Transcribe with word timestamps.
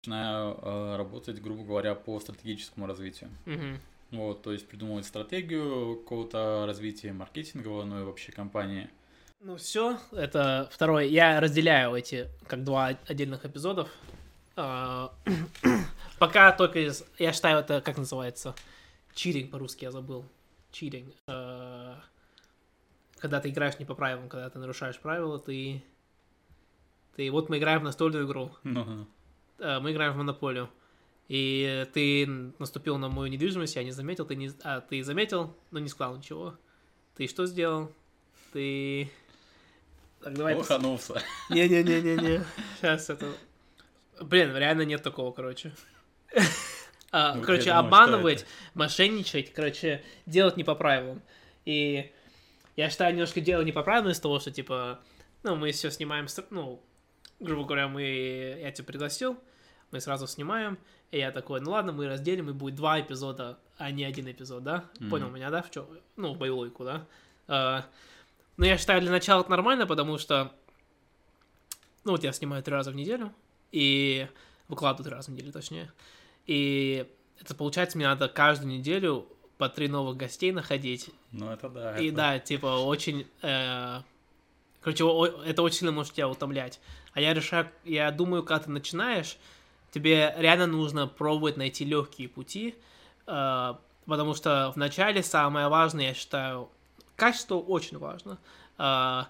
начинаю 0.00 0.58
э, 0.62 0.96
работать, 0.96 1.42
грубо 1.42 1.62
говоря, 1.62 1.94
по 1.94 2.18
стратегическому 2.20 2.86
развитию. 2.86 3.30
Мгм. 3.44 3.80
Вот, 4.12 4.42
то 4.42 4.52
есть 4.52 4.66
придумывать 4.66 5.06
стратегию 5.06 5.96
какого-то 5.96 6.64
развития 6.66 7.12
маркетингового, 7.12 7.84
ну 7.84 8.00
и 8.00 8.04
вообще 8.04 8.32
компании. 8.32 8.88
Ну 9.40 9.56
все, 9.56 9.98
это 10.12 10.68
второй. 10.72 11.08
Я 11.08 11.40
разделяю 11.40 11.94
эти 11.94 12.28
как 12.46 12.64
два 12.64 12.98
отдельных 13.06 13.44
эпизодов. 13.44 13.88
А, 14.56 15.12
Пока 16.18 16.52
только 16.52 16.80
из... 16.80 17.04
Я 17.18 17.32
считаю, 17.32 17.60
это 17.60 17.80
как 17.80 17.96
называется? 17.96 18.54
Читинг 19.14 19.50
по-русски 19.50 19.84
я 19.84 19.90
забыл. 19.90 20.24
Читинг. 20.72 21.14
Когда 21.26 23.40
ты 23.40 23.50
играешь 23.50 23.78
не 23.78 23.84
по 23.84 23.94
правилам, 23.94 24.28
когда 24.28 24.50
ты 24.50 24.58
нарушаешь 24.58 24.98
правила, 24.98 25.38
ты... 25.38 25.82
Ты... 27.16 27.30
Вот 27.30 27.48
мы 27.48 27.58
играем 27.58 27.80
в 27.80 27.84
настольную 27.84 28.26
игру. 28.26 28.50
Э, 29.60 29.78
Мы 29.80 29.92
играем 29.92 30.14
в 30.14 30.16
монополию. 30.16 30.70
И 31.28 31.86
ты 31.94 32.26
наступил 32.58 32.98
на 32.98 33.08
мою 33.08 33.30
недвижимость, 33.30 33.76
я 33.76 33.84
не 33.84 33.92
заметил, 33.92 34.26
ты 34.26 34.34
не... 34.34 34.50
А, 34.64 34.80
ты 34.80 35.02
заметил, 35.04 35.54
но 35.70 35.78
не 35.78 35.88
сказал 35.88 36.16
ничего. 36.16 36.56
Ты 37.16 37.28
что 37.28 37.46
сделал? 37.46 37.92
Ты... 38.52 39.08
Так, 40.22 40.34
давай... 40.34 40.56
лоханулся. 40.56 41.22
Не-не-не-не-не. 41.50 42.42
Сейчас 42.80 43.10
это... 43.10 43.32
Блин, 44.20 44.56
реально 44.56 44.82
нет 44.82 45.02
такого, 45.02 45.30
короче. 45.32 45.72
А, 47.12 47.34
Ну, 47.34 47.42
Короче, 47.42 47.66
думаю, 47.66 47.78
обманывать, 47.80 48.46
мошенничать, 48.74 49.52
короче, 49.52 50.02
делать 50.26 50.56
не 50.56 50.64
по 50.64 50.74
правилам. 50.74 51.22
И 51.64 52.12
я 52.76 52.90
считаю, 52.90 53.12
немножко 53.14 53.40
дело 53.40 53.62
не 53.62 53.72
по 53.72 53.82
правилам 53.82 54.10
из 54.10 54.20
того, 54.20 54.38
что, 54.40 54.50
типа, 54.50 55.00
ну, 55.42 55.56
мы 55.56 55.72
все 55.72 55.90
снимаем, 55.90 56.26
ну, 56.50 56.82
грубо 57.40 57.64
говоря, 57.64 57.88
мы, 57.88 58.58
я 58.60 58.70
тебя 58.70 58.84
пригласил, 58.84 59.38
мы 59.90 60.00
сразу 60.00 60.26
снимаем, 60.26 60.78
и 61.10 61.18
я 61.18 61.30
такой, 61.32 61.60
ну 61.60 61.70
ладно, 61.72 61.92
мы 61.92 62.06
разделим, 62.06 62.48
и 62.50 62.52
будет 62.52 62.74
два 62.76 63.00
эпизода, 63.00 63.58
а 63.78 63.90
не 63.90 64.04
один 64.04 64.30
эпизод, 64.30 64.62
да? 64.62 64.84
Мгм. 65.00 65.10
Понял 65.10 65.30
меня, 65.30 65.50
да, 65.50 65.62
в 65.62 65.70
чё? 65.70 65.88
Ну, 66.16 66.34
в 66.34 66.38
мою 66.38 66.56
логику, 66.56 66.84
да? 66.84 67.06
А, 67.48 67.84
Но 68.56 68.66
я 68.66 68.76
считаю, 68.78 69.00
для 69.00 69.10
начала 69.10 69.40
это 69.40 69.50
нормально, 69.50 69.86
потому 69.86 70.18
что, 70.18 70.52
ну, 72.04 72.12
вот 72.12 72.22
я 72.24 72.32
снимаю 72.32 72.62
три 72.62 72.74
раза 72.74 72.90
в 72.90 72.94
неделю, 72.94 73.32
и 73.72 74.28
выкладываю 74.68 75.04
три 75.04 75.14
раза 75.14 75.30
в 75.30 75.34
неделю, 75.34 75.52
точнее, 75.52 75.90
и 76.46 77.06
это 77.40 77.54
получается, 77.54 77.96
мне 77.98 78.06
надо 78.06 78.28
каждую 78.28 78.70
неделю 78.72 79.26
по 79.58 79.68
три 79.68 79.88
новых 79.88 80.16
гостей 80.16 80.52
находить, 80.52 81.10
Ну, 81.32 81.50
это 81.50 81.68
да. 81.68 81.98
и 81.98 82.08
это- 82.08 82.16
да, 82.16 82.38
типа, 82.38 82.66
очень... 82.66 83.26
э, 83.42 84.00
Короче, 84.82 85.04
это 85.44 85.60
очень 85.62 85.76
сильно 85.80 85.92
может 85.92 86.14
тебя 86.14 86.26
утомлять. 86.26 86.80
А 87.12 87.20
я 87.20 87.34
решаю, 87.34 87.68
я 87.84 88.10
думаю, 88.10 88.42
когда 88.42 88.64
ты 88.64 88.70
начинаешь, 88.70 89.36
тебе 89.90 90.34
реально 90.38 90.66
нужно 90.66 91.06
пробовать 91.06 91.56
найти 91.56 91.84
легкие 91.84 92.28
пути, 92.28 92.74
э, 93.26 93.74
потому 94.06 94.34
что 94.34 94.72
вначале 94.74 95.22
самое 95.22 95.68
важное, 95.68 96.08
я 96.08 96.14
считаю, 96.14 96.68
качество 97.16 97.56
очень 97.56 97.98
важно. 97.98 98.38
Э, 98.78 99.24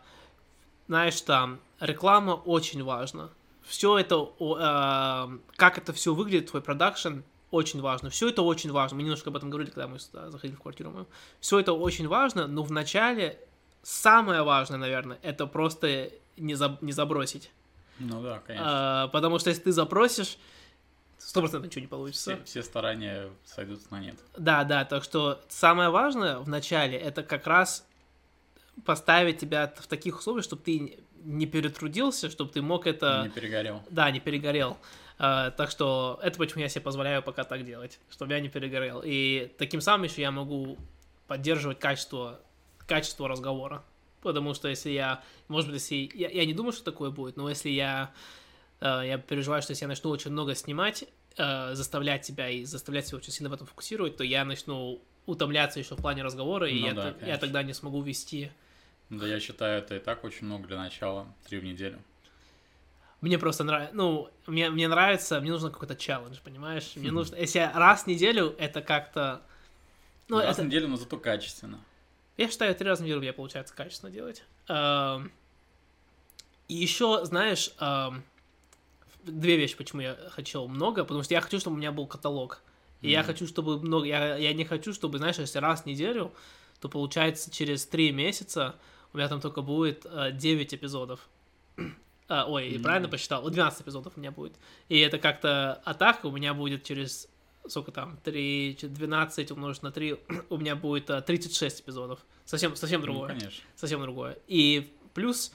Знаешь, 0.88 1.20
там, 1.20 1.60
реклама 1.78 2.32
очень 2.32 2.82
важна. 2.82 3.28
Все 3.62 3.96
это, 3.98 4.28
э, 4.40 5.38
как 5.56 5.78
это 5.78 5.92
все 5.92 6.12
выглядит, 6.14 6.50
твой 6.50 6.62
продакшн, 6.62 7.20
очень 7.52 7.80
важно. 7.80 8.10
Все 8.10 8.28
это 8.28 8.42
очень 8.42 8.72
важно. 8.72 8.96
Мы 8.96 9.02
немножко 9.04 9.30
об 9.30 9.36
этом 9.36 9.50
говорили, 9.50 9.70
когда 9.70 9.88
мы 9.88 9.98
сюда 9.98 10.30
заходили 10.30 10.56
в 10.56 10.60
квартиру 10.62 10.90
мою. 10.90 11.06
Все 11.40 11.58
это 11.58 11.72
очень 11.72 12.08
важно, 12.08 12.46
но 12.46 12.62
вначале 12.62 13.38
самое 13.82 14.42
важное, 14.42 14.78
наверное, 14.78 15.18
это 15.22 15.46
просто 15.46 16.10
не, 16.36 16.54
заб- 16.54 16.78
не 16.80 16.92
забросить. 16.92 17.50
Ну 18.00 18.22
да, 18.22 18.40
конечно. 18.40 19.04
А, 19.04 19.08
потому 19.08 19.38
что 19.38 19.50
если 19.50 19.62
ты 19.62 19.72
запросишь, 19.72 20.38
сто 21.18 21.40
процентов 21.40 21.66
ничего 21.68 21.82
не 21.82 21.86
получится. 21.86 22.36
Все, 22.36 22.44
все 22.44 22.62
старания 22.62 23.28
сойдутся 23.44 23.86
на 23.90 24.00
нет. 24.00 24.16
Да, 24.36 24.64
да, 24.64 24.84
так 24.84 25.04
что 25.04 25.40
самое 25.48 25.90
важное 25.90 26.38
в 26.38 26.48
начале 26.48 26.98
это 26.98 27.22
как 27.22 27.46
раз 27.46 27.86
поставить 28.84 29.38
тебя 29.38 29.72
в 29.76 29.86
таких 29.86 30.18
условиях, 30.18 30.44
чтобы 30.44 30.62
ты 30.62 30.98
не 31.22 31.46
перетрудился, 31.46 32.30
чтобы 32.30 32.50
ты 32.50 32.62
мог 32.62 32.86
это... 32.86 33.22
Не 33.24 33.30
перегорел. 33.30 33.82
Да, 33.90 34.10
не 34.10 34.20
перегорел. 34.20 34.78
А, 35.18 35.50
так 35.50 35.70
что 35.70 36.18
это 36.22 36.38
почему 36.38 36.62
я 36.62 36.68
себе 36.70 36.80
позволяю 36.80 37.22
пока 37.22 37.44
так 37.44 37.64
делать, 37.64 38.00
чтобы 38.10 38.32
я 38.32 38.40
не 38.40 38.48
перегорел. 38.48 39.02
И 39.04 39.52
таким 39.58 39.82
самым 39.82 40.04
еще 40.04 40.22
я 40.22 40.30
могу 40.30 40.78
поддерживать 41.26 41.78
качество, 41.78 42.40
качество 42.86 43.28
разговора. 43.28 43.84
Потому 44.22 44.54
что 44.54 44.68
если 44.68 44.90
я, 44.90 45.22
может 45.48 45.70
быть, 45.70 45.80
если 45.80 46.10
я, 46.16 46.28
я 46.28 46.44
не 46.44 46.54
думаю, 46.54 46.72
что 46.72 46.84
такое 46.84 47.10
будет, 47.10 47.36
но 47.36 47.48
если 47.48 47.70
я, 47.70 48.12
э, 48.80 49.02
я 49.06 49.18
переживаю, 49.18 49.62
что 49.62 49.72
если 49.72 49.84
я 49.84 49.88
начну 49.88 50.10
очень 50.10 50.30
много 50.30 50.54
снимать, 50.54 51.04
э, 51.36 51.74
заставлять 51.74 52.26
себя 52.26 52.48
и 52.48 52.64
заставлять 52.64 53.06
себя 53.06 53.18
очень 53.18 53.32
сильно 53.32 53.48
в 53.48 53.54
этом 53.54 53.66
фокусировать, 53.66 54.16
то 54.16 54.24
я 54.24 54.44
начну 54.44 55.00
утомляться 55.26 55.78
еще 55.78 55.94
в 55.94 55.98
плане 56.00 56.22
разговора, 56.22 56.68
и 56.68 56.80
Ну 56.80 56.86
я, 56.86 56.94
да, 56.94 57.06
я 57.08 57.12
конечно. 57.12 57.38
тогда 57.38 57.62
не 57.62 57.72
смогу 57.72 58.02
вести 58.02 58.50
Да, 59.08 59.26
я 59.26 59.40
считаю, 59.40 59.78
это 59.78 59.96
и 59.96 59.98
так 59.98 60.24
очень 60.24 60.46
много 60.46 60.66
для 60.66 60.78
начала. 60.78 61.26
Три 61.46 61.58
в 61.58 61.64
неделю. 61.64 62.00
Мне 63.20 63.38
просто 63.38 63.64
нравится, 63.64 63.94
ну, 63.94 64.30
мне, 64.46 64.70
мне 64.70 64.88
нравится, 64.88 65.40
мне 65.40 65.50
нужно 65.50 65.70
какой-то 65.70 65.94
челлендж, 65.94 66.38
понимаешь? 66.42 66.92
Мне 66.96 67.10
нужно, 67.10 67.36
если 67.36 67.58
я 67.58 67.72
раз 67.72 68.04
в 68.04 68.06
неделю, 68.06 68.54
это 68.58 68.80
как-то... 68.80 69.42
Ну, 70.28 70.38
Раз 70.38 70.56
это, 70.56 70.62
в 70.62 70.66
неделю, 70.66 70.88
но 70.88 70.96
зато 70.96 71.18
качественно. 71.18 71.80
Я 72.40 72.48
считаю, 72.48 72.74
три 72.74 72.88
раза 72.88 73.02
в 73.02 73.04
неделю 73.04 73.18
у 73.18 73.22
меня 73.22 73.32
получается 73.32 73.74
качественно 73.74 74.10
делать. 74.10 74.42
Эм, 74.68 75.30
И 76.68 76.74
еще, 76.74 77.24
знаешь, 77.24 77.72
эм, 77.80 78.22
две 79.24 79.56
вещи, 79.56 79.76
почему 79.76 80.00
я 80.02 80.16
хотел 80.30 80.68
много, 80.68 81.04
потому 81.04 81.22
что 81.22 81.34
я 81.34 81.40
хочу, 81.40 81.58
чтобы 81.60 81.76
у 81.76 81.78
меня 81.78 81.92
был 81.92 82.06
каталог. 82.06 82.62
И 83.02 83.10
я 83.10 83.18
Мгм. 83.20 83.26
хочу, 83.26 83.46
чтобы 83.46 83.80
много... 83.80 84.06
Я, 84.06 84.36
я 84.36 84.52
не 84.54 84.64
хочу, 84.64 84.92
чтобы, 84.94 85.18
знаешь, 85.18 85.38
если 85.38 85.58
раз 85.58 85.82
в 85.82 85.86
неделю, 85.86 86.32
то 86.80 86.88
получается 86.88 87.50
через 87.50 87.86
три 87.86 88.12
месяца 88.12 88.76
у 89.12 89.16
меня 89.18 89.28
там 89.28 89.40
только 89.40 89.62
будет 89.62 90.06
э, 90.06 90.32
9 90.32 90.74
эпизодов. 90.74 91.28
А, 92.32 92.46
ой, 92.48 92.70
Мгм. 92.74 92.82
правильно 92.84 93.08
посчитал? 93.08 93.50
12 93.50 93.82
эпизодов 93.82 94.12
у 94.16 94.20
меня 94.20 94.30
будет. 94.30 94.52
И 94.88 94.96
это 95.00 95.18
как-то 95.18 95.82
атака 95.84 96.26
у 96.26 96.30
меня 96.30 96.54
будет 96.54 96.84
через 96.84 97.28
сколько 97.68 97.92
там, 97.92 98.18
3, 98.24 98.78
12 98.82 99.50
умножить 99.52 99.82
на 99.82 99.92
3, 99.92 100.16
у 100.50 100.56
меня 100.56 100.76
будет 100.76 101.10
э, 101.10 101.20
36 101.22 101.82
эпизодов. 101.82 102.20
Совсем, 102.44 102.74
совсем 102.76 103.00
Ну, 103.00 103.06
другое. 103.06 103.28
конечно. 103.28 103.62
совсем 103.76 104.00
другое. 104.02 104.38
И 104.48 104.92
плюс, 105.14 105.52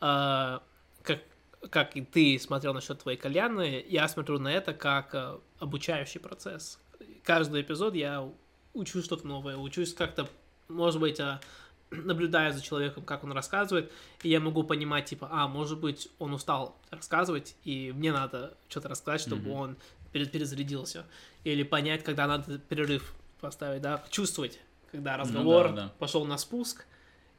э, 0.00 0.58
как, 1.02 1.22
как 1.70 1.96
и 1.96 2.02
ты 2.02 2.38
смотрел 2.38 2.74
насчет 2.74 2.98
твоей 3.00 3.18
кальяны, 3.18 3.84
я 3.88 4.06
смотрю 4.08 4.38
на 4.38 4.48
это 4.52 4.72
как 4.74 5.14
э, 5.14 5.38
обучающий 5.58 6.20
процесс. 6.20 6.78
Каждый 7.24 7.62
эпизод 7.62 7.94
я 7.94 8.28
учу 8.74 9.02
что-то 9.02 9.26
новое, 9.26 9.56
учусь 9.56 9.94
как-то, 9.94 10.28
может 10.68 11.00
быть, 11.00 11.18
э, 11.18 11.40
наблюдая 11.90 12.52
за 12.52 12.60
человеком, 12.60 13.02
как 13.04 13.24
он 13.24 13.32
рассказывает, 13.32 13.90
и 14.22 14.28
я 14.28 14.40
могу 14.40 14.62
понимать, 14.62 15.06
типа, 15.06 15.28
а, 15.32 15.48
может 15.48 15.80
быть, 15.80 16.08
он 16.18 16.34
устал 16.34 16.76
рассказывать, 16.90 17.56
и 17.64 17.92
мне 17.96 18.12
надо 18.12 18.56
что-то 18.68 18.88
рассказать, 18.88 19.22
чтобы 19.22 19.42
Мгм. 19.42 19.50
он 19.52 19.76
перезарядился. 20.12 21.04
Или 21.44 21.62
понять, 21.62 22.02
когда 22.04 22.26
надо 22.26 22.58
перерыв 22.58 23.14
поставить, 23.40 23.82
да, 23.82 24.02
чувствовать, 24.10 24.58
когда 24.90 25.16
разговор 25.16 25.70
Ну 25.70 25.76
да, 25.76 25.82
да. 25.84 25.92
пошел 25.98 26.24
на 26.24 26.38
спуск, 26.38 26.86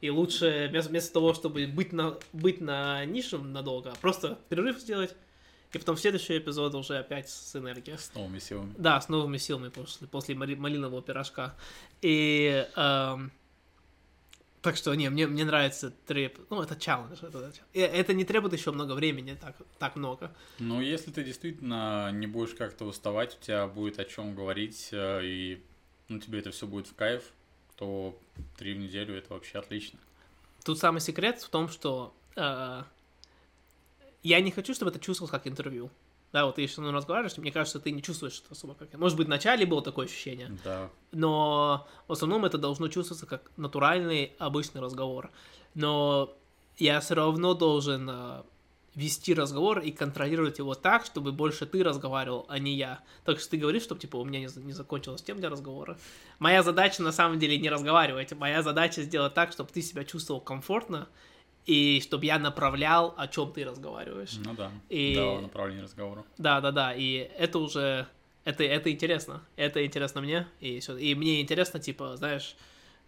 и 0.00 0.08
лучше 0.10 0.68
вместо, 0.70 0.90
вместо 0.90 1.12
того, 1.12 1.34
чтобы 1.34 1.66
быть 1.66 1.92
на, 1.92 2.16
быть 2.32 2.60
на 2.60 3.04
нишем 3.04 3.52
надолго, 3.52 3.92
просто 4.00 4.38
перерыв 4.48 4.78
сделать, 4.78 5.14
и 5.72 5.78
потом 5.78 5.96
следующий 5.96 6.38
эпизод 6.38 6.74
уже 6.74 6.98
опять 6.98 7.28
с 7.28 7.54
энергией. 7.54 7.96
С 7.98 8.12
новыми 8.14 8.38
силами. 8.38 8.74
Да, 8.78 9.00
с 9.00 9.08
новыми 9.08 9.36
силами 9.36 9.68
после, 9.68 10.08
после 10.08 10.34
мали- 10.34 10.54
малинового 10.56 11.00
пирожка. 11.02 11.54
И 12.02 12.66
эм, 12.76 13.30
так 14.62 14.76
что, 14.76 14.94
не, 14.94 15.08
мне, 15.08 15.26
мне 15.26 15.44
нравится 15.44 15.90
треп. 16.06 16.38
Ну, 16.50 16.62
это 16.62 16.76
челлендж. 16.76 17.18
Это, 17.22 17.52
и 17.72 17.80
это 17.80 18.12
не 18.12 18.24
требует 18.24 18.52
еще 18.52 18.72
много 18.72 18.92
времени, 18.92 19.36
так, 19.40 19.56
так 19.78 19.96
много. 19.96 20.34
Ну, 20.58 20.80
если 20.82 21.10
ты 21.10 21.24
действительно 21.24 22.10
не 22.12 22.26
будешь 22.26 22.54
как-то 22.54 22.84
уставать, 22.84 23.38
у 23.40 23.44
тебя 23.44 23.66
будет 23.66 23.98
о 23.98 24.04
чем 24.04 24.34
говорить, 24.34 24.90
э, 24.92 25.20
и 25.24 25.62
ну, 26.08 26.18
тебе 26.18 26.40
это 26.40 26.50
все 26.50 26.66
будет 26.66 26.86
в 26.88 26.94
кайф, 26.94 27.22
то 27.76 28.18
три 28.58 28.74
в 28.74 28.78
неделю 28.78 29.16
это 29.16 29.32
вообще 29.32 29.58
отлично. 29.58 29.98
Тут 30.62 30.78
самый 30.78 31.00
секрет 31.00 31.40
в 31.40 31.48
том, 31.48 31.68
что 31.70 32.14
э, 32.36 32.82
я 34.22 34.40
не 34.40 34.50
хочу, 34.50 34.74
чтобы 34.74 34.90
это 34.90 35.00
чувствовалось 35.00 35.30
как 35.30 35.46
интервью. 35.46 35.90
Да, 36.32 36.46
вот 36.46 36.56
ты 36.56 36.68
со 36.68 36.80
мной 36.80 36.92
разговариваешь, 36.92 37.36
мне 37.38 37.50
кажется, 37.50 37.80
ты 37.80 37.90
не 37.90 38.02
чувствуешь 38.02 38.40
это 38.44 38.52
особо 38.52 38.74
как... 38.74 38.92
Может 38.94 39.16
быть, 39.18 39.26
в 39.26 39.30
начале 39.30 39.66
было 39.66 39.82
такое 39.82 40.06
ощущение, 40.06 40.56
Да. 40.64 40.88
но 41.10 41.88
в 42.06 42.12
основном 42.12 42.44
это 42.44 42.56
должно 42.56 42.88
чувствоваться 42.88 43.26
как 43.26 43.50
натуральный, 43.56 44.32
обычный 44.38 44.80
разговор. 44.80 45.30
Но 45.74 46.32
я 46.78 47.00
все 47.00 47.14
равно 47.14 47.54
должен 47.54 48.08
э, 48.08 48.42
вести 48.94 49.34
разговор 49.34 49.80
и 49.80 49.90
контролировать 49.90 50.58
его 50.58 50.74
так, 50.74 51.04
чтобы 51.04 51.32
больше 51.32 51.66
ты 51.66 51.82
разговаривал, 51.82 52.46
а 52.48 52.58
не 52.58 52.74
я. 52.76 53.00
Так 53.24 53.40
что 53.40 53.50
ты 53.50 53.56
говоришь, 53.56 53.82
чтобы 53.82 54.00
типа 54.00 54.16
у 54.16 54.24
меня 54.24 54.40
не, 54.40 54.48
не 54.62 54.72
закончилась 54.72 55.22
тем 55.22 55.38
для 55.38 55.50
разговора. 55.50 55.98
Моя 56.38 56.62
задача 56.62 57.02
на 57.02 57.12
самом 57.12 57.38
деле 57.38 57.58
не 57.58 57.70
разговаривать, 57.70 58.32
моя 58.32 58.62
задача 58.62 59.02
сделать 59.02 59.34
так, 59.34 59.52
чтобы 59.52 59.70
ты 59.72 59.82
себя 59.82 60.04
чувствовал 60.04 60.40
комфортно 60.40 61.08
и 61.66 62.00
чтобы 62.02 62.26
я 62.26 62.38
направлял, 62.38 63.14
о 63.16 63.28
чем 63.28 63.52
ты 63.52 63.64
разговариваешь. 63.64 64.36
Ну 64.44 64.54
да. 64.54 64.70
И- 64.88 65.14
Да, 65.14 65.40
направление 65.40 65.84
разговора. 65.84 66.24
Да, 66.38 66.60
да, 66.60 66.70
да. 66.72 66.94
И 66.94 67.14
это 67.38 67.58
уже 67.58 68.06
это, 68.44 68.64
это 68.64 68.90
интересно. 68.90 69.42
Это 69.56 69.84
интересно 69.84 70.20
мне. 70.20 70.46
И, 70.60 70.80
всё. 70.80 70.96
и 70.96 71.14
мне 71.14 71.40
интересно, 71.40 71.78
типа, 71.78 72.16
знаешь, 72.16 72.56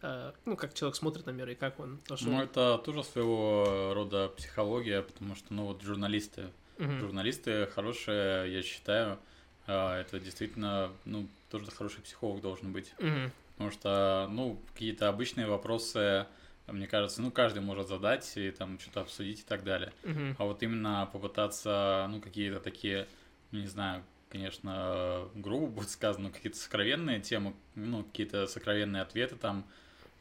э, 0.02 0.32
ну, 0.44 0.56
как 0.56 0.74
человек 0.74 0.96
смотрит 0.96 1.26
на 1.26 1.30
мир 1.30 1.48
и 1.48 1.54
как 1.54 1.80
он 1.80 1.98
пошел. 2.06 2.30
Ну, 2.30 2.42
это 2.42 2.78
тоже 2.84 3.02
своего 3.02 3.92
рода 3.94 4.28
психология, 4.28 5.02
потому 5.02 5.34
что, 5.34 5.54
ну, 5.54 5.66
вот 5.66 5.82
журналисты, 5.82 6.50
Мгм. 6.78 6.98
журналисты 7.00 7.66
хорошие, 7.66 8.52
я 8.52 8.62
считаю, 8.62 9.18
а, 9.66 10.00
это 10.00 10.20
действительно, 10.20 10.90
ну, 11.04 11.26
тоже 11.50 11.70
хороший 11.70 12.02
психолог 12.02 12.40
должен 12.42 12.72
быть. 12.72 12.92
Мгм. 12.98 13.32
Потому 13.54 13.70
что, 13.70 14.28
ну, 14.30 14.58
какие-то 14.74 15.08
обычные 15.08 15.46
вопросы, 15.46 16.26
мне 16.68 16.86
кажется, 16.86 17.20
ну, 17.22 17.30
каждый 17.30 17.60
может 17.60 17.88
задать 17.88 18.30
и 18.36 18.50
там 18.50 18.78
что-то 18.78 19.00
обсудить 19.00 19.40
и 19.40 19.44
так 19.44 19.64
далее. 19.64 19.92
Мгм. 20.04 20.36
А 20.38 20.44
вот 20.44 20.62
именно 20.62 21.08
попытаться, 21.12 22.06
ну, 22.10 22.20
какие-то 22.20 22.60
такие, 22.60 23.08
ну, 23.50 23.60
не 23.60 23.66
знаю, 23.66 24.04
конечно, 24.28 25.28
грубо 25.34 25.66
будет 25.66 25.90
сказано, 25.90 26.28
но 26.28 26.34
какие-то 26.34 26.58
сокровенные 26.58 27.20
темы, 27.20 27.54
ну, 27.74 28.04
какие-то 28.04 28.46
сокровенные 28.46 29.02
ответы 29.02 29.36
там, 29.36 29.66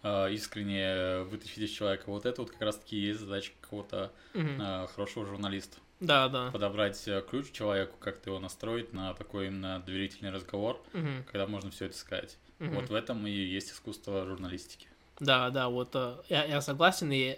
э, 0.03 0.33
искренне 0.33 1.21
вытащить 1.23 1.59
из 1.59 1.69
человека. 1.69 2.03
Вот 2.07 2.25
это 2.25 2.41
вот 2.41 2.51
как 2.51 2.61
раз-таки 2.61 2.97
есть 2.97 3.19
задача 3.19 3.51
какого-то 3.61 4.11
э, 4.33 4.87
хорошего 4.95 5.25
журналиста. 5.25 5.77
Да, 5.99 6.27
да. 6.29 6.49
Подобрать 6.51 7.07
э, 7.07 7.23
ключ 7.29 7.51
человеку, 7.51 7.95
как-то 7.99 8.31
его 8.31 8.39
настроить 8.39 8.91
на 8.91 9.13
такой 9.13 9.47
именно 9.47 9.79
доверительный 9.85 10.31
разговор, 10.31 10.83
Мгм. 10.93 11.23
когда 11.31 11.45
можно 11.45 11.69
все 11.69 11.85
это 11.85 11.95
сказать. 11.95 12.37
Мгм. 12.59 12.75
Вот 12.75 12.89
в 12.89 12.95
этом 12.95 13.25
и 13.27 13.31
есть 13.31 13.71
искусство 13.71 14.25
журналистики. 14.25 14.87
Да, 15.21 15.51
да, 15.51 15.69
вот 15.69 15.91
э, 15.93 16.15
я, 16.29 16.45
я 16.45 16.61
согласен, 16.61 17.11
и 17.11 17.37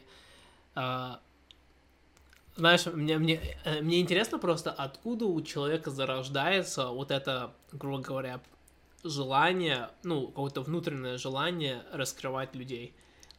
а, 0.74 1.19
знаешь, 2.56 2.85
мне, 2.85 3.18
мне, 3.18 3.41
э, 3.65 3.81
мне 3.81 4.00
интересно 4.00 4.39
просто, 4.39 4.71
откуда 4.71 5.25
у 5.25 5.41
человека 5.41 5.91
зарождается 5.91 6.88
вот 6.88 7.12
это, 7.12 7.51
грубо 7.74 8.00
говоря, 8.00 8.39
желание, 9.03 9.89
ну, 10.03 10.27
какое-то 10.27 10.62
внутреннее 10.62 11.18
желание 11.18 11.83
раскрывать 11.91 12.56
людей. 12.56 12.94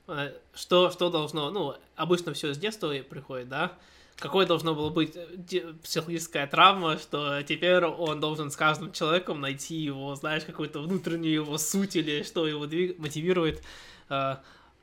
Э, 0.09 0.35
Что, 0.53 0.91
что 0.91 1.09
должно, 1.09 1.51
ну, 1.51 1.75
обычно 1.97 2.35
все 2.35 2.53
с 2.53 2.59
детства 2.59 2.93
приходит, 3.03 3.49
да? 3.49 3.73
Какой 4.19 4.47
должно 4.47 4.75
было 4.75 4.91
быть 4.91 5.17
э, 5.17 5.75
психологическая 5.83 6.47
травма, 6.47 6.99
что 6.99 7.43
теперь 7.43 7.85
он 7.85 8.21
должен 8.21 8.51
с 8.51 8.57
каждым 8.57 8.93
человеком 8.93 9.41
найти 9.41 9.75
его, 9.75 10.15
знаешь, 10.15 10.45
какую-то 10.45 10.81
внутреннюю 10.81 11.35
его 11.35 11.59
суть 11.59 11.97
или 11.97 12.23
что 12.23 12.47
его 12.47 12.65
двиг- 12.67 12.97
мотивирует. 12.99 13.63
Э, 14.09 14.37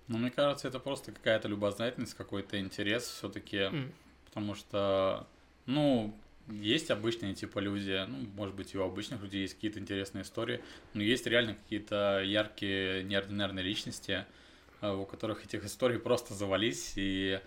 Но 0.08 0.18
мне 0.18 0.32
кажется, 0.32 0.68
это 0.68 0.80
просто 0.80 1.12
какая-то 1.14 1.48
любознательность, 1.48 2.14
какой-то 2.14 2.60
интерес 2.60 3.06
все-таки, 3.08 3.58
М. 3.58 3.92
потому 4.26 4.54
что, 4.56 5.26
ну, 5.66 6.14
есть 6.50 6.92
обычные 6.92 7.34
типа 7.34 7.60
люди, 7.60 8.04
ну, 8.10 8.18
может 8.36 8.54
быть, 8.56 8.74
и 8.74 8.78
у 8.78 8.84
обычных 8.84 9.22
людей 9.22 9.44
есть 9.44 9.54
какие-то 9.56 9.80
интересные 9.80 10.24
истории, 10.24 10.62
но 10.94 11.02
есть 11.02 11.26
реально 11.26 11.54
какие-то 11.56 12.22
яркие, 12.26 13.04
неординарные 13.04 13.64
личности, 13.64 14.26
э, 14.82 14.92
у 14.92 15.06
которых 15.06 15.46
этих 15.46 15.64
историй 15.64 16.00
просто 16.00 16.34
завались, 16.34 16.94
и 16.98 17.40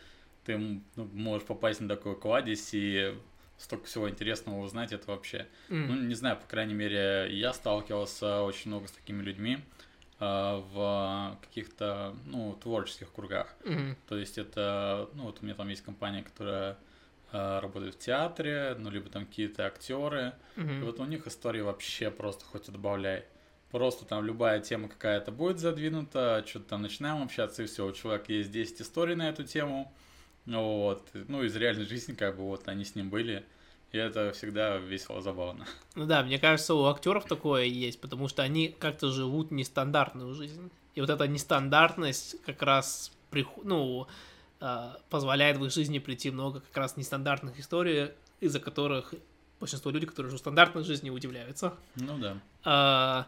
ты 0.45 0.57
ну, 0.59 0.83
можешь 0.97 1.47
попасть 1.47 1.81
на 1.81 1.89
такой 1.89 2.17
кладезь 2.19 2.71
и 2.73 3.15
столько 3.57 3.87
всего 3.87 4.09
интересного 4.11 4.61
узнать, 4.61 4.93
это 4.93 5.11
вообще 5.11 5.47
м. 5.69 5.89
ну, 5.89 5.95
не 5.95 6.15
знаю, 6.15 6.37
по 6.37 6.47
крайней 6.47 6.75
мере, 6.75 7.29
я 7.31 7.53
сталкивался 7.53 8.43
очень 8.43 8.71
много 8.71 8.89
с 8.89 8.93
такими 8.93 9.23
людьми 9.23 9.59
э, 10.21 10.63
в 10.73 11.39
каких-то, 11.43 12.15
ну, 12.27 12.55
творческих 12.63 13.13
кругах. 13.13 13.55
Мгм. 13.65 13.97
То 14.09 14.17
есть 14.19 14.39
это, 14.39 15.09
ну, 15.15 15.25
вот 15.25 15.39
у 15.41 15.45
меня 15.45 15.55
там 15.55 15.69
есть 15.69 15.83
компания, 15.83 16.23
которая 16.23 16.77
э, 17.33 17.59
работает 17.61 17.95
в 17.95 17.99
театре, 17.99 18.77
ну, 18.79 18.91
либо 18.91 19.09
там 19.09 19.27
какие-то 19.27 19.67
актеры. 19.67 20.33
И 20.57 20.61
Мгм. 20.61 20.85
вот 20.87 21.01
у 21.01 21.05
них 21.05 21.27
истории 21.27 21.61
вообще 21.61 22.11
просто 22.11 22.45
хоть 22.45 22.71
добавляй. 22.71 23.25
Просто 23.71 24.05
там 24.05 24.25
любая 24.25 24.61
тема 24.61 24.89
какая-то 24.89 25.33
будет 25.33 25.59
задвинута, 25.59 26.45
что-то 26.47 26.69
там 26.71 26.83
начинаем 26.83 27.23
общаться, 27.25 27.63
и 27.63 27.67
все, 27.67 27.85
у 27.87 27.93
человека 27.93 28.33
есть 28.33 28.53
10 28.53 28.81
историй 28.83 29.17
на 29.17 29.29
эту 29.29 29.43
тему. 29.43 29.93
Вот. 30.47 31.09
Ну, 31.15 31.43
из 31.43 31.57
реальной 31.57 31.87
жизни, 31.87 32.13
как 32.13 32.37
бы, 32.37 32.43
вот 32.43 32.69
они 32.69 32.85
с 32.85 32.95
ним 32.95 33.09
были. 33.11 33.45
И 33.93 33.97
это 33.97 34.33
всегда 34.33 34.77
весело, 34.79 35.23
забавно. 35.23 35.67
Ну 35.95 36.07
да, 36.07 36.23
мне 36.25 36.39
кажется, 36.39 36.75
у 36.75 36.85
актеров 36.87 37.27
такое 37.27 37.65
есть, 37.65 38.01
потому 38.01 38.27
что 38.29 38.43
они 38.43 38.69
как-то 38.69 39.11
живут 39.11 39.51
нестандартную 39.53 40.35
жизнь. 40.35 40.71
И 40.97 41.01
вот 41.01 41.11
эта 41.11 41.29
нестандартность 41.29 42.37
как 42.45 42.61
раз 42.63 43.13
приху- 43.31 43.63
ну, 43.65 44.07
э, 44.61 44.95
позволяет 45.11 45.59
в 45.59 45.65
их 45.65 45.73
жизни 45.73 45.99
прийти 46.01 46.31
много 46.31 46.61
как 46.61 46.77
раз 46.77 46.97
нестандартных 46.97 47.59
историй, 47.61 48.11
из-за 48.41 48.59
которых 48.61 49.15
большинство 49.61 49.91
людей, 49.93 50.07
которые 50.09 50.31
живут 50.31 50.41
в 50.41 50.43
стандартной 50.43 50.83
жизни, 50.85 51.11
удивляются. 51.11 51.75
Ну 51.97 52.19
да. 52.19 52.37
А, 52.65 53.27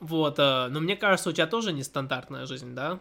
Вот, 0.00 0.36
а, 0.38 0.68
но 0.68 0.80
мне 0.80 0.94
кажется, 0.96 1.30
у 1.30 1.32
тебя 1.32 1.46
тоже 1.46 1.72
нестандартная 1.72 2.44
жизнь, 2.46 2.74
да? 2.74 3.00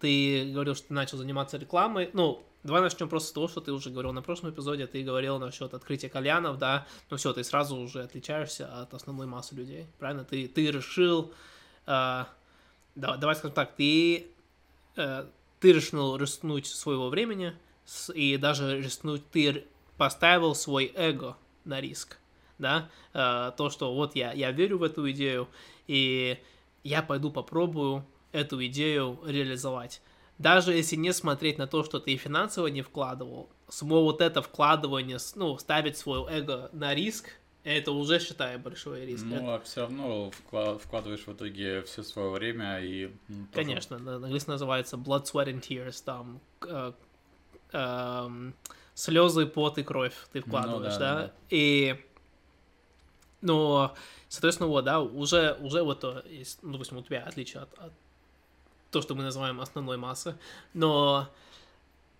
Ты 0.00 0.50
говорил, 0.52 0.74
что 0.74 0.88
ты 0.88 0.94
начал 0.94 1.18
заниматься 1.18 1.56
рекламой. 1.56 2.10
Ну, 2.12 2.42
давай 2.62 2.82
начнем 2.82 3.08
просто 3.08 3.28
с 3.28 3.32
того, 3.32 3.48
что 3.48 3.60
ты 3.60 3.72
уже 3.72 3.90
говорил 3.90 4.12
на 4.12 4.22
прошлом 4.22 4.50
эпизоде, 4.50 4.86
ты 4.86 5.02
говорил 5.02 5.38
насчет 5.38 5.74
открытия 5.74 6.08
кальянов, 6.08 6.58
да? 6.58 6.86
Ну 7.10 7.16
все, 7.16 7.32
ты 7.32 7.44
сразу 7.44 7.76
уже 7.76 8.02
отличаешься 8.02 8.82
от 8.82 8.94
основной 8.94 9.26
массы 9.26 9.54
людей, 9.54 9.86
правильно? 9.98 10.24
Ты, 10.24 10.48
ты 10.48 10.70
решил, 10.70 11.32
а, 11.86 12.28
да- 12.94 13.16
давай 13.16 13.36
скажем 13.36 13.54
так, 13.54 13.74
ты, 13.76 14.26
э, 14.96 15.26
ты 15.60 15.72
решил 15.72 16.16
рискнуть 16.16 16.66
своего 16.66 17.08
времени, 17.08 17.54
и 18.14 18.36
даже 18.36 18.80
рискнуть, 18.80 19.28
ты 19.30 19.64
поставил 19.96 20.54
свой 20.54 20.92
эго 20.94 21.36
на 21.64 21.80
риск 21.80 22.18
да, 22.58 22.90
э, 23.14 23.52
то, 23.56 23.70
что 23.70 23.94
вот 23.94 24.14
я, 24.16 24.32
я 24.32 24.50
верю 24.50 24.78
в 24.78 24.82
эту 24.82 25.10
идею, 25.10 25.48
и 25.86 26.38
я 26.84 27.02
пойду 27.02 27.30
попробую 27.30 28.04
эту 28.38 28.64
идею 28.66 29.18
реализовать. 29.26 30.00
Даже 30.38 30.72
если 30.72 30.96
не 30.96 31.12
смотреть 31.12 31.58
на 31.58 31.66
то, 31.66 31.82
что 31.82 31.98
ты 31.98 32.16
финансово 32.16 32.68
не 32.68 32.82
вкладывал, 32.82 33.48
само 33.68 34.02
вот 34.04 34.20
это 34.20 34.40
вкладывание, 34.40 35.18
ну, 35.34 35.58
ставить 35.58 35.96
свое 35.96 36.26
эго 36.30 36.70
на 36.72 36.94
риск, 36.94 37.30
это 37.64 37.90
уже, 37.90 38.20
считаю, 38.20 38.58
большой 38.60 39.04
риск. 39.04 39.24
Ну, 39.26 39.36
Это- 39.36 39.54
а 39.56 39.60
все 39.60 39.80
равно 39.82 40.30
вкла- 40.30 40.78
вкладываешь 40.78 41.26
в 41.26 41.32
итоге 41.32 41.82
все 41.82 42.02
свое 42.04 42.30
время 42.30 42.78
и... 42.80 43.10
ну, 43.28 43.46
тоже- 43.46 43.52
Конечно, 43.52 43.98
на 43.98 44.14
английском 44.16 44.52
называется 44.54 44.96
blood, 44.96 45.24
sweat 45.24 45.46
and 45.52 45.60
tears, 45.60 46.02
там 46.04 46.40
э, 46.62 46.92
эм, 47.72 48.54
слезы, 48.94 49.46
пот 49.46 49.76
и 49.78 49.82
кровь 49.82 50.14
ты 50.32 50.40
вкладываешь, 50.40 50.94
Ну 50.94 50.98
да, 51.00 51.14
да? 51.14 51.22
да. 51.26 51.32
И, 51.50 51.96
но, 53.40 53.94
соответственно, 54.28 54.68
вот, 54.68 54.84
да, 54.84 55.00
уже, 55.00 55.56
уже 55.60 55.82
вот, 55.82 56.04
э, 56.04 56.22
есть, 56.30 56.60
ну, 56.62 56.72
допустим, 56.72 56.98
у 56.98 57.02
тебя 57.02 57.24
отличие 57.24 57.62
от, 57.64 57.74
от 57.78 57.92
то, 58.90 59.02
что 59.02 59.14
мы 59.14 59.22
называем 59.22 59.60
основной 59.60 59.96
массы, 59.96 60.36
но 60.74 61.28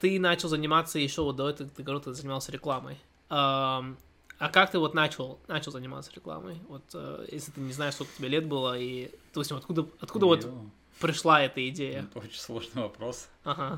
ты 0.01 0.19
начал 0.21 0.49
заниматься 0.49 0.99
еще 0.99 1.23
вот 1.23 1.37
до 1.37 1.49
этого, 1.49 1.69
ты 1.71 1.83
говорил, 1.83 2.03
ты 2.03 2.13
занимался 2.15 2.53
рекламой. 2.53 2.99
Ам, 3.31 3.97
а 4.39 4.49
как 4.51 4.71
ты 4.71 4.79
вот 4.79 4.95
начал, 4.95 5.39
начал 5.49 5.73
заниматься 5.73 6.13
рекламой? 6.15 6.59
Вот, 6.69 6.83
э, 6.95 7.27
если 7.33 7.51
ты 7.51 7.61
не 7.61 7.73
знаешь, 7.73 7.95
сколько 7.95 8.13
тебе 8.17 8.29
лет 8.29 8.47
было, 8.47 8.79
и, 8.79 9.11
допустим, 9.33 9.57
откуда, 9.57 9.87
откуда 10.01 10.27
вот 10.27 10.45
Ё, 10.45 10.65
пришла 11.01 11.43
эта 11.43 11.67
идея? 11.69 12.03
Это 12.03 12.19
очень 12.21 12.39
сложный 12.39 12.83
вопрос. 12.83 13.29
Ага. 13.45 13.75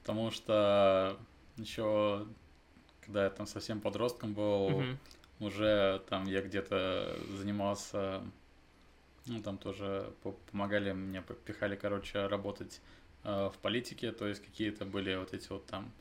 Потому 0.00 0.30
что 0.30 1.16
еще, 1.56 2.26
когда 3.04 3.24
я 3.24 3.30
там 3.30 3.46
совсем 3.46 3.80
подростком 3.80 4.32
был, 4.32 4.70
Мгм. 4.70 4.98
уже 5.40 6.02
там 6.08 6.24
я 6.26 6.40
где-то 6.40 7.16
занимался, 7.36 8.22
ну 9.26 9.42
там 9.42 9.58
тоже 9.58 10.12
по- 10.22 10.32
помогали 10.50 10.92
мне, 10.92 11.22
пихали, 11.44 11.76
короче, 11.76 12.26
работать 12.26 12.80
э, 13.24 13.50
в 13.54 13.58
политике, 13.58 14.12
то 14.12 14.26
есть 14.26 14.44
какие-то 14.44 14.84
были 14.84 15.14
вот 15.16 15.32
эти 15.34 15.48
вот 15.48 15.66
там, 15.66 15.92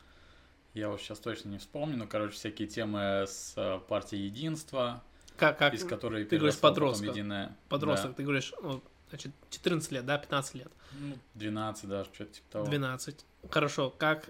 я 0.73 0.89
вот 0.89 1.01
сейчас 1.01 1.19
точно 1.19 1.49
не 1.49 1.57
вспомню, 1.57 1.97
но, 1.97 2.07
короче, 2.07 2.33
всякие 2.33 2.67
темы 2.67 3.25
с 3.27 3.53
э, 3.57 3.79
партией 3.87 4.25
единства, 4.25 5.03
Как, 5.37 5.57
как 5.57 5.73
из 5.73 5.83
которой 5.83 6.25
ты 6.25 6.37
говоришь, 6.37 6.59
подростка. 6.59 7.05
единая... 7.07 7.55
подросток, 7.69 8.11
да. 8.11 8.15
ты 8.17 8.23
говоришь, 8.23 8.53
ну, 8.61 8.81
значит, 9.09 9.31
14 9.49 9.91
лет, 9.91 10.05
да, 10.05 10.17
15 10.17 10.55
лет, 10.55 10.71
Ну, 10.93 11.17
12 11.35 11.87
даже, 11.89 12.09
что-то 12.13 12.31
типа 12.33 12.47
того. 12.51 12.65
12. 12.65 13.25
Хорошо, 13.49 13.89
как, 13.91 14.29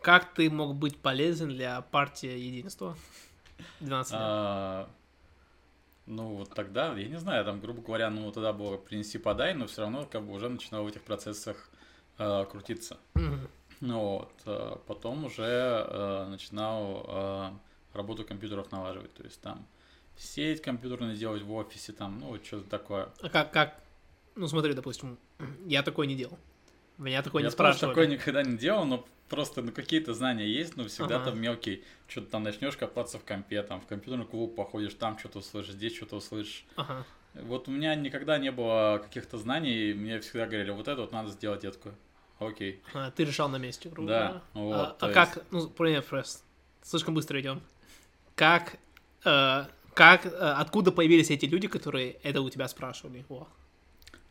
как 0.00 0.34
ты 0.34 0.50
мог 0.50 0.76
быть 0.76 0.96
полезен 0.98 1.48
для 1.48 1.80
партии 1.80 2.38
единства? 2.38 2.96
12 3.80 4.12
лет. 4.12 4.20
Ну, 6.06 6.36
вот 6.36 6.50
тогда, 6.54 6.94
я 6.94 7.08
не 7.08 7.18
знаю, 7.18 7.44
там, 7.44 7.60
грубо 7.60 7.80
говоря, 7.80 8.10
ну, 8.10 8.30
тогда 8.32 8.52
было 8.52 8.76
принеси-подай, 8.76 9.54
но 9.54 9.66
все 9.66 9.82
равно 9.82 10.06
как 10.10 10.22
бы 10.24 10.32
уже 10.32 10.48
начинал 10.48 10.84
в 10.84 10.88
этих 10.88 11.02
процессах 11.02 11.70
э, 12.18 12.44
крутиться. 12.50 12.96
Мгм. 13.14 13.48
Ну, 13.80 14.00
вот, 14.18 14.32
э, 14.46 14.76
потом 14.86 15.24
уже 15.24 15.44
э, 15.44 16.26
начинал 16.28 17.04
э, 17.06 17.50
работу 17.94 18.24
компьютеров 18.24 18.72
налаживать, 18.72 19.14
то 19.14 19.22
есть 19.22 19.40
там 19.40 19.66
сеть 20.16 20.60
компьютерную 20.60 21.16
делать 21.16 21.42
в 21.42 21.52
офисе, 21.52 21.92
там, 21.92 22.18
ну, 22.18 22.26
вот 22.28 22.44
что-то 22.44 22.68
такое. 22.68 23.08
А 23.20 23.28
как, 23.28 23.52
как, 23.52 23.80
ну 24.34 24.48
смотри, 24.48 24.74
допустим, 24.74 25.18
я 25.66 25.82
такое 25.82 26.06
не 26.06 26.16
делал. 26.16 26.38
Меня 26.98 27.22
такое 27.22 27.42
я 27.42 27.48
не 27.48 27.52
спрашивали. 27.52 27.90
такое 27.90 28.06
никогда 28.06 28.42
не 28.42 28.56
делал, 28.56 28.84
но 28.84 29.04
просто 29.32 29.62
ну, 29.62 29.72
какие-то 29.72 30.12
знания 30.12 30.46
есть, 30.46 30.76
но 30.76 30.84
всегда 30.86 31.16
Ага. 31.16 31.30
там 31.30 31.40
мелкий. 31.40 31.82
Что-то 32.06 32.26
там 32.30 32.42
начнешь 32.42 32.76
копаться 32.76 33.18
в 33.18 33.24
компе, 33.24 33.62
там 33.62 33.80
в 33.80 33.86
компьютерный 33.86 34.26
клуб 34.26 34.54
походишь, 34.54 34.92
там 34.94 35.18
что-то 35.18 35.38
услышишь, 35.38 35.72
здесь 35.72 35.96
что-то 35.96 36.16
услышишь. 36.16 36.66
Ага. 36.76 37.06
Вот 37.34 37.66
у 37.66 37.70
меня 37.70 37.94
никогда 37.94 38.36
не 38.36 38.52
было 38.52 39.00
каких-то 39.02 39.38
знаний, 39.38 39.90
и 39.90 39.94
мне 39.94 40.20
всегда 40.20 40.44
говорили, 40.46 40.70
вот 40.70 40.86
это 40.86 41.00
вот 41.00 41.12
надо 41.12 41.30
сделать, 41.30 41.64
я 41.64 41.70
такой, 41.70 41.92
окей. 42.38 42.82
А, 42.92 43.10
ты 43.10 43.24
решал 43.24 43.48
на 43.48 43.56
месте, 43.56 43.88
грубо 43.88 44.08
Да, 44.08 44.42
говоря. 44.52 44.76
вот, 44.76 44.96
А, 45.02 45.06
а 45.06 45.06
есть- 45.06 45.14
как, 45.14 45.44
ну, 45.50 45.66
пример 45.70 46.02
просто, 46.02 46.42
слишком 46.82 47.14
быстро 47.14 47.40
идем. 47.40 47.62
Как, 48.34 48.76
э, 49.24 49.64
как, 49.94 50.26
э, 50.26 50.28
откуда 50.28 50.92
появились 50.92 51.30
эти 51.30 51.46
люди, 51.46 51.68
которые 51.68 52.18
это 52.22 52.42
у 52.42 52.50
тебя 52.50 52.68
спрашивали? 52.68 53.24
Во. 53.30 53.48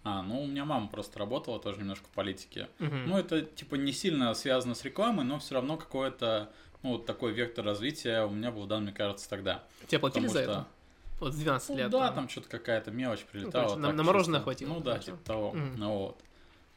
А, 0.03 0.21
ну 0.23 0.41
у 0.43 0.47
меня 0.47 0.65
мама 0.65 0.87
просто 0.87 1.19
работала 1.19 1.59
тоже 1.59 1.79
немножко 1.79 2.05
в 2.07 2.11
политике. 2.11 2.67
Мгм. 2.79 3.07
Ну, 3.09 3.17
это 3.17 3.41
типа 3.43 3.75
не 3.75 3.91
сильно 3.93 4.33
связано 4.33 4.73
с 4.73 4.83
рекламой, 4.83 5.25
но 5.25 5.37
все 5.39 5.53
равно 5.55 5.77
какой-то, 5.77 6.51
ну, 6.81 6.91
вот 6.93 7.05
такой 7.05 7.33
вектор 7.33 7.63
развития 7.63 8.23
у 8.25 8.31
меня 8.31 8.51
был 8.51 8.65
дан, 8.65 8.83
мне 8.83 8.91
кажется, 8.93 9.29
тогда. 9.29 9.63
Тебе 9.87 9.99
платили 9.99 10.25
Потому 10.27 10.33
за 10.33 10.43
что- 10.43 10.51
это? 10.51 10.67
Вот 11.19 11.33
с 11.33 11.37
12 11.37 11.69
Ну, 11.69 11.77
лет. 11.77 11.91
да, 11.91 12.11
там 12.11 12.27
что-то 12.29 12.49
какая-то 12.49 12.89
мелочь 12.89 13.19
прилетала. 13.31 13.65
короче, 13.65 13.79
на- 13.79 13.93
на 13.93 14.01
мороженое 14.03 14.39
чисто. 14.39 14.43
хватило, 14.43 14.73
Ну 14.73 14.79
да, 14.79 14.97
типа 14.97 15.17
того. 15.23 15.51
Мгм. 15.53 15.73
Ну 15.77 15.97
вот. 15.99 16.19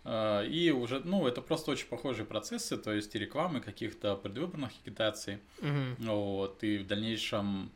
А, 0.05 0.43
И 0.43 0.71
уже, 0.71 1.01
ну, 1.01 1.27
это 1.27 1.41
просто 1.41 1.71
очень 1.71 1.87
похожие 1.87 2.27
процессы, 2.27 2.77
то 2.77 2.93
есть 2.93 3.15
и 3.15 3.19
рекламы, 3.19 3.61
каких-то 3.63 4.17
предвыборных 4.17 4.71
агитаций. 4.85 5.39
Мгм. 5.63 5.97
Вот, 6.01 6.63
и 6.63 6.77
в 6.77 6.87
дальнейшем 6.87 7.71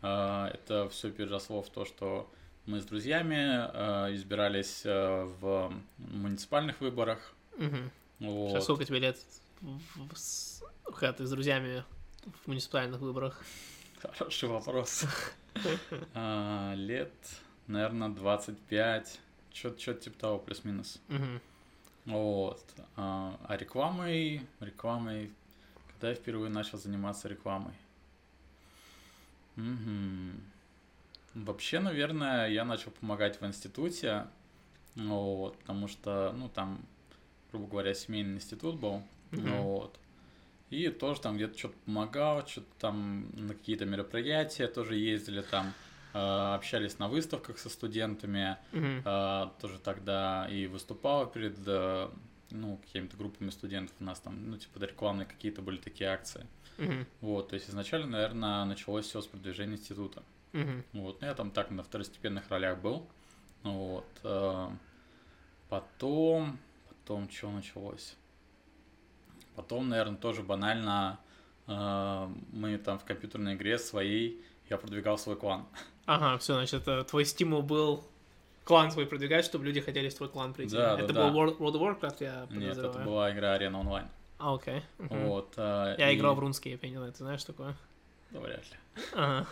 а, 0.00 0.48
это 0.54 0.88
все 0.88 1.10
переросло 1.10 1.60
в 1.60 1.68
то, 1.68 1.84
что 1.84 2.30
мы 2.66 2.80
с 2.80 2.84
друзьями 2.84 3.36
а, 3.38 4.14
избирались 4.14 4.82
а, 4.86 5.24
в 5.40 5.72
муниципальных 5.98 6.80
выборах. 6.80 7.34
Мгм. 7.56 7.90
Вот. 8.20 8.50
Сейчас 8.50 8.64
сколько 8.64 8.84
тебе 8.84 9.00
лет, 9.00 9.18
когда 10.84 11.12
ты 11.12 11.26
с 11.26 11.30
друзьями 11.30 11.84
в 12.42 12.48
муниципальных 12.48 13.00
выборах? 13.00 13.42
Хороший 14.00 14.48
вопрос. 14.48 15.04
А, 16.14 16.74
Лет, 16.74 17.14
наверное, 17.68 18.08
25. 18.08 19.20
Что-то 19.52 19.94
типа 19.94 20.18
того, 20.18 20.38
плюс-минус. 20.40 21.00
Вот. 22.06 22.64
А 22.96 23.38
а 23.46 23.56
рекламой, 23.56 24.44
рекламой, 24.58 25.32
когда 25.92 26.08
я 26.08 26.16
впервые 26.16 26.50
начал 26.50 26.76
заниматься 26.76 27.28
рекламой? 27.28 27.74
Мгм. 29.54 30.40
Вообще, 31.34 31.80
наверное, 31.80 32.48
я 32.48 32.64
начал 32.64 32.90
помогать 32.92 33.40
в 33.40 33.46
институте, 33.46 34.26
вот, 34.94 35.58
потому 35.58 35.88
что, 35.88 36.32
ну, 36.36 36.48
там, 36.48 36.80
грубо 37.50 37.66
говоря, 37.66 37.94
семейный 37.94 38.36
институт 38.36 38.76
был, 38.76 39.02
Мгм. 39.32 39.50
вот. 39.50 39.98
И 40.70 40.88
тоже 40.88 41.20
там 41.20 41.36
где-то 41.36 41.58
что-то 41.58 41.76
помогал, 41.84 42.46
что-то 42.46 42.66
там 42.78 43.30
на 43.34 43.54
какие-то 43.54 43.84
мероприятия 43.84 44.66
тоже 44.66 44.96
ездили, 44.96 45.42
там 45.42 45.72
э, 46.14 46.18
общались 46.18 46.98
на 46.98 47.08
выставках 47.08 47.58
со 47.58 47.68
студентами, 47.68 48.56
а, 49.04 49.52
тоже 49.60 49.78
тогда 49.78 50.48
и 50.50 50.66
выступала 50.66 51.26
перед 51.26 51.56
э, 51.66 52.08
ну, 52.50 52.76
какими-то 52.78 53.16
группами 53.16 53.50
студентов. 53.50 53.94
У 54.00 54.04
нас 54.04 54.20
там, 54.20 54.50
ну, 54.50 54.56
типа, 54.56 54.78
рекламные 54.78 55.26
какие-то 55.26 55.60
были 55.62 55.76
такие 55.76 56.08
акции. 56.10 56.46
Мгм. 56.78 57.06
Вот, 57.20 57.48
то 57.48 57.54
есть 57.54 57.68
изначально, 57.68 58.06
наверное, 58.06 58.64
началось 58.64 59.06
все 59.06 59.20
с 59.20 59.26
продвижения 59.26 59.74
института. 59.74 60.22
Мгм. 60.54 60.84
Вот, 60.94 61.20
ну, 61.20 61.26
я 61.26 61.34
там 61.34 61.50
так 61.50 61.70
на 61.70 61.82
второстепенных 61.82 62.48
ролях 62.48 62.78
был. 62.78 63.06
Вот. 63.62 64.06
э, 64.22 64.70
Потом, 65.68 66.58
потом 66.88 67.28
что 67.30 67.50
началось? 67.50 68.16
Потом, 69.56 69.88
наверное, 69.88 70.16
тоже 70.16 70.42
банально 70.42 71.18
э, 71.66 72.28
мы 72.52 72.78
там 72.78 72.98
в 72.98 73.04
компьютерной 73.04 73.54
игре 73.54 73.78
своей, 73.78 74.44
я 74.70 74.76
продвигал 74.78 75.18
свой 75.18 75.36
клан. 75.36 75.66
Ага, 76.06 76.38
все, 76.38 76.54
значит, 76.54 76.82
это 76.82 77.02
твой 77.04 77.24
стимул 77.24 77.62
был 77.62 78.04
клан 78.64 78.90
свой 78.92 79.06
продвигать, 79.06 79.44
чтобы 79.44 79.64
люди 79.64 79.80
хотели 79.80 80.08
в 80.08 80.14
твой 80.14 80.28
клан 80.28 80.54
прийти. 80.54 80.76
Да, 80.76 80.96
да, 80.96 81.02
это 81.02 81.12
да. 81.12 81.28
был 81.30 81.40
World, 81.40 81.58
World 81.58 81.74
of 81.74 82.00
Warcraft, 82.00 82.16
я 82.20 82.46
Нет, 82.50 82.76
это 82.78 82.98
была 83.00 83.32
игра 83.32 83.56
Arena 83.58 83.82
Online. 83.82 84.08
А, 84.38 84.54
окей. 84.54 84.82
Мгм. 84.98 85.26
Вот. 85.26 85.54
э, 85.56 85.96
Я 85.98 86.10
и- 86.10 86.16
играл 86.16 86.34
в 86.34 86.40
RuneScape, 86.40 86.78
я 86.86 86.98
знаю, 86.98 87.12
ты 87.12 87.18
знаешь 87.18 87.42
такое? 87.44 87.74
Да, 88.30 88.40
вряд 88.40 88.64
ли. 88.70 89.02
Ага. 89.14 89.46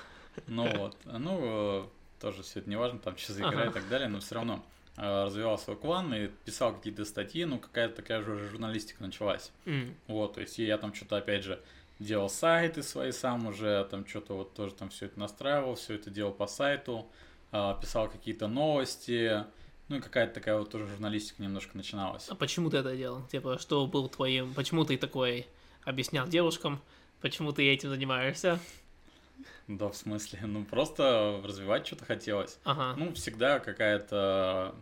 Ну 0.47 0.69
вот, 0.79 0.97
ну, 1.05 1.39
э, 1.43 1.85
тоже 2.21 2.43
все 2.43 2.61
это 2.61 2.71
не 2.71 2.77
важно, 2.77 2.99
там, 2.99 3.17
что 3.17 3.33
за 3.33 3.41
игра 3.41 3.51
Ага. 3.51 3.67
и 3.67 3.73
так 3.73 3.89
далее, 3.89 4.09
но 4.09 4.21
все 4.21 4.35
равно 4.37 4.65
э, 4.97 5.25
развивал 5.25 5.59
свой 5.59 5.77
клан 5.77 6.12
и 6.15 6.29
писал 6.45 6.75
какие-то 6.75 7.05
статьи, 7.05 7.45
ну, 7.45 7.59
какая-то 7.59 7.97
такая 7.97 8.23
же 8.23 8.33
уже 8.33 8.49
журналистика 8.49 9.03
началась. 9.03 9.51
М. 9.67 9.95
Вот, 10.07 10.35
то 10.35 10.41
есть 10.41 10.59
я 10.59 10.79
там 10.79 10.95
что-то, 10.95 11.17
опять 11.17 11.45
же, 11.45 11.61
делал 11.99 12.29
сайты 12.29 12.83
свои 12.83 13.12
сам 13.12 13.47
уже, 13.47 13.87
там 13.91 14.07
что-то 14.07 14.35
вот 14.35 14.55
тоже 14.55 14.75
там 14.75 14.91
все 14.91 15.07
это 15.07 15.19
настраивал, 15.19 15.75
все 15.77 15.95
это 15.95 16.11
делал 16.11 16.33
по 16.33 16.47
сайту, 16.47 17.07
э, 17.53 17.75
писал 17.81 18.09
какие-то 18.09 18.49
новости, 18.49 19.45
ну, 19.89 19.97
и 19.97 20.01
какая-то 20.01 20.35
такая 20.35 20.59
вот 20.59 20.71
тоже 20.71 20.87
журналистика 20.87 21.43
немножко 21.43 21.77
начиналась. 21.77 22.29
А 22.29 22.35
почему 22.35 22.71
ты 22.71 22.79
это 22.79 22.97
делал? 22.97 23.23
Типа, 23.31 23.59
что 23.59 23.87
был 23.87 24.09
твоим... 24.09 24.55
Почему 24.55 24.85
ты 24.85 24.97
такой 24.97 25.47
объяснял 25.85 26.27
девушкам? 26.27 26.81
Почему 27.21 27.53
ты 27.53 27.69
этим 27.69 27.91
занимаешься? 27.91 28.59
Да, 29.69 29.89
в 29.89 29.97
смысле, 29.97 30.41
ну, 30.43 30.65
просто 30.65 31.41
развивать 31.45 31.87
что-то 31.87 32.05
хотелось. 32.05 32.59
Ага. 32.65 32.95
Ну, 32.99 33.13
всегда 33.15 33.59
какая-то, 33.61 34.75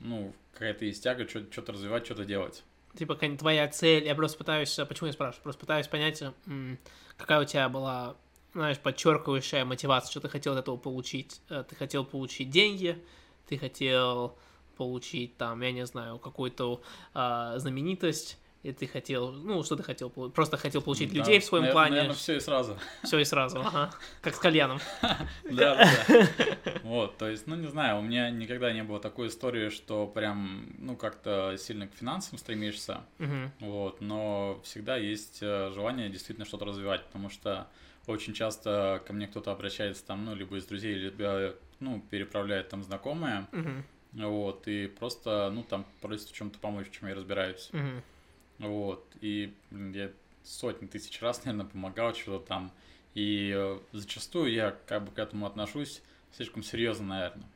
ну, 0.00 0.32
какая-то 0.52 0.84
есть 0.84 1.02
тяга 1.02 1.28
что-то 1.28 1.72
развивать, 1.72 2.04
что-то 2.04 2.24
делать. 2.24 2.62
Типа, 2.96 3.14
какая 3.14 3.36
твоя 3.36 3.68
цель... 3.68 4.04
Я 4.04 4.14
просто 4.14 4.38
пытаюсь... 4.38 4.74
Почему 4.88 5.06
я 5.08 5.12
спрашиваю? 5.12 5.42
Просто 5.42 5.60
пытаюсь 5.60 5.86
понять, 5.86 6.22
м, 6.46 6.78
какая 7.16 7.40
у 7.40 7.44
тебя 7.44 7.68
была, 7.68 8.16
знаешь, 8.54 8.78
подчеркивающая 8.78 9.64
мотивация, 9.64 10.10
что 10.10 10.20
ты 10.20 10.28
хотел 10.28 10.54
от 10.54 10.60
этого 10.60 10.76
получить. 10.76 11.40
Э, 11.48 11.64
Ты 11.68 11.76
хотел 11.76 12.04
получить 12.04 12.50
деньги, 12.50 13.00
ты 13.46 13.58
хотел 13.58 14.36
получить 14.76 15.36
там, 15.36 15.60
я 15.62 15.72
не 15.72 15.84
знаю, 15.86 16.18
какую-то 16.18 16.80
а, 17.12 17.58
знаменитость, 17.58 18.38
и 18.62 18.72
ты 18.72 18.86
хотел, 18.88 19.30
ну, 19.32 19.62
что 19.62 19.76
ты 19.76 19.82
хотел, 19.82 20.10
просто 20.10 20.56
хотел 20.56 20.82
получить 20.82 21.12
Да, 21.12 21.18
людей 21.20 21.38
в 21.40 21.44
своем 21.44 21.64
навер- 21.66 21.72
плане, 21.72 21.90
Наверное, 21.96 22.14
все 22.16 22.36
и 22.36 22.40
сразу. 22.40 22.76
все 23.04 23.18
и 23.18 23.24
сразу, 23.24 23.60
ага, 23.60 23.90
как 24.20 24.34
с 24.34 24.38
кальяном. 24.38 24.80
Да, 25.50 25.76
да. 25.76 26.24
Вот, 26.82 27.16
то 27.18 27.28
есть, 27.28 27.46
ну, 27.46 27.54
не 27.56 27.68
знаю, 27.68 27.98
у 27.98 28.02
меня 28.02 28.30
никогда 28.30 28.72
не 28.72 28.82
было 28.82 28.98
такой 29.00 29.28
истории, 29.28 29.68
что 29.70 30.06
прям, 30.06 30.74
ну, 30.78 30.96
как-то 30.96 31.56
сильно 31.58 31.86
к 31.86 31.94
финансам 31.94 32.38
стремишься, 32.38 33.00
вот, 33.60 34.00
но 34.00 34.60
всегда 34.64 34.96
есть 34.96 35.38
э, 35.42 35.70
желание 35.74 36.08
действительно 36.08 36.44
что-то 36.46 36.64
развивать, 36.64 37.04
потому 37.06 37.30
что 37.30 37.68
очень 38.06 38.32
часто 38.34 39.02
ко 39.06 39.12
мне 39.12 39.26
кто-то 39.28 39.52
обращается 39.52 40.04
там, 40.04 40.24
ну, 40.24 40.34
либо 40.34 40.56
из 40.56 40.64
друзей, 40.66 40.94
либо, 40.94 41.54
ну, 41.78 42.00
переправляет 42.10 42.70
там 42.70 42.82
знакомые, 42.82 43.46
вот, 44.12 44.66
и 44.66 44.86
просто, 44.86 45.50
ну, 45.52 45.62
там 45.62 45.84
просит 46.00 46.28
в 46.28 46.34
чем-то 46.34 46.58
помочь, 46.58 46.88
в 46.88 46.92
чем 46.92 47.08
я 47.08 47.14
разбираюсь. 47.14 47.70
Вот, 48.58 49.06
и 49.20 49.54
блин, 49.70 49.92
я 49.92 50.10
сотни 50.42 50.86
тысяч 50.86 51.20
раз, 51.20 51.44
наверное, 51.44 51.66
помогал 51.66 52.14
что-то 52.14 52.46
там. 52.46 52.72
И 53.14 53.52
э, 53.54 53.78
зачастую 53.92 54.52
я 54.52 54.76
как 54.86 55.04
бы 55.04 55.12
к 55.12 55.18
этому 55.18 55.46
отношусь 55.46 56.02
слишком 56.32 56.62
серьезно, 56.62 57.06
наверное. 57.06 57.48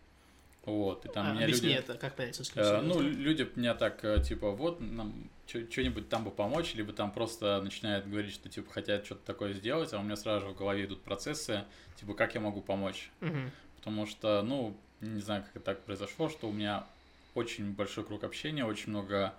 Вот, 0.65 1.05
и 1.05 1.09
там 1.09 1.27
А, 1.27 1.33
меня 1.35 1.45
Объясни 1.45 1.71
люди... 1.71 1.79
это, 1.79 1.95
как 1.95 2.15
понять, 2.15 2.53
э, 2.55 2.81
ну, 2.83 3.01
люди 3.01 3.49
меня 3.57 3.75
так, 3.75 4.05
э, 4.05 4.23
типа, 4.23 4.53
вот, 4.53 4.81
нам 4.81 5.29
что-нибудь 5.47 6.09
там 6.09 6.25
бы 6.25 6.31
помочь, 6.31 6.75
либо 6.75 6.93
там 6.93 7.11
просто 7.11 7.61
начинают 7.61 8.07
говорить, 8.07 8.33
что, 8.33 8.49
типа, 8.49 8.73
хотят 8.73 9.05
что-то 9.05 9.27
такое 9.27 9.55
сделать, 9.55 9.93
а 9.93 9.99
у 9.99 10.03
меня 10.03 10.15
сразу 10.15 10.47
же 10.47 10.53
в 10.53 10.57
голове 10.57 10.85
идут 10.85 11.03
процессы, 11.03 11.65
типа, 11.97 12.15
как 12.15 12.35
я 12.37 12.41
могу 12.41 12.63
помочь. 12.63 13.11
Мгм. 13.21 13.51
Потому 13.77 14.07
что, 14.07 14.43
ну, 14.43 14.77
не 15.01 15.21
знаю, 15.21 15.43
как 15.43 15.57
это 15.57 15.65
так 15.65 15.83
произошло, 15.83 16.29
что 16.29 16.49
у 16.49 16.53
меня 16.53 16.87
очень 17.35 17.73
большой 17.73 18.05
круг 18.05 18.23
общения, 18.23 18.65
очень 18.65 18.91
много 18.91 19.35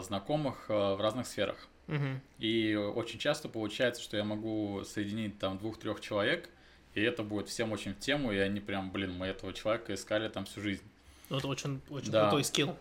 знакомых 0.00 0.66
э, 0.68 0.72
в 0.94 1.00
разных 1.00 1.26
сферах. 1.26 1.68
Мгм. 1.86 2.20
И 2.38 2.74
очень 2.74 3.18
часто 3.18 3.48
получается, 3.48 4.02
что 4.02 4.16
я 4.16 4.24
могу 4.24 4.82
соединить 4.84 5.38
там 5.38 5.58
двух-трех 5.58 6.00
человек, 6.00 6.48
и 6.94 7.00
это 7.02 7.22
будет 7.22 7.48
всем 7.48 7.72
очень 7.72 7.94
в 7.94 7.98
тему, 7.98 8.32
и 8.32 8.38
они 8.38 8.60
прям, 8.60 8.90
блин, 8.90 9.12
мы 9.12 9.26
этого 9.26 9.52
человека 9.52 9.94
искали 9.94 10.28
там 10.28 10.44
всю 10.46 10.60
жизнь. 10.60 10.82
Ну, 11.30 11.38
Это 11.38 11.48
очень, 11.48 11.80
очень 11.90 12.10
Да. 12.10 12.22
крутой 12.22 12.44
скилл. 12.44 12.76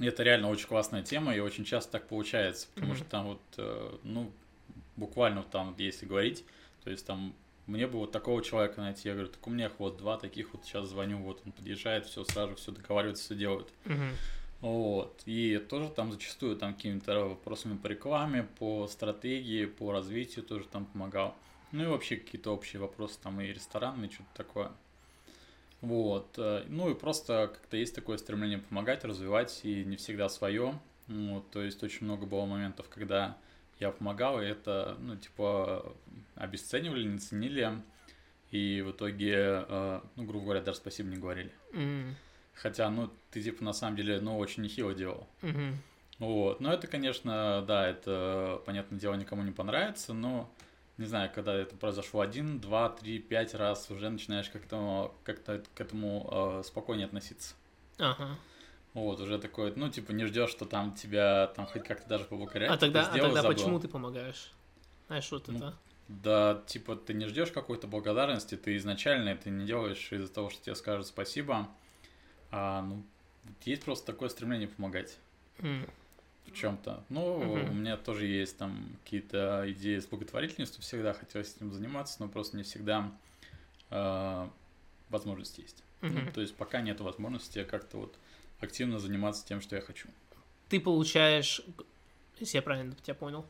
Это 0.00 0.22
реально 0.22 0.48
очень 0.48 0.68
классная 0.68 1.02
тема, 1.02 1.34
и 1.34 1.40
очень 1.40 1.64
часто 1.64 1.92
так 1.92 2.06
получается, 2.08 2.68
потому 2.74 2.92
Мгм. 2.92 3.00
что 3.00 3.10
там 3.10 3.26
вот, 3.26 3.40
э, 3.56 3.96
ну, 4.04 4.30
буквально 4.96 5.42
там, 5.42 5.74
если 5.78 6.06
говорить, 6.06 6.44
то 6.84 6.90
есть 6.90 7.04
там 7.06 7.34
мне 7.66 7.86
бы 7.86 7.98
вот 7.98 8.12
такого 8.12 8.42
человека 8.42 8.80
найти, 8.80 9.08
я 9.08 9.14
говорю, 9.14 9.30
так 9.30 9.46
у 9.46 9.50
меня 9.50 9.70
вот 9.78 9.98
два 9.98 10.16
таких, 10.16 10.52
вот 10.54 10.64
сейчас 10.64 10.88
звоню, 10.88 11.18
вот 11.18 11.42
он 11.44 11.52
подъезжает, 11.52 12.06
все 12.06 12.24
сразу, 12.24 12.54
все 12.56 12.72
договаривается, 12.72 13.24
все 13.24 13.34
делают. 13.34 13.68
Мгм. 13.84 14.10
Вот. 14.60 15.22
И 15.26 15.58
тоже 15.58 15.88
там 15.90 16.12
зачастую 16.12 16.56
там 16.56 16.74
какими-то 16.74 17.26
вопросами 17.28 17.76
по 17.76 17.86
рекламе, 17.86 18.42
по 18.58 18.86
стратегии, 18.88 19.66
по 19.66 19.92
развитию 19.92 20.44
тоже 20.44 20.64
там 20.66 20.84
помогал. 20.86 21.36
Ну 21.72 21.84
и 21.84 21.86
вообще 21.86 22.16
какие-то 22.16 22.52
общие 22.52 22.80
вопросы 22.80 23.18
там 23.22 23.40
и 23.40 23.46
ресторанные, 23.46 24.10
что-то 24.10 24.28
такое. 24.34 24.72
Вот. 25.80 26.34
э, 26.38 26.64
Ну 26.68 26.90
и 26.90 26.94
просто 26.94 27.50
как-то 27.52 27.76
есть 27.76 27.94
такое 27.94 28.18
стремление 28.18 28.58
помогать, 28.58 29.04
развивать, 29.04 29.60
и 29.62 29.84
не 29.84 29.96
всегда 29.96 30.28
свое. 30.28 30.78
Вот, 31.06 31.50
то 31.50 31.62
есть 31.62 31.82
очень 31.82 32.04
много 32.04 32.26
было 32.26 32.44
моментов, 32.44 32.88
когда 32.90 33.38
я 33.80 33.90
помогал, 33.90 34.42
и 34.42 34.44
это, 34.44 34.96
ну, 35.00 35.16
типа, 35.16 35.94
обесценивали, 36.34 37.04
не 37.04 37.18
ценили, 37.18 37.80
и 38.50 38.82
в 38.82 38.90
итоге, 38.90 39.64
э, 39.66 40.00
ну, 40.16 40.24
грубо 40.24 40.44
говоря, 40.44 40.60
даже 40.60 40.78
спасибо 40.78 41.08
не 41.08 41.16
говорили. 41.16 41.50
Мгм. 41.72 42.14
Хотя, 42.60 42.90
ну, 42.90 43.10
ты, 43.30 43.42
типа, 43.42 43.62
на 43.62 43.72
самом 43.72 43.96
деле, 43.96 44.20
ну, 44.20 44.36
очень 44.36 44.62
нехило 44.62 44.94
делал. 44.94 45.26
Мгм. 45.42 45.78
Вот, 46.18 46.60
но 46.60 46.72
это, 46.72 46.88
конечно, 46.88 47.64
да, 47.66 47.88
это, 47.88 48.60
понятное 48.66 48.98
дело, 48.98 49.14
никому 49.14 49.42
не 49.42 49.52
понравится, 49.52 50.12
но, 50.12 50.50
не 50.96 51.06
знаю, 51.06 51.30
когда 51.32 51.54
это 51.54 51.76
произошло 51.76 52.20
один, 52.20 52.58
два, 52.58 52.88
три, 52.88 53.20
пять 53.20 53.54
раз, 53.54 53.88
уже 53.90 54.10
начинаешь 54.10 54.48
как-то 54.50 55.14
как-то 55.22 55.62
к 55.74 55.80
этому 55.80 56.28
э, 56.58 56.62
спокойнее 56.64 57.06
относиться. 57.06 57.54
Ага. 57.98 58.36
Вот, 58.94 59.20
уже 59.20 59.38
такой, 59.38 59.72
ну, 59.76 59.88
типа, 59.90 60.10
не 60.10 60.24
ждешь, 60.24 60.50
что 60.50 60.64
там 60.64 60.92
тебя 60.94 61.46
там 61.54 61.66
хоть 61.66 61.84
как-то 61.84 62.08
даже 62.08 62.24
поблагодарят. 62.24 62.72
А 62.72 62.76
тогда, 62.76 63.02
а 63.02 63.10
сделал 63.12 63.30
и 63.30 63.34
тогда 63.34 63.42
забыл. 63.42 63.56
почему 63.56 63.78
ты 63.78 63.86
помогаешь? 63.86 64.50
Знаешь, 65.06 65.24
что 65.24 65.40
Ну, 65.46 65.56
это? 65.56 65.78
Да, 66.08 66.62
типа, 66.66 66.96
ты 66.96 67.14
не 67.14 67.26
ждешь 67.26 67.52
какой-то 67.52 67.86
благодарности, 67.86 68.56
ты 68.56 68.76
изначально 68.78 69.28
это 69.28 69.50
не 69.50 69.66
делаешь 69.66 70.10
из-за 70.10 70.32
того, 70.32 70.50
что 70.50 70.64
тебе 70.64 70.74
скажут 70.74 71.06
спасибо. 71.06 71.68
А, 72.50 72.82
ну, 72.82 73.02
есть 73.64 73.84
просто 73.84 74.06
такое 74.06 74.28
стремление 74.28 74.68
помогать 74.68 75.18
М, 75.60 75.86
в 76.46 76.52
чем-то. 76.52 77.04
Ну, 77.08 77.20
Мгм. 77.38 77.70
у 77.70 77.74
меня 77.74 77.96
тоже 77.96 78.26
есть 78.26 78.56
там 78.56 78.96
какие-то 79.04 79.64
идеи 79.72 79.98
с 79.98 80.06
благотворительностью, 80.06 80.82
всегда 80.82 81.12
хотелось 81.12 81.54
этим 81.56 81.72
заниматься, 81.72 82.16
но 82.20 82.28
просто 82.28 82.56
не 82.56 82.62
всегда 82.62 83.10
э, 83.90 84.48
возможность 85.10 85.58
есть. 85.58 85.82
Ну, 86.00 86.08
мгм. 86.08 86.32
то 86.32 86.40
есть 86.40 86.54
пока 86.54 86.80
нет 86.80 87.00
возможности 87.00 87.64
как-то 87.64 87.98
вот 87.98 88.14
активно 88.60 88.98
заниматься 88.98 89.44
тем, 89.46 89.60
что 89.60 89.76
я 89.76 89.82
хочу. 89.82 90.08
Ты 90.68 90.80
получаешь, 90.80 91.60
если 92.38 92.58
я 92.58 92.62
правильно 92.62 92.94
тебя 93.02 93.14
понял, 93.14 93.46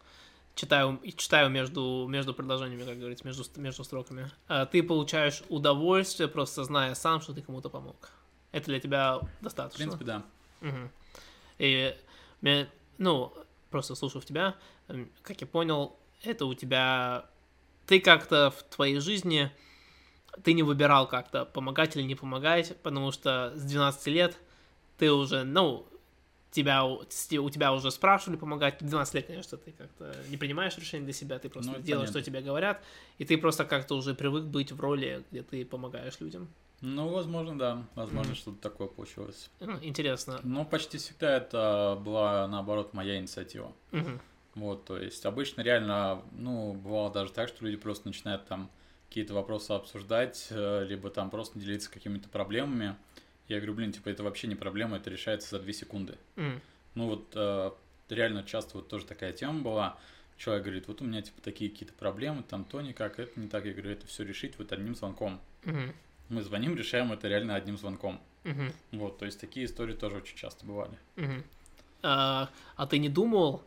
читаю, 0.55 1.01
читаю 1.17 1.51
между, 1.51 2.07
между 2.09 2.35
предложениями, 2.35 2.85
как 2.85 2.99
говорится, 2.99 3.27
между, 3.27 3.45
между 3.61 3.85
строками. 3.85 4.31
А, 4.49 4.67
Ты 4.67 4.83
получаешь 4.83 5.43
удовольствие, 5.49 6.29
просто 6.29 6.65
зная 6.65 6.95
сам, 6.95 7.21
что 7.21 7.33
ты 7.35 7.43
кому-то 7.43 7.69
помог. 7.69 8.11
Это 8.53 8.67
для 8.67 8.81
тебя 8.81 9.19
В 9.19 9.29
достаточно. 9.43 9.79
принципе, 9.79 10.05
да. 10.05 10.25
Мгм. 10.61 10.91
И, 11.59 11.97
ну, 12.99 13.33
просто 13.71 13.95
слушав 13.95 14.25
тебя, 14.25 14.57
м, 14.89 15.11
как 15.23 15.41
я 15.41 15.47
понял, 15.47 15.97
это 16.23 16.47
у 16.47 16.55
тебя... 16.55 17.27
Ты 17.87 18.01
как-то 18.01 18.51
в 18.51 18.63
твоей 18.65 19.01
жизни, 19.01 19.51
ты 20.45 20.53
не 20.53 20.63
выбирал 20.63 21.09
как-то 21.09 21.45
помогать 21.47 21.97
или 21.97 22.03
не 22.03 22.15
помогать, 22.15 22.77
потому 22.83 23.13
что 23.13 23.53
с 23.57 23.63
12 23.63 24.07
лет 24.09 24.37
ты 24.99 25.11
уже, 25.13 25.45
ну, 25.45 25.87
тебя, 26.51 26.85
у 26.85 27.05
тебя 27.05 27.73
уже 27.73 27.91
спрашивали 27.91 28.37
помогать. 28.37 28.81
В 28.83 28.87
12 28.87 29.15
лет, 29.15 29.27
конечно, 29.27 29.57
ты 29.59 29.73
как-то 29.73 30.15
не 30.29 30.37
принимаешь 30.37 30.77
решения 30.77 31.05
для 31.05 31.13
себя, 31.13 31.39
ты 31.39 31.49
просто 31.49 31.73
Ну, 31.73 31.79
делаешь, 31.79 32.09
понятно. 32.09 32.21
что 32.21 32.31
тебе 32.31 32.41
говорят, 32.41 32.83
и 33.19 33.25
ты 33.25 33.39
просто 33.39 33.65
как-то 33.65 33.95
уже 33.97 34.15
привык 34.15 34.45
быть 34.45 34.73
в 34.73 34.81
роли, 34.81 35.25
где 35.31 35.43
ты 35.43 35.65
помогаешь 35.65 36.21
людям. 36.21 36.49
Ну, 36.81 37.09
возможно, 37.09 37.59
да. 37.59 37.85
Возможно, 37.95 38.33
Мгм. 38.33 38.37
что-то 38.41 38.59
такое 38.61 38.87
получилось. 38.89 39.51
М, 39.61 39.79
Интересно. 39.83 40.41
Но 40.45 40.65
почти 40.65 40.99
всегда 40.99 41.37
это 41.37 41.99
была, 42.01 42.47
наоборот, 42.47 42.95
моя 42.95 43.19
инициатива. 43.19 43.73
Мгм. 43.91 44.21
Вот, 44.55 44.85
то 44.85 44.99
есть 44.99 45.25
обычно 45.27 45.61
реально, 45.63 46.23
ну, 46.33 46.73
бывало 46.75 47.13
даже 47.13 47.33
так, 47.33 47.49
что 47.49 47.65
люди 47.65 47.77
просто 47.77 48.09
начинают 48.09 48.47
там 48.47 48.71
какие-то 49.09 49.35
вопросы 49.35 49.73
обсуждать, 49.73 50.49
э, 50.51 50.85
либо 50.85 51.11
там 51.11 51.31
просто 51.31 51.59
делиться 51.59 51.91
какими-то 51.91 52.29
проблемами. 52.29 52.97
Я 53.49 53.57
говорю, 53.59 53.75
блин, 53.75 53.93
типа, 53.93 54.09
это 54.11 54.23
вообще 54.23 54.47
не 54.47 54.55
проблема, 54.55 54.97
это 54.97 55.11
решается 55.11 55.51
за 55.57 55.63
две 55.63 55.73
секунды. 55.73 56.17
М, 56.37 56.61
Ну 56.95 57.07
вот 57.09 57.33
э, 57.35 57.71
реально 58.09 58.43
часто 58.45 58.77
вот 58.79 58.89
тоже 58.89 59.07
такая 59.07 59.33
тема 59.33 59.61
была. 59.63 59.99
Человек 60.37 60.65
говорит, 60.65 60.89
вот 60.89 61.01
у 61.01 61.05
меня 61.05 61.23
типа 61.23 61.41
такие 61.43 61.71
какие-то 61.71 61.95
проблемы, 61.95 62.43
там 62.43 62.65
то 62.65 62.81
никак, 62.81 63.19
это 63.19 63.39
не 63.41 63.49
так. 63.49 63.65
Я 63.65 63.73
говорю, 63.73 63.91
это 63.91 64.07
все 64.07 64.25
решить 64.25 64.59
вот 64.59 64.73
одним 64.73 64.95
звонком. 64.95 65.41
мгм, 65.65 65.93
Мы 66.29 66.43
звоним, 66.43 66.77
решаем 66.77 67.13
это 67.13 67.29
реально 67.29 67.55
одним 67.55 67.79
звонком. 67.79 68.21
мгм. 68.45 68.73
Вот, 68.93 69.19
то 69.19 69.25
есть 69.25 69.41
такие 69.41 69.67
истории 69.67 69.95
тоже 69.95 70.17
очень 70.17 70.37
часто 70.37 70.67
бывали. 70.67 70.99
Мгм. 71.17 71.45
А, 72.03 72.49
а 72.77 72.87
ты 72.87 72.99
не 72.99 73.09
думал, 73.09 73.63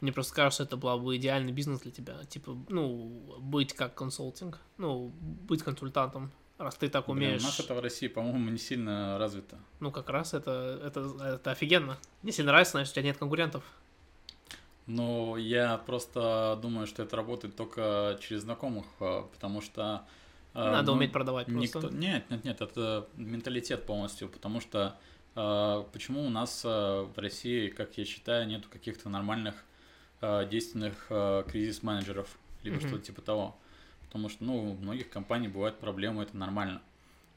мне 0.00 0.12
просто 0.12 0.34
кажется, 0.34 0.62
это 0.62 0.76
был 0.76 0.98
бы 0.98 1.16
идеальный 1.16 1.52
бизнес 1.52 1.80
для 1.80 1.90
тебя, 1.90 2.24
типа, 2.24 2.56
ну, 2.68 3.36
быть 3.38 3.72
как 3.72 3.94
консалтинг, 3.94 4.60
ну, 4.78 5.10
быть 5.48 5.62
консультантом, 5.62 6.30
раз 6.58 6.76
ты 6.76 6.88
так 6.88 7.06
Блин, 7.06 7.16
умеешь, 7.16 7.42
у 7.42 7.44
нас 7.44 7.58
это 7.58 7.74
в 7.74 7.80
России, 7.80 8.08
по-моему, 8.08 8.50
не 8.50 8.58
сильно 8.58 9.18
развито. 9.18 9.58
ну, 9.80 9.90
как 9.90 10.08
раз 10.10 10.34
это, 10.34 10.80
это, 10.84 11.34
это 11.34 11.50
офигенно. 11.50 11.98
Если 12.22 12.42
нравится, 12.42 12.72
значит, 12.72 12.92
у 12.92 12.94
тебя 12.94 13.04
нет 13.04 13.16
конкурентов. 13.16 13.64
Но 14.86 15.36
я 15.36 15.78
просто 15.78 16.58
думаю, 16.62 16.86
что 16.86 17.02
это 17.02 17.16
работает 17.16 17.56
только 17.56 18.18
через 18.22 18.42
знакомых, 18.42 18.86
э, 19.00 19.24
потому 19.32 19.60
что... 19.60 20.06
э, 20.56 20.70
Надо 20.70 20.92
ну, 20.92 20.96
уметь 20.96 21.12
продавать 21.12 21.48
Никто... 21.48 21.80
просто. 21.80 21.96
Нет, 21.96 22.28
нет, 22.30 22.44
нет, 22.44 22.60
это 22.60 23.08
менталитет 23.16 23.84
полностью, 23.86 24.28
потому 24.28 24.60
что 24.60 24.96
э, 25.34 25.84
почему 25.92 26.24
у 26.24 26.30
нас 26.30 26.62
э, 26.64 26.68
в 26.68 27.18
России, 27.18 27.68
как 27.68 27.96
я 27.98 28.04
считаю, 28.04 28.46
нету 28.46 28.68
каких-то 28.70 29.08
нормальных 29.08 29.54
действенных 30.50 31.08
кризис-менеджеров, 31.46 32.38
либо 32.62 32.78
Мгм. 32.78 32.88
что-то 32.88 33.04
типа 33.04 33.20
того. 33.20 33.56
Потому 34.06 34.30
что, 34.30 34.44
ну, 34.44 34.70
у 34.70 34.74
многих 34.74 35.10
компаний 35.10 35.46
бывают 35.46 35.78
проблемы, 35.78 36.22
это 36.22 36.34
нормально. 36.34 36.80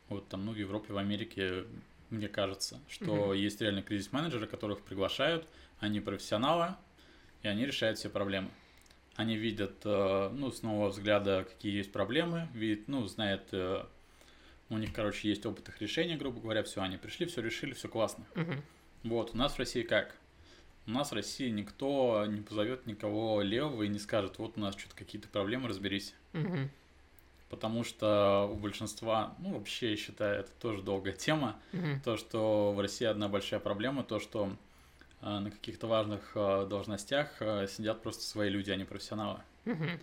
Вот 0.07 0.29
там, 0.29 0.45
ну, 0.45 0.53
в 0.53 0.55
Европе, 0.55 0.93
в 0.93 0.97
Америке, 0.97 1.65
мне 2.09 2.29
кажется, 2.29 2.79
что 2.87 3.25
Мгм. 3.25 3.33
есть 3.33 3.59
реально 3.59 3.81
кризис-менеджеры, 3.81 4.47
которых 4.47 4.81
приглашают, 4.81 5.45
они 5.81 5.99
профессионалы, 5.99 6.75
и 7.43 7.49
они 7.49 7.65
решают 7.65 7.97
все 7.97 8.07
проблемы. 8.09 8.49
Они 9.19 9.35
видят, 9.35 9.81
э, 9.83 10.29
ну, 10.33 10.49
с 10.49 10.61
нового 10.63 10.87
взгляда, 10.87 11.43
какие 11.43 11.75
есть 11.75 11.91
проблемы, 11.91 12.47
видят, 12.53 12.87
ну, 12.87 13.05
знают, 13.05 13.49
э, 13.51 13.83
у 14.69 14.77
них, 14.77 14.93
короче, 14.93 15.27
есть 15.27 15.45
опыт 15.45 15.67
их 15.67 15.81
решения, 15.81 16.15
грубо 16.15 16.39
говоря, 16.39 16.63
все, 16.63 16.81
они 16.81 16.95
пришли, 16.95 17.25
все 17.25 17.41
решили, 17.41 17.73
все 17.73 17.89
классно. 17.89 18.25
Мгм. 18.35 18.63
Вот, 19.03 19.31
у 19.33 19.37
нас 19.37 19.55
в 19.55 19.59
России 19.59 19.81
как? 19.81 20.15
У 20.87 20.91
нас 20.91 21.11
в 21.11 21.15
России 21.15 21.49
никто 21.49 22.25
не 22.27 22.39
позовет 22.39 22.85
никого 22.85 23.41
левого 23.41 23.83
и 23.83 23.89
не 23.89 23.99
скажет, 23.99 24.37
вот 24.37 24.53
у 24.55 24.61
нас 24.61 24.77
что-то 24.77 24.95
какие-то 24.95 25.27
проблемы, 25.27 25.67
разберись. 25.67 26.15
Мгм. 26.31 26.69
Потому 27.49 27.83
что 27.83 28.49
у 28.49 28.55
большинства, 28.55 29.35
ну, 29.39 29.55
вообще, 29.55 29.89
я 29.89 29.97
считаю, 29.97 30.39
это 30.39 30.51
тоже 30.61 30.81
долгая 30.81 31.11
тема, 31.11 31.59
Мгм. 31.73 31.99
то, 32.05 32.15
что 32.15 32.71
в 32.71 32.79
России 32.79 33.03
одна 33.05 33.27
большая 33.27 33.59
проблема, 33.59 34.05
то, 34.05 34.21
что 34.21 34.55
на 35.21 35.51
каких-то 35.51 35.87
важных 35.87 36.31
э, 36.35 36.65
должностях 36.69 37.41
э, 37.41 37.67
сидят 37.67 38.01
просто 38.01 38.23
свои 38.23 38.49
люди, 38.49 38.71
а 38.71 38.75
не 38.75 38.85
профессионалы. 38.85 39.41
Мгм. 39.65 39.99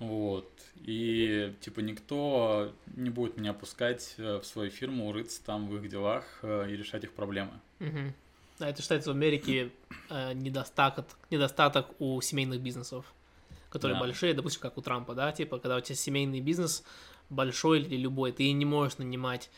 Вот. 0.00 0.50
И, 0.76 1.54
типа, 1.60 1.80
никто 1.80 2.72
не 2.96 3.10
будет 3.10 3.36
меня 3.36 3.52
пускать 3.52 4.14
э, 4.16 4.38
в 4.38 4.44
свою 4.44 4.70
фирму, 4.70 5.08
урыться 5.08 5.44
там 5.44 5.68
в 5.68 5.76
их 5.76 5.88
делах 5.88 6.24
э, 6.42 6.70
и 6.70 6.76
решать 6.76 7.04
их 7.04 7.12
проблемы. 7.12 7.52
Мгм. 7.78 8.14
Да, 8.58 8.68
это 8.68 8.82
считается 8.82 9.10
в 9.10 9.16
Америке 9.16 9.70
э, 10.08 10.32
недостаток, 10.32 11.06
недостаток 11.30 11.88
у 11.98 12.20
семейных 12.20 12.60
бизнесов, 12.60 13.04
которые 13.68 13.94
Да. 13.96 14.00
большие, 14.00 14.34
допустим, 14.34 14.62
как 14.62 14.78
у 14.78 14.82
Трампа, 14.82 15.14
да, 15.14 15.32
типа, 15.32 15.58
когда 15.58 15.76
у 15.76 15.80
тебя 15.80 15.96
семейный 15.96 16.40
бизнес 16.40 16.82
большой 17.28 17.80
или 17.80 17.96
любой, 17.96 18.32
ты 18.32 18.50
не 18.52 18.64
можешь 18.64 18.98
нанимать 18.98 19.50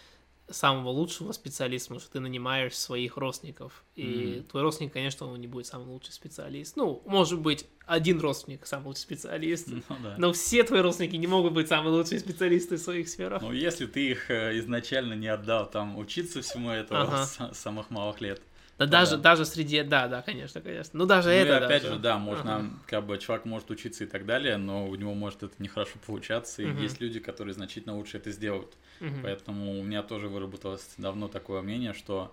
самого 0.51 0.91
лучшего 0.91 1.33
специалиста, 1.33 1.89
потому 1.89 2.01
что 2.01 2.13
ты 2.13 2.21
нанимаешь 2.21 2.75
своих 2.77 3.17
родственников. 3.17 3.85
И 3.95 4.37
Мгм. 4.39 4.49
твой 4.49 4.63
родственник, 4.63 4.93
конечно, 4.93 5.27
он 5.27 5.41
не 5.41 5.47
будет 5.47 5.67
самый 5.67 5.87
лучший 5.87 6.13
специалист. 6.13 6.77
Ну, 6.77 7.03
может 7.07 7.41
быть, 7.41 7.67
один 7.87 8.21
родственник 8.21 8.67
самый 8.67 8.87
лучший 8.87 9.01
специалист. 9.01 9.69
Ну 9.89 9.97
да. 10.03 10.15
Но 10.19 10.33
все 10.33 10.63
твои 10.65 10.81
родственники 10.81 11.17
не 11.17 11.27
могут 11.27 11.53
быть 11.53 11.69
самые 11.69 11.93
лучшие 11.93 12.19
специалисты 12.21 12.77
в 12.77 12.81
своих 12.81 13.09
сферах. 13.09 13.43
Ну, 13.43 13.53
если 13.53 13.87
ты 13.87 14.11
их 14.11 14.31
э, 14.31 14.59
изначально 14.59 15.15
не 15.15 15.29
отдал 15.29 15.71
там 15.71 15.97
учиться 15.99 16.43
всему 16.43 16.71
этого 16.71 17.03
Ага. 17.03 17.27
с 17.55 17.59
самых 17.59 17.91
малых 17.91 18.21
лет. 18.21 18.41
да, 18.79 18.85
ну 18.87 18.91
даже, 18.91 19.17
да. 19.17 19.23
даже 19.23 19.45
среди... 19.47 19.83
Да, 19.83 20.09
да, 20.09 20.23
конечно, 20.23 20.61
конечно. 20.61 20.99
Ну, 20.99 21.07
даже 21.07 21.29
Ну, 21.31 21.35
и 21.35 21.39
это 21.39 21.57
опять 21.59 21.83
даже. 21.83 21.95
же, 21.95 22.01
да, 22.01 22.19
можно, 22.19 22.57
Ага. 22.57 22.71
как 22.87 23.07
бы, 23.07 23.19
человек 23.19 23.47
может 23.47 23.71
учиться 23.71 24.05
и 24.05 24.07
так 24.07 24.27
далее, 24.27 24.57
но 24.57 24.87
у 24.87 24.95
него 24.97 25.15
может 25.15 25.43
это 25.43 25.55
нехорошо 25.59 25.99
получаться, 26.07 26.63
и 26.63 26.67
Мгм. 26.67 26.83
есть 26.83 27.01
люди, 27.01 27.21
которые 27.21 27.55
значительно 27.55 27.97
лучше 27.97 28.19
это 28.19 28.31
сделают. 28.33 28.77
Мгм. 29.03 29.23
Поэтому 29.23 29.81
у 29.81 29.83
меня 29.83 30.03
тоже 30.05 30.29
выработалось 30.29 30.89
давно 30.97 31.27
такое 31.27 31.61
мнение, 31.61 31.93
что, 31.93 32.33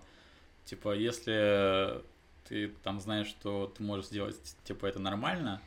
типа, 0.64 0.94
если 0.94 2.00
ты 2.48 2.68
там 2.84 3.00
знаешь, 3.00 3.26
что 3.26 3.72
ты 3.76 3.82
можешь 3.82 4.06
сделать, 4.06 4.36
типа, 4.62 4.86
это 4.86 5.00
нормально, 5.00 5.60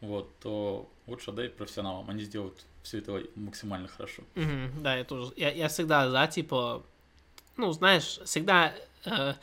вот, 0.00 0.30
то 0.38 0.88
лучше 1.08 1.30
отдай 1.30 1.48
профессионалам, 1.48 2.08
они 2.08 2.22
сделают 2.22 2.64
все 2.84 2.98
это 2.98 3.20
максимально 3.34 3.88
хорошо. 3.88 4.22
Мгм, 4.36 4.82
да, 4.82 4.96
я 4.96 5.04
тоже. 5.04 5.32
Я, 5.36 5.50
я 5.50 5.66
всегда 5.66 6.08
за, 6.08 6.26
типа, 6.28 6.84
ну, 7.56 7.72
знаешь, 7.72 8.20
всегда 8.24 8.72
э, 9.06 9.34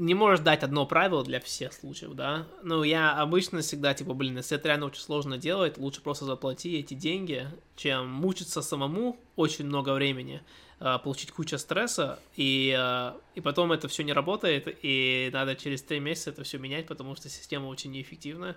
не 0.00 0.14
можешь 0.14 0.40
дать 0.40 0.62
одно 0.62 0.86
правило 0.86 1.22
для 1.22 1.40
всех 1.40 1.74
случаев, 1.74 2.14
да. 2.14 2.46
Ну, 2.62 2.82
я 2.82 3.12
обычно 3.12 3.60
всегда, 3.60 3.92
типа, 3.92 4.14
блин, 4.14 4.38
если 4.38 4.56
это 4.56 4.68
реально 4.68 4.86
очень 4.86 5.02
сложно 5.02 5.36
делать, 5.36 5.76
лучше 5.76 6.00
просто 6.00 6.24
заплати 6.24 6.78
эти 6.78 6.94
деньги, 6.94 7.46
чем 7.76 8.08
мучиться 8.08 8.62
самому 8.62 9.18
очень 9.36 9.66
много 9.66 9.92
времени, 9.92 10.42
а, 10.78 10.96
получить 10.98 11.32
кучу 11.32 11.58
стресса, 11.58 12.18
и, 12.34 12.74
а, 12.76 13.14
и 13.34 13.42
потом 13.42 13.72
это 13.72 13.88
все 13.88 14.02
не 14.02 14.14
работает, 14.14 14.74
и 14.82 15.28
надо 15.34 15.54
через 15.54 15.82
три 15.82 16.00
месяца 16.00 16.30
это 16.30 16.44
все 16.44 16.56
менять, 16.56 16.86
потому 16.86 17.14
что 17.14 17.28
система 17.28 17.66
очень 17.66 17.90
неэффективная. 17.92 18.56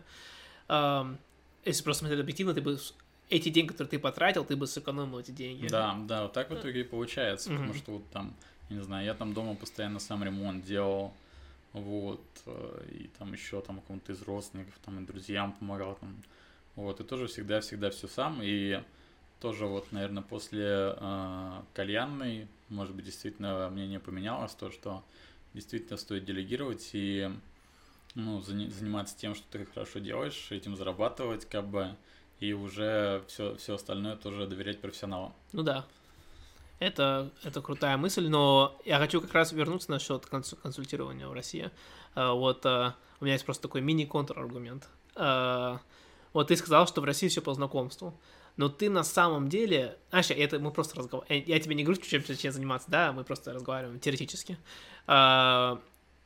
Если 1.66 1.84
просто 1.84 2.00
смотреть 2.00 2.22
объективно, 2.22 2.54
ты 2.54 2.62
бы 2.62 2.80
эти 3.30 3.50
деньги, 3.50 3.72
которые 3.72 3.90
ты 3.90 4.00
потратил, 4.00 4.46
ты 4.46 4.56
бы 4.56 4.66
сэкономил 4.66 5.20
эти 5.20 5.32
деньги. 5.32 5.68
Да, 5.68 5.98
да, 6.08 6.24
вот 6.24 6.34
так 6.34 6.50
в 6.50 6.54
итоге 6.54 6.82
и 6.82 6.84
получается, 6.84 7.50
mm-hmm. 7.50 7.56
потому 7.56 7.74
что 7.74 7.92
вот 7.92 8.10
там, 8.12 8.34
не 8.70 8.80
знаю, 8.82 9.06
я 9.06 9.14
там 9.14 9.34
дома 9.34 9.56
постоянно 9.56 10.00
сам 10.00 10.24
ремонт 10.24 10.64
делал, 10.64 11.14
вот, 11.74 12.24
э, 12.46 12.86
и 12.92 13.08
там 13.18 13.34
еще 13.34 13.62
там 13.62 13.82
кому-то 13.82 14.12
из 14.12 14.22
родственников, 14.22 14.74
там 14.86 15.00
и 15.00 15.06
друзьям 15.06 15.54
помогал, 15.54 15.96
там, 15.96 16.16
вот, 16.76 17.02
и 17.02 17.04
тоже 17.04 17.28
всегда-всегда 17.28 17.90
все 17.90 18.08
сам, 18.08 18.40
и 18.42 18.82
тоже 19.40 19.66
вот, 19.66 19.92
наверное, 19.92 20.24
после 20.24 20.96
э, 20.96 21.62
кальянной, 21.74 22.48
может 22.70 22.96
быть, 22.96 23.06
действительно 23.06 23.70
мнение 23.70 24.00
поменялось, 24.00 24.54
то, 24.54 24.72
что 24.72 25.04
действительно 25.54 25.98
стоит 25.98 26.26
делегировать 26.26 26.92
и, 26.94 27.30
ну, 28.16 28.40
заниматься 28.42 29.18
тем, 29.18 29.36
что 29.36 29.46
ты 29.52 29.66
хорошо 29.66 30.00
делаешь, 30.00 30.48
этим 30.52 30.76
зарабатывать, 30.76 31.46
как 31.46 31.68
бы, 31.68 31.96
и 32.40 32.54
уже 32.54 33.24
все, 33.28 33.56
все 33.56 33.76
остальное 33.76 34.16
тоже 34.16 34.48
доверять 34.48 34.80
профессионалам. 34.80 35.34
Ну 35.52 35.64
да, 35.64 35.86
это, 36.80 37.32
это 37.44 37.62
крутая 37.62 37.98
мысль, 37.98 38.28
но 38.28 38.80
я 38.86 39.00
хочу 39.00 39.22
как 39.22 39.34
раз 39.34 39.52
вернуться 39.52 39.92
насчет 39.92 40.26
консультирования 40.26 41.28
в 41.28 41.34
России. 41.34 41.72
А, 42.16 42.34
вот 42.34 42.66
а, 42.66 42.96
у 43.20 43.24
меня 43.26 43.34
есть 43.34 43.46
просто 43.46 43.64
такой 43.64 43.82
мини-контраргумент. 43.82 44.88
А, 45.16 45.80
вот 46.34 46.48
ты 46.48 46.56
сказал, 46.56 46.88
что 46.88 47.02
в 47.02 47.06
России 47.06 47.28
все 47.28 47.42
по 47.42 47.54
знакомству. 47.54 48.14
Но 48.56 48.70
ты 48.70 48.90
на 48.90 49.04
самом 49.04 49.50
деле... 49.50 49.98
Знаешь, 50.10 50.30
это 50.30 50.60
мы 50.60 50.72
просто 50.72 50.98
разговариваем. 50.98 51.44
Я 51.48 51.60
тебе 51.60 51.76
не 51.76 51.84
говорю, 51.84 52.02
чем, 52.02 52.24
чем 52.24 52.52
заниматься, 52.52 52.90
да, 52.92 53.12
мы 53.12 53.24
просто 53.24 53.54
разговариваем 53.54 54.00
теоретически. 54.00 54.58
Но 55.08 55.80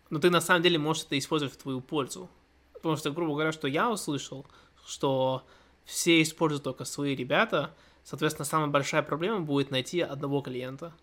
ты 0.09 0.29
на 0.29 0.41
самом 0.41 0.61
деле 0.61 0.77
можешь 0.77 1.03
это 1.03 1.17
использовать 1.17 1.53
в 1.53 1.57
твою 1.57 1.79
пользу. 1.79 2.29
Потому 2.73 2.97
что, 2.97 3.11
грубо 3.11 3.33
говоря, 3.33 3.53
что 3.53 3.67
я 3.67 3.89
услышал, 3.89 4.45
что 4.85 5.45
все 5.85 6.21
используют 6.21 6.63
только 6.63 6.83
свои 6.83 7.15
ребята, 7.15 7.73
Соответственно, 8.07 8.45
самая 8.45 8.69
большая 8.69 9.03
проблема 9.03 9.41
будет 9.41 9.69
найти 9.69 9.99
одного 9.99 10.39
клиента. 10.39 10.93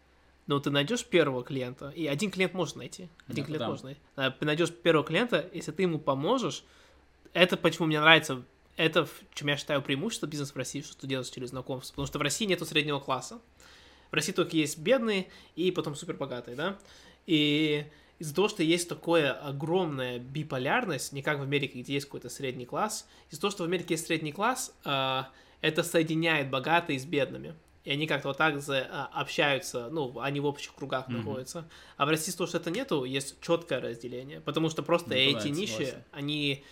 Но 0.46 0.58
ты 0.58 0.70
найдешь 0.70 1.04
первого 1.04 1.44
клиента, 1.44 1.90
и 1.90 2.06
один 2.06 2.30
клиент 2.30 2.54
может 2.54 2.76
найти. 2.76 3.10
Один 3.28 3.44
да, 3.44 3.46
клиент 3.46 3.60
да. 3.60 3.68
может 3.68 3.84
найти. 3.84 4.00
Ты 4.16 4.46
найдешь 4.46 4.72
первого 4.72 5.04
клиента, 5.04 5.46
если 5.52 5.70
ты 5.70 5.82
ему 5.82 5.98
поможешь, 5.98 6.64
это 7.34 7.58
почему 7.58 7.88
мне 7.88 8.00
нравится, 8.00 8.42
это 8.76 9.04
в 9.04 9.10
чем 9.34 9.48
я 9.48 9.58
считаю 9.58 9.82
преимущество 9.82 10.26
бизнеса 10.26 10.54
в 10.54 10.56
России, 10.56 10.80
что 10.80 10.96
ты 10.96 11.06
делаешь 11.06 11.28
через 11.28 11.50
знакомство. 11.50 11.92
Потому 11.92 12.06
что 12.06 12.18
в 12.18 12.22
России 12.22 12.46
нету 12.46 12.64
среднего 12.64 13.00
класса. 13.00 13.38
В 14.10 14.14
России 14.14 14.32
только 14.32 14.56
есть 14.56 14.78
бедные 14.78 15.28
и 15.56 15.70
потом 15.72 15.96
супербогатые, 15.96 16.56
да. 16.56 16.78
И 17.26 17.84
из-за 18.18 18.34
того, 18.34 18.48
что 18.48 18.62
есть 18.62 18.88
такое 18.88 19.30
огромная 19.30 20.18
биполярность, 20.18 21.12
не 21.12 21.20
как 21.20 21.38
в 21.38 21.42
Америке, 21.42 21.80
где 21.82 21.92
есть 21.92 22.06
какой-то 22.06 22.30
средний 22.30 22.64
класс, 22.64 23.06
из-за 23.30 23.42
того, 23.42 23.50
что 23.50 23.64
в 23.64 23.66
Америке 23.66 23.92
есть 23.92 24.06
средний 24.06 24.32
класс, 24.32 24.74
а, 24.84 25.28
это 25.64 25.82
соединяет 25.82 26.50
богатые 26.50 26.98
с 26.98 27.06
бедными. 27.06 27.54
И 27.84 27.90
они 27.90 28.06
как-то 28.06 28.28
вот 28.28 28.36
так 28.36 28.60
за, 28.60 28.86
а, 28.90 29.10
общаются, 29.12 29.88
ну, 29.90 30.20
они 30.20 30.40
в 30.40 30.46
общих 30.46 30.74
кругах 30.74 31.08
mm-hmm. 31.08 31.16
находятся. 31.16 31.68
А 31.96 32.04
в 32.04 32.08
России, 32.10 32.32
то, 32.32 32.46
что 32.46 32.58
это 32.58 32.70
нету, 32.70 33.04
есть 33.04 33.40
четкое 33.40 33.80
разделение. 33.80 34.40
Потому 34.40 34.68
что 34.68 34.82
просто 34.82 35.10
ну, 35.10 35.16
эти 35.16 35.44
да, 35.44 35.48
нищие, 35.48 36.04
они, 36.12 36.64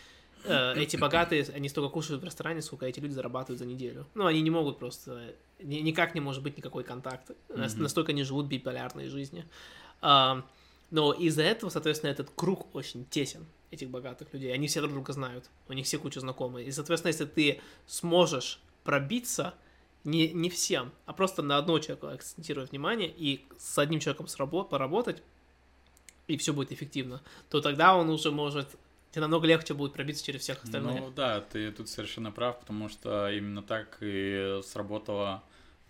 э, 0.44 0.74
эти 0.76 0.96
богатые, 0.96 1.46
они 1.54 1.70
столько 1.70 1.90
кушают 1.90 2.20
в 2.20 2.24
ресторане, 2.24 2.60
сколько 2.60 2.84
эти 2.84 3.00
люди 3.00 3.12
зарабатывают 3.12 3.58
за 3.58 3.66
неделю. 3.66 4.06
Ну, 4.14 4.26
они 4.26 4.42
не 4.42 4.50
могут 4.50 4.78
просто, 4.78 5.34
ни, 5.62 5.76
никак 5.76 6.14
не 6.14 6.20
может 6.20 6.42
быть 6.42 6.58
никакой 6.58 6.84
контакт. 6.84 7.30
Mm-hmm. 7.48 7.80
Настолько 7.80 8.12
они 8.12 8.24
живут 8.24 8.46
биполярной 8.46 9.08
жизнью. 9.08 9.44
А, 10.02 10.44
но 10.90 11.14
из-за 11.14 11.42
этого, 11.42 11.70
соответственно, 11.70 12.10
этот 12.10 12.28
круг 12.34 12.74
очень 12.74 13.06
тесен 13.06 13.46
этих 13.70 13.88
богатых 13.88 14.32
людей. 14.34 14.52
Они 14.52 14.66
все 14.66 14.80
друг 14.80 14.92
друга 14.92 15.14
знают, 15.14 15.48
у 15.68 15.72
них 15.72 15.86
все 15.86 15.98
куча 15.98 16.20
знакомых. 16.20 16.66
И, 16.66 16.70
соответственно, 16.70 17.08
если 17.08 17.24
ты 17.24 17.60
сможешь 17.86 18.60
пробиться 18.84 19.54
не, 20.04 20.32
не 20.32 20.50
всем, 20.50 20.92
а 21.06 21.12
просто 21.12 21.42
на 21.42 21.58
одного 21.58 21.78
человека 21.78 22.12
акцентировать 22.12 22.70
внимание 22.70 23.08
и 23.08 23.46
с 23.58 23.78
одним 23.78 24.00
человеком 24.00 24.26
сработ, 24.26 24.68
поработать, 24.70 25.22
и 26.26 26.36
все 26.36 26.52
будет 26.52 26.72
эффективно, 26.72 27.20
то 27.50 27.60
тогда 27.60 27.96
он 27.96 28.08
уже 28.08 28.30
может 28.30 28.68
тебе 29.12 29.22
намного 29.22 29.46
легче 29.46 29.74
будет 29.74 29.92
пробиться 29.92 30.24
через 30.24 30.40
всех 30.40 30.64
остальных. 30.64 31.00
Ну 31.00 31.12
да, 31.14 31.40
ты 31.40 31.70
тут 31.70 31.88
совершенно 31.88 32.32
прав, 32.32 32.58
потому 32.58 32.88
что 32.88 33.30
именно 33.30 33.62
так 33.62 33.98
и 34.00 34.60
сработала 34.64 35.42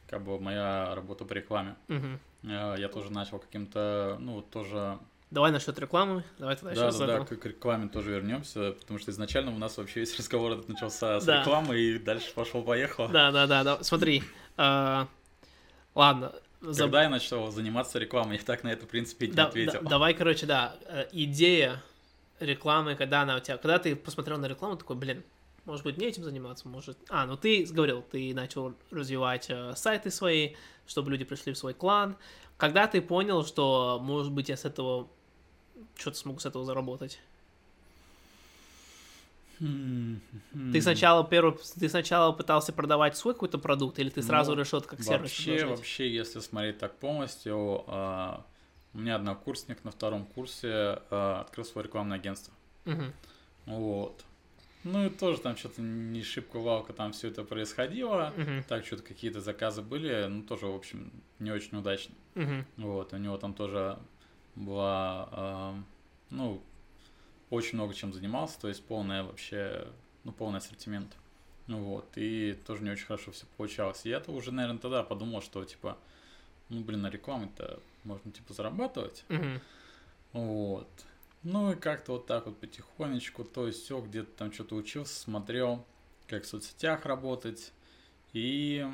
как 0.08 0.24
бы 0.24 0.38
моя 0.40 0.94
работа 0.94 1.24
по 1.24 1.32
рекламе. 1.32 1.76
Угу. 1.88 2.50
Я 2.50 2.88
тоже 2.88 3.12
начал 3.12 3.38
каким-то, 3.38 4.18
ну, 4.20 4.42
тоже 4.42 4.98
Давай 5.32 5.50
насчет 5.50 5.78
рекламы. 5.78 6.24
Давай 6.38 6.56
тогда 6.56 6.74
да, 6.74 6.90
да, 6.92 7.06
да, 7.06 7.24
к, 7.24 7.46
рекламе 7.46 7.88
тоже 7.88 8.10
вернемся, 8.10 8.72
потому 8.72 8.98
что 8.98 9.12
изначально 9.12 9.50
у 9.54 9.56
нас 9.56 9.78
вообще 9.78 10.00
весь 10.00 10.14
разговор 10.18 10.52
этот 10.52 10.68
начался 10.68 11.20
с 11.20 11.24
да. 11.24 11.40
рекламы 11.40 11.78
и 11.78 11.98
дальше 11.98 12.34
пошел-поехал. 12.34 13.08
Да, 13.08 13.32
да, 13.32 13.46
да, 13.46 13.64
да. 13.64 13.82
Смотри. 13.82 14.22
Э, 14.58 15.06
ладно. 15.94 16.34
Когда 16.60 17.04
я 17.04 17.08
начал 17.08 17.50
заниматься 17.50 17.98
рекламой, 17.98 18.36
я 18.36 18.42
так 18.42 18.62
на 18.62 18.68
это, 18.68 18.84
в 18.84 18.88
принципе, 18.90 19.26
не 19.28 19.32
да, 19.32 19.46
ответил. 19.46 19.80
Да, 19.82 19.88
давай, 19.88 20.12
короче, 20.12 20.44
да, 20.44 20.76
э, 20.84 21.06
идея 21.12 21.82
рекламы, 22.38 22.94
когда 22.94 23.22
она 23.22 23.36
у 23.36 23.40
тебя, 23.40 23.56
когда 23.56 23.78
ты 23.78 23.96
посмотрел 23.96 24.36
на 24.36 24.46
рекламу, 24.46 24.76
такой, 24.76 24.96
блин, 24.96 25.24
может 25.64 25.82
быть, 25.82 25.96
мне 25.96 26.08
этим 26.08 26.24
заниматься, 26.24 26.68
может... 26.68 26.98
А, 27.08 27.24
ну 27.24 27.38
ты 27.38 27.64
говорил, 27.64 28.02
ты 28.02 28.34
начал 28.34 28.74
развивать 28.90 29.46
э, 29.48 29.72
сайты 29.76 30.10
свои, 30.10 30.56
чтобы 30.86 31.10
люди 31.10 31.24
пришли 31.24 31.54
в 31.54 31.58
свой 31.58 31.72
клан. 31.72 32.16
Когда 32.58 32.86
ты 32.86 33.00
понял, 33.00 33.46
что, 33.46 33.98
может 34.02 34.30
быть, 34.30 34.50
я 34.50 34.58
с 34.58 34.66
этого 34.66 35.08
что-то 35.96 36.16
смогу 36.16 36.38
с 36.38 36.46
этого 36.46 36.64
заработать. 36.64 37.20
Ты 39.58 40.82
сначала 40.82 41.24
первый, 41.24 41.56
ты 41.78 41.88
сначала 41.88 42.32
пытался 42.32 42.72
продавать 42.72 43.16
свой 43.16 43.34
какой-то 43.34 43.58
продукт, 43.58 43.98
или 43.98 44.10
ты 44.10 44.22
сразу 44.22 44.52
ну, 44.52 44.60
решил 44.60 44.80
как 44.80 45.00
сервис? 45.00 45.20
Вообще, 45.20 45.64
вообще, 45.64 46.12
если 46.12 46.40
смотреть 46.40 46.78
так 46.78 46.96
полностью, 46.96 47.84
э, 47.86 48.36
у 48.94 48.98
меня 48.98 49.16
однокурсник 49.16 49.84
на 49.84 49.92
втором 49.92 50.24
курсе 50.24 51.00
э, 51.10 51.36
открыл 51.40 51.64
свое 51.64 51.86
рекламное 51.86 52.16
агентство. 52.16 52.52
Угу. 52.86 53.02
Вот. 53.66 54.24
Ну 54.84 55.06
и 55.06 55.10
тоже 55.10 55.38
там 55.38 55.56
что-то 55.56 55.80
не 55.80 56.24
шибко 56.24 56.58
валка 56.58 56.92
там 56.92 57.12
все 57.12 57.28
это 57.28 57.44
происходило. 57.44 58.32
Угу. 58.36 58.64
Так 58.68 58.84
что-то 58.84 59.04
какие-то 59.04 59.40
заказы 59.40 59.80
были, 59.80 60.26
ну 60.26 60.42
тоже, 60.42 60.66
в 60.66 60.74
общем, 60.74 61.12
не 61.38 61.52
очень 61.52 61.78
удачно. 61.78 62.14
Угу. 62.34 62.64
Вот, 62.78 63.12
у 63.12 63.16
него 63.16 63.36
там 63.36 63.54
тоже 63.54 63.96
была, 64.54 65.28
э, 65.32 65.82
ну, 66.30 66.62
очень 67.50 67.76
много 67.76 67.94
чем 67.94 68.12
занимался, 68.12 68.60
то 68.60 68.68
есть 68.68 68.84
полная 68.84 69.22
вообще, 69.22 69.86
ну, 70.24 70.32
полный 70.32 70.58
ассортимент. 70.58 71.16
Ну 71.66 71.82
вот, 71.84 72.08
и 72.16 72.54
тоже 72.66 72.82
не 72.82 72.90
очень 72.90 73.06
хорошо 73.06 73.30
все 73.30 73.46
получалось. 73.56 74.04
И 74.04 74.08
я-то 74.08 74.32
уже, 74.32 74.52
наверное, 74.52 74.80
тогда 74.80 75.02
подумал, 75.02 75.42
что, 75.42 75.64
типа, 75.64 75.96
ну, 76.68 76.80
блин, 76.82 77.02
на 77.02 77.10
рекламе-то 77.10 77.80
можно, 78.04 78.32
типа, 78.32 78.52
зарабатывать. 78.52 79.24
Mm-hmm. 79.28 79.60
Вот. 80.32 80.88
Ну 81.42 81.72
и 81.72 81.76
как-то 81.76 82.12
вот 82.12 82.26
так 82.26 82.46
вот 82.46 82.58
потихонечку, 82.58 83.44
то 83.44 83.66
есть 83.66 83.82
все, 83.84 84.00
где-то 84.00 84.30
там 84.36 84.52
что-то 84.52 84.76
учился, 84.76 85.14
смотрел, 85.14 85.84
как 86.28 86.44
в 86.44 86.46
соцсетях 86.46 87.04
работать. 87.04 87.72
И 88.32 88.86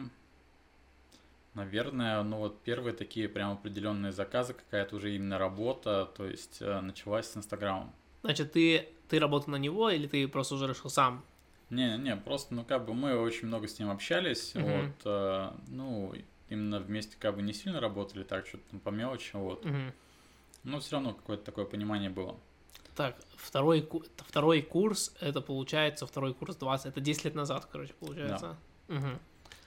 Наверное, 1.55 2.23
ну 2.23 2.39
вот 2.39 2.63
первые 2.63 2.95
такие 2.95 3.29
прям 3.29 3.53
определенные 3.53 4.13
заказы, 4.13 4.55
какая-то 4.55 4.97
уже 4.97 5.15
именно 5.15 5.39
работа, 5.39 6.09
то 6.17 6.27
есть 6.27 6.59
э, 6.61 6.81
началась 6.81 7.27
с 7.27 7.37
Инстаграмом. 7.37 7.93
Значит, 8.23 8.53
ты, 8.53 8.89
ты 9.09 9.19
работал 9.19 9.53
на 9.53 9.57
него 9.57 9.91
или 9.91 10.07
ты 10.07 10.29
просто 10.29 10.55
уже 10.55 10.69
решил 10.69 10.91
сам? 10.91 11.25
Не, 11.71 11.99
не, 11.99 12.17
просто, 12.17 12.55
ну 12.55 12.65
как 12.65 12.85
бы 12.85 12.95
мы 12.95 13.17
очень 13.19 13.49
много 13.49 13.69
с 13.69 13.79
ним 13.79 13.91
общались, 13.91 14.55
uh 14.55 14.63
вот, 14.63 14.95
э, 15.05 15.51
ну 15.69 16.15
именно 16.49 16.79
вместе 16.79 17.17
как 17.19 17.37
бы 17.37 17.43
не 17.43 17.53
сильно 17.53 17.81
работали, 17.81 18.23
так 18.23 18.47
что-то 18.47 18.65
там 18.71 18.81
по 18.81 18.91
мелочи, 18.91 19.31
вот. 19.35 19.65
uh 19.65 19.93
Но 20.65 20.81
все 20.81 20.93
равно 20.93 21.13
какое-то 21.13 21.45
такое 21.45 21.65
понимание 21.65 22.11
было. 22.11 22.37
Так, 22.95 23.17
второй, 23.37 23.89
второй 24.17 24.63
курс, 24.63 25.15
это 25.21 25.41
получается 25.41 26.07
второй 26.07 26.35
курс 26.35 26.57
20, 26.57 26.87
это 26.87 27.01
10 27.01 27.25
лет 27.27 27.35
назад, 27.35 27.69
короче, 27.71 27.95
получается. 27.95 28.57
Да. 28.89 28.95
Угу. 28.97 29.19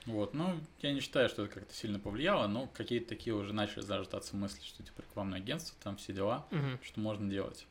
Вот, 0.06 0.34
ну, 0.34 0.58
я 0.80 0.92
не 0.92 1.00
считаю, 1.00 1.28
что 1.28 1.44
это 1.44 1.54
как-то 1.54 1.74
сильно 1.74 1.98
повлияло, 2.00 2.46
но 2.48 2.66
какие-то 2.66 3.10
такие 3.10 3.34
уже 3.34 3.52
начали 3.52 3.82
зарождаться 3.82 4.36
мысли, 4.36 4.62
что 4.64 4.82
типа 4.82 5.02
рекламное 5.02 5.38
агентство, 5.38 5.76
там 5.82 5.96
все 5.96 6.12
дела, 6.12 6.44
угу. 6.50 6.78
что 6.82 7.00
можно 7.00 7.30
делать. 7.30 7.66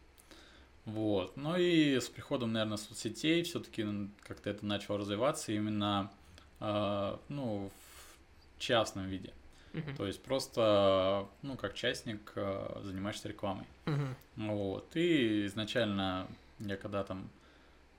Вот, 0.86 1.38
ну 1.38 1.58
и 1.58 2.00
с 2.00 2.08
приходом, 2.08 2.54
наверное, 2.54 2.78
соцсетей 2.78 3.44
все-таки 3.44 3.86
как-то 4.22 4.50
это 4.50 4.66
начало 4.66 5.00
развиваться 5.00 5.52
именно, 5.52 6.12
э, 6.60 7.18
ну, 7.30 7.70
в 7.70 8.60
частном 8.60 9.08
виде. 9.08 9.34
Мгм. 9.74 9.96
То 9.96 10.08
есть 10.08 10.22
просто, 10.24 11.28
ну, 11.44 11.56
как 11.56 11.76
частник 11.76 12.32
э, 12.36 12.82
занимаешься 12.84 13.28
рекламой. 13.28 13.66
Мгм. 13.86 14.16
Вот. 14.38 14.96
И 14.96 15.46
изначально 15.46 16.28
я 16.60 16.78
когда 16.78 17.04
там 17.04 17.30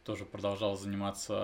тоже 0.05 0.25
продолжал 0.25 0.77
заниматься 0.77 1.35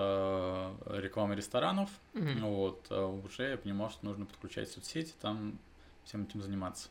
э, 0.85 0.99
рекламой 1.01 1.37
ресторанов, 1.37 1.89
Мгм. 2.13 2.45
вот, 2.45 2.87
э, 2.89 3.01
уже 3.25 3.51
я 3.51 3.57
понимал, 3.57 3.89
что 3.89 4.05
нужно 4.05 4.25
подключать 4.25 4.69
соцсети, 4.69 5.13
там 5.21 5.57
всем 6.03 6.23
этим 6.23 6.41
заниматься. 6.41 6.89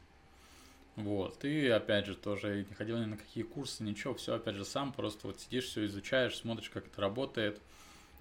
Вот, 0.96 1.44
и 1.44 1.68
опять 1.68 2.06
же 2.06 2.16
тоже 2.16 2.66
не 2.68 2.74
ходил 2.74 2.98
ни 2.98 3.04
на 3.04 3.16
какие 3.16 3.44
курсы, 3.44 3.84
ничего, 3.84 4.14
все 4.14 4.34
опять 4.34 4.56
же 4.56 4.64
сам, 4.64 4.92
просто 4.92 5.28
вот 5.28 5.38
сидишь, 5.40 5.66
все 5.66 5.86
изучаешь, 5.86 6.36
смотришь, 6.36 6.70
как 6.70 6.86
это 6.86 7.00
работает, 7.00 7.60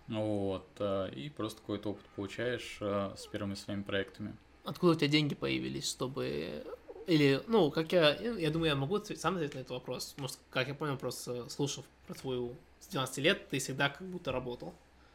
вот, 0.08 0.68
э, 0.80 1.12
и 1.16 1.30
просто 1.30 1.60
какой-то 1.62 1.92
опыт 1.92 2.06
получаешь 2.16 2.78
э, 2.82 3.14
с 3.18 3.26
первыми 3.28 3.56
своими 3.56 3.82
проектами. 3.82 4.36
Откуда 4.64 4.92
у 4.94 4.96
тебя 4.96 5.08
деньги 5.08 5.34
появились, 5.36 5.90
чтобы... 5.90 6.64
Или, 7.08 7.42
ну, 7.48 7.72
как 7.72 7.94
я... 7.94 8.14
Я 8.16 8.52
думаю, 8.52 8.70
я 8.72 8.76
могу 8.76 9.00
сам 9.16 9.36
ответить 9.36 9.56
на 9.56 9.60
этот 9.60 9.72
вопрос. 9.72 10.14
Может, 10.18 10.38
как 10.50 10.68
я 10.68 10.74
понял, 10.76 10.98
просто 10.98 11.50
слушав 11.50 11.86
про 12.06 12.14
твою... 12.16 12.54
С 12.80 12.88
12 12.88 13.18
лет 13.20 13.50
ты 13.50 13.60
всегда 13.60 13.90
как 13.90 14.08
будто 14.08 14.32
работал. 14.32 14.74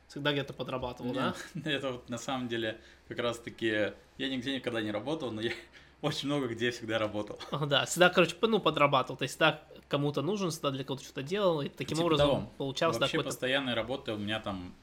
Всегда 0.08 0.32
где-то 0.32 0.52
подрабатывал, 0.52 1.14
да? 1.14 1.34
Нет, 1.54 1.66
Это 1.66 1.92
вот 1.92 2.08
на 2.08 2.18
самом 2.18 2.48
деле 2.48 2.78
как 3.08 3.18
раз-таки, 3.18 3.92
я 4.18 4.28
нигде 4.28 4.54
никогда 4.54 4.82
не 4.82 4.90
работал, 4.90 5.30
но 5.32 5.40
я 5.40 5.52
очень 6.02 6.28
много 6.28 6.48
где 6.48 6.70
всегда 6.70 6.98
работал. 6.98 7.38
Ага, 7.50 7.66
Да, 7.66 7.84
всегда, 7.86 8.10
короче, 8.10 8.36
ну, 8.42 8.60
подрабатывал. 8.60 9.16
То 9.16 9.22
есть 9.22 9.34
всегда 9.34 9.62
кому-то 9.88 10.22
нужен, 10.22 10.50
всегда 10.50 10.70
для 10.70 10.84
кого-то 10.84 11.04
что-то 11.04 11.22
делал, 11.22 11.62
и 11.62 11.68
таким 11.68 11.96
Типа 11.96 12.06
образом 12.06 12.28
того. 12.28 12.52
получалось 12.58 12.96
да, 12.96 13.00
Вообще 13.02 13.18
какой-то... 13.18 13.30
постоянной 13.30 13.74
работы 13.74 14.12
у 14.12 14.18
меня 14.18 14.40
там 14.40 14.74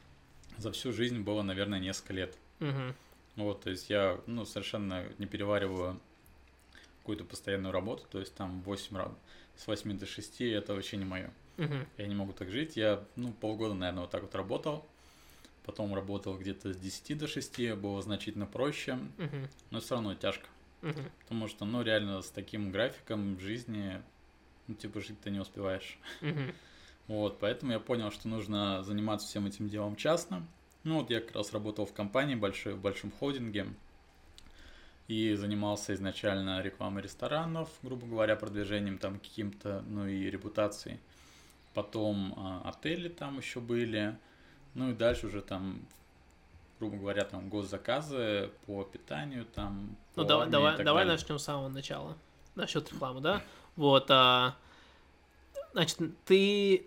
за 0.57 0.71
всю 0.71 0.91
жизнь 0.91 1.19
было, 1.19 1.41
наверное, 1.41 1.79
несколько 1.79 2.13
лет. 2.13 2.37
Мгм. 2.59 2.95
Вот, 3.35 3.61
то 3.61 3.69
есть 3.69 3.89
я, 3.89 4.19
ну, 4.25 4.45
совершенно 4.45 5.05
не 5.17 5.25
перевариваю 5.25 5.99
какую-то 6.99 7.23
постоянную 7.23 7.71
работу, 7.71 8.03
то 8.11 8.19
есть 8.19 8.35
там 8.35 8.61
8 8.61 8.97
раз, 8.97 9.11
с 9.55 9.65
8 9.65 9.97
до 9.97 10.05
6 10.05 10.41
это 10.41 10.73
вообще 10.73 10.97
не 10.97 11.05
мое. 11.05 11.31
Мгм. 11.59 11.85
Я 11.97 12.07
не 12.07 12.15
могу 12.15 12.31
так 12.31 12.49
жить. 12.49 12.77
Я, 12.77 13.03
ну, 13.17 13.33
полгода, 13.33 13.73
наверное, 13.73 14.01
вот 14.03 14.11
так 14.11 14.21
вот 14.21 14.33
работал. 14.33 14.85
Потом 15.65 15.93
работал 15.93 16.37
где-то 16.37 16.73
с 16.73 16.77
10 16.77 17.13
до 17.13 17.27
6, 17.27 17.75
было 17.75 18.01
значительно 18.01 18.45
проще, 18.45 18.97
Мгм. 19.17 19.47
но 19.71 19.81
все 19.81 19.95
равно 19.95 20.15
тяжко. 20.15 20.47
Мгм. 20.81 21.11
Потому 21.19 21.47
что, 21.47 21.65
ну, 21.65 21.83
реально 21.83 22.21
с 22.21 22.29
таким 22.29 22.71
графиком 22.71 23.35
в 23.35 23.41
жизни, 23.41 24.01
ну, 24.67 24.75
типа, 24.75 25.01
жить 25.01 25.19
ты 25.21 25.29
не 25.29 25.39
успеваешь. 25.39 25.99
Мгм. 26.21 26.53
Вот, 27.07 27.39
поэтому 27.39 27.73
я 27.73 27.79
понял, 27.79 28.09
что 28.11 28.29
нужно 28.29 28.83
заниматься 28.83 29.27
всем 29.27 29.45
этим 29.45 29.67
делом 29.67 29.95
частно. 29.95 30.47
Ну, 30.85 30.99
вот 30.99 31.09
я 31.09 31.19
как 31.19 31.35
раз 31.35 31.51
работал 31.51 31.85
в 31.85 31.93
компании 31.93 32.35
большой, 32.35 32.73
в 32.73 32.79
большом 32.81 33.11
холдинге. 33.11 33.67
И 35.09 35.33
занимался 35.35 35.93
изначально 35.93 36.61
рекламой 36.61 37.01
ресторанов, 37.01 37.69
грубо 37.81 38.07
говоря, 38.07 38.35
продвижением 38.35 38.97
там 38.97 39.19
каким-то, 39.19 39.83
ну 39.87 40.07
и 40.07 40.29
репутацией. 40.29 40.99
Потом 41.81 42.33
а, 42.35 42.69
отели 42.69 43.07
там 43.07 43.37
еще 43.37 43.61
были. 43.61 44.17
Ну 44.73 44.89
и 44.89 44.93
дальше 44.93 45.27
уже 45.27 45.41
там, 45.41 45.79
грубо 46.77 46.97
говоря, 46.97 47.23
там 47.23 47.47
госзаказы 47.47 48.51
по 48.65 48.83
питанию, 48.83 49.45
там. 49.45 49.95
Ну, 50.17 50.25
давай, 50.25 50.41
армии 50.43 50.51
давай, 50.51 50.83
давай 50.83 51.05
далее. 51.05 51.13
начнем 51.17 51.39
с 51.39 51.43
самого 51.45 51.69
начала. 51.69 52.17
Насчет 52.55 52.91
рекламы, 52.91 53.21
да? 53.21 53.41
Вот, 53.77 54.07
а, 54.11 54.57
значит, 55.71 55.99
ты, 56.25 56.85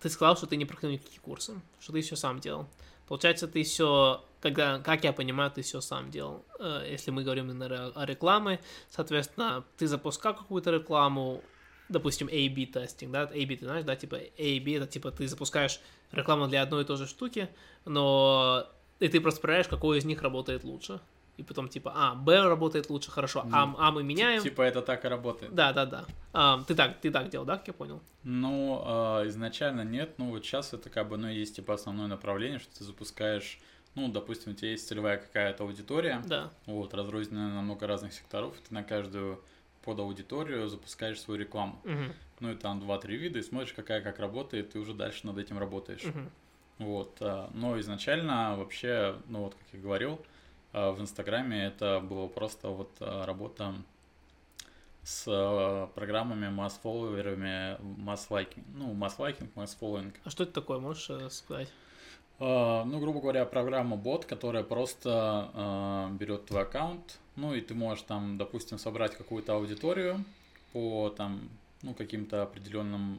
ты 0.00 0.08
сказал, 0.08 0.36
что 0.36 0.46
ты 0.46 0.54
не 0.54 0.64
проходил 0.64 0.92
никакие 0.92 1.18
курсы, 1.20 1.60
что 1.80 1.92
ты 1.92 2.02
все 2.02 2.14
сам 2.14 2.38
делал. 2.38 2.68
Получается, 3.08 3.48
ты 3.48 3.64
все, 3.64 4.24
когда, 4.40 4.78
как 4.78 5.02
я 5.02 5.12
понимаю, 5.12 5.50
ты 5.50 5.62
все 5.62 5.80
сам 5.80 6.12
делал. 6.12 6.44
Э, 6.60 6.86
Если 6.88 7.10
мы 7.10 7.24
говорим 7.24 7.60
ре- 7.60 7.90
о 7.96 8.06
рекламе, 8.06 8.60
соответственно, 8.90 9.64
ты 9.76 9.88
запускал 9.88 10.34
какую-то 10.36 10.70
рекламу, 10.70 11.42
допустим, 11.88 12.28
A-B 12.28 12.66
тестинг, 12.66 13.12
да, 13.12 13.22
A-B 13.22 13.56
ты 13.56 13.64
знаешь, 13.66 13.84
да, 13.84 13.96
типа 13.96 14.16
A-B 14.16 14.76
это 14.76 14.86
типа 14.86 15.10
ты 15.10 15.26
запускаешь 15.28 15.80
рекламу 16.12 16.48
для 16.48 16.62
одной 16.62 16.82
и 16.82 16.86
той 16.86 16.96
же 16.96 17.06
штуки, 17.06 17.48
но 17.84 18.66
и 19.00 19.08
ты 19.08 19.20
просто 19.20 19.40
проверяешь, 19.40 19.68
какой 19.68 19.98
из 19.98 20.04
них 20.04 20.22
работает 20.22 20.64
лучше. 20.64 21.00
И 21.38 21.42
потом 21.42 21.68
типа, 21.68 21.92
а, 21.96 22.14
Б 22.14 22.42
работает 22.42 22.90
лучше, 22.90 23.10
хорошо, 23.10 23.44
а, 23.50 23.74
а 23.78 23.90
мы 23.90 24.02
меняем. 24.02 24.42
Типа 24.42 24.62
это 24.62 24.82
так 24.82 25.04
и 25.04 25.08
работает. 25.08 25.54
Да, 25.54 25.72
да, 25.72 25.86
да. 25.86 26.04
А, 26.34 26.62
ты 26.68 26.74
так, 26.74 27.00
ты 27.00 27.10
так 27.10 27.30
делал, 27.30 27.46
да, 27.46 27.56
как 27.56 27.68
я 27.68 27.72
понял? 27.72 28.02
Ну, 28.22 28.82
а, 28.84 29.26
изначально 29.26 29.80
нет, 29.82 30.14
ну 30.18 30.28
вот 30.30 30.44
сейчас 30.44 30.74
это 30.74 30.90
как 30.90 31.08
бы, 31.08 31.16
ну, 31.16 31.28
есть 31.28 31.56
типа 31.56 31.74
основное 31.74 32.06
направление, 32.06 32.58
что 32.58 32.76
ты 32.78 32.84
запускаешь, 32.84 33.58
ну, 33.94 34.08
допустим, 34.08 34.52
у 34.52 34.54
тебя 34.54 34.70
есть 34.70 34.86
целевая 34.86 35.16
какая-то 35.16 35.64
аудитория, 35.64 36.22
Да. 36.26 36.50
вот, 36.66 36.92
разрозненная 36.94 37.48
на 37.54 37.62
много 37.62 37.86
разных 37.86 38.12
секторов, 38.12 38.54
ты 38.68 38.74
на 38.74 38.82
каждую 38.84 39.40
под 39.84 39.98
аудиторию 40.00 40.68
запускаешь 40.68 41.20
свою 41.20 41.40
рекламу. 41.40 41.78
Мгм, 41.84 42.12
Ну, 42.40 42.50
и 42.50 42.54
там 42.56 42.80
два-три 42.80 43.16
вида, 43.16 43.38
и 43.38 43.42
смотришь, 43.42 43.72
какая 43.72 44.00
как 44.00 44.18
работает, 44.18 44.74
и 44.74 44.78
уже 44.78 44.94
дальше 44.94 45.26
над 45.26 45.38
этим 45.38 45.58
работаешь. 45.58 46.02
мгм, 46.04 46.30
Вот, 46.78 47.16
а, 47.20 47.50
но 47.54 47.78
изначально 47.80 48.56
вообще, 48.56 49.16
ну, 49.28 49.42
вот 49.42 49.54
как 49.54 49.64
я 49.72 49.80
говорил, 49.80 50.20
а, 50.72 50.90
в 50.92 51.00
Инстаграме 51.00 51.66
это 51.66 52.00
было 52.00 52.26
просто 52.26 52.68
вот 52.68 52.90
а, 53.00 53.24
работа 53.26 53.74
с 55.04 55.88
программами 55.94 56.48
масс-фолловерами, 56.48 57.76
масс-лайкинг, 58.00 58.64
ну, 58.74 58.92
масс-лайкинг, 58.94 59.54
масс-фолловинг. 59.56 60.14
А 60.24 60.30
что 60.30 60.44
это 60.44 60.52
такое, 60.52 60.78
можешь 60.78 61.10
э, 61.10 61.28
сказать? 61.30 61.68
Ну, 62.38 62.98
грубо 63.00 63.20
говоря, 63.20 63.44
программа 63.44 63.96
бот, 63.96 64.24
которая 64.26 64.62
просто 64.62 66.10
берет 66.18 66.46
твой 66.46 66.62
аккаунт, 66.62 67.18
ну 67.36 67.54
и 67.54 67.60
ты 67.60 67.74
можешь 67.74 68.04
там, 68.04 68.38
допустим, 68.38 68.78
собрать 68.78 69.16
какую-то 69.16 69.54
аудиторию 69.54 70.24
по 70.72 71.10
там, 71.16 71.48
ну, 71.82 71.94
каким-то 71.94 72.42
определенным 72.42 73.18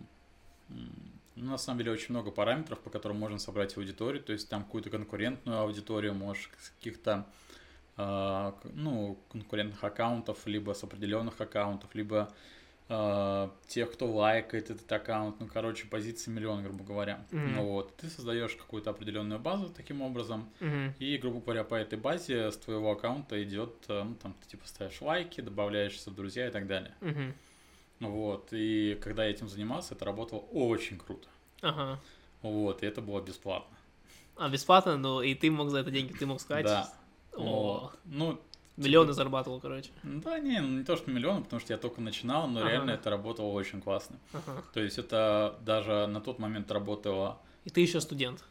ну, 1.36 1.52
на 1.52 1.58
самом 1.58 1.80
деле 1.80 1.92
очень 1.92 2.12
много 2.12 2.32
параметров, 2.32 2.80
по 2.80 2.90
которым 2.90 3.18
можно 3.18 3.40
собрать 3.40 3.76
аудиторию, 3.76 4.24
то 4.24 4.34
есть 4.34 4.50
там 4.50 4.64
какую-то 4.64 4.90
конкурентную 4.90 5.60
аудиторию 5.60 6.14
можешь 6.14 6.50
каких-то 6.78 7.26
а, 7.98 8.56
ну, 8.74 9.18
конкурентных 9.32 9.84
аккаунтов, 9.84 10.46
либо 10.46 10.74
с 10.74 10.84
определенных 10.84 11.40
аккаунтов, 11.40 11.94
либо 11.96 12.32
а, 12.96 13.52
тех, 13.66 13.92
кто 13.92 14.06
лайкает 14.06 14.70
этот 14.70 14.92
аккаунт, 14.92 15.40
ну, 15.40 15.48
короче, 15.48 15.88
позиций 15.88 16.32
миллион, 16.32 16.64
грубо 16.64 16.84
говоря. 16.84 17.26
Мгм. 17.32 17.54
Ну, 17.54 17.64
вот, 17.64 17.98
ты 17.98 18.08
создаешь 18.08 18.56
какую-то 18.56 18.92
определенную 18.92 19.40
базу 19.40 19.70
таким 19.70 20.04
образом, 20.04 20.48
Мгм, 20.60 20.94
и, 21.00 21.18
грубо 21.18 21.40
говоря, 21.42 21.64
по 21.64 21.74
этой 21.74 21.98
базе 21.98 22.52
с 22.52 22.58
твоего 22.58 22.92
аккаунта 22.92 23.42
идет, 23.44 23.74
э, 23.88 24.04
ну, 24.04 24.14
там, 24.16 24.36
ты 24.42 24.52
типа 24.52 24.68
ставишь 24.68 25.02
лайки, 25.02 25.42
добавляешься 25.42 26.12
в 26.12 26.16
друзья 26.16 26.48
и 26.48 26.52
так 26.52 26.68
далее. 26.68 26.94
Ну, 28.00 28.12
Вот, 28.12 28.50
и 28.52 29.00
когда 29.02 29.26
я 29.26 29.32
этим 29.32 29.48
занимался, 29.48 29.96
это 29.96 30.06
работало 30.06 30.42
очень 30.52 31.00
круто. 31.00 31.28
Ага. 31.62 32.00
Вот, 32.44 32.84
и 32.84 32.86
это 32.86 33.02
было 33.02 33.22
бесплатно. 33.22 33.76
А 34.36 34.50
бесплатно, 34.50 34.98
ну 34.98 35.22
и 35.22 35.34
ты 35.34 35.50
мог 35.50 35.70
за 35.70 35.80
это 35.80 35.90
деньги, 35.90 36.14
ты 36.14 36.26
мог 36.26 36.42
сказать. 36.42 36.66
Да. 36.66 36.94
О, 37.34 37.44
Вот. 37.44 38.00
Ну, 38.06 38.40
миллионы 38.78 39.14
зарабатывал, 39.14 39.60
короче. 39.60 39.92
да, 40.04 40.40
не, 40.40 40.60
ну, 40.62 40.80
не 40.80 40.84
то, 40.84 40.96
что 40.96 41.12
миллион, 41.12 41.44
потому 41.44 41.60
что 41.60 41.74
я 41.74 41.78
только 41.80 42.02
начинал, 42.02 42.48
но 42.48 42.60
Ага. 42.62 42.70
реально 42.70 42.92
это 42.92 43.10
работало 43.10 43.48
очень 43.52 43.82
классно. 43.82 44.18
Ага. 44.34 44.64
То 44.74 44.80
есть 44.82 44.98
это 44.98 45.58
даже 45.62 46.08
на 46.08 46.22
тот 46.22 46.40
момент 46.40 46.72
работало... 46.72 47.40
И 47.66 47.70
ты 47.70 47.82
еще 47.82 48.02
студент. 48.02 48.44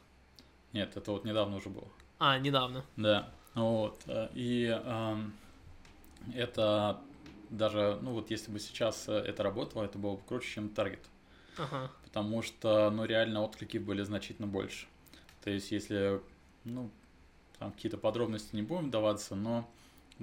Нет, 0.72 0.96
это 0.96 1.10
вот 1.12 1.24
недавно 1.24 1.56
уже 1.56 1.68
было. 1.68 1.88
А, 2.18 2.38
недавно. 2.38 2.84
Да, 2.96 3.30
вот, 3.54 4.00
э, 4.06 4.28
и 4.32 4.66
эм, 4.66 5.34
это 6.34 7.00
даже, 7.50 7.98
ну 8.00 8.12
вот 8.12 8.30
если 8.30 8.50
бы 8.50 8.58
сейчас 8.58 9.08
э, 9.08 9.12
это 9.12 9.42
работало, 9.42 9.84
это 9.84 9.98
было 9.98 10.16
бы 10.16 10.22
круче, 10.26 10.48
чем 10.48 10.68
таргет, 10.70 11.04
Ага. 11.58 11.90
потому 12.04 12.42
что, 12.42 12.90
ну 12.90 13.04
реально 13.04 13.42
отклики 13.42 13.76
были 13.78 14.02
значительно 14.02 14.46
больше. 14.48 14.86
То 15.44 15.50
есть 15.50 15.70
если, 15.72 16.20
ну, 16.64 16.90
там 17.58 17.72
какие-то 17.72 17.98
подробности 17.98 18.54
не 18.54 18.62
будем 18.62 18.90
даваться, 18.90 19.34
но, 19.34 19.68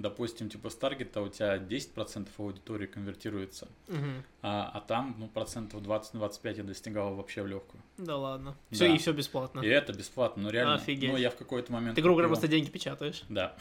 допустим, 0.00 0.48
типа 0.48 0.70
с 0.70 0.74
таргета 0.74 1.20
у 1.20 1.28
тебя 1.28 1.56
10% 1.58 2.28
аудитории 2.38 2.86
конвертируется, 2.86 3.68
Мгм. 3.88 4.22
а, 4.42 4.70
а 4.74 4.80
там, 4.80 5.14
ну, 5.18 5.28
процентов 5.28 5.82
20-25 5.82 6.56
я 6.58 6.62
достигал 6.64 7.14
вообще 7.14 7.42
в 7.42 7.46
легкую. 7.46 7.82
Да 7.98 8.16
ладно. 8.16 8.56
Все, 8.70 8.88
Да. 8.88 8.94
и 8.94 8.98
все 8.98 9.12
бесплатно. 9.12 9.60
И 9.60 9.66
это 9.68 9.92
бесплатно, 9.92 10.44
ну 10.44 10.50
реально. 10.50 10.74
Офигеть. 10.74 11.10
Ну 11.10 11.16
я 11.16 11.30
в 11.30 11.36
какой-то 11.36 11.72
момент... 11.72 11.96
Ты, 11.96 12.02
грубо 12.02 12.16
говоря, 12.16 12.28
просто 12.28 12.48
деньги 12.48 12.70
печатаешь. 12.70 13.22
Да. 13.28 13.54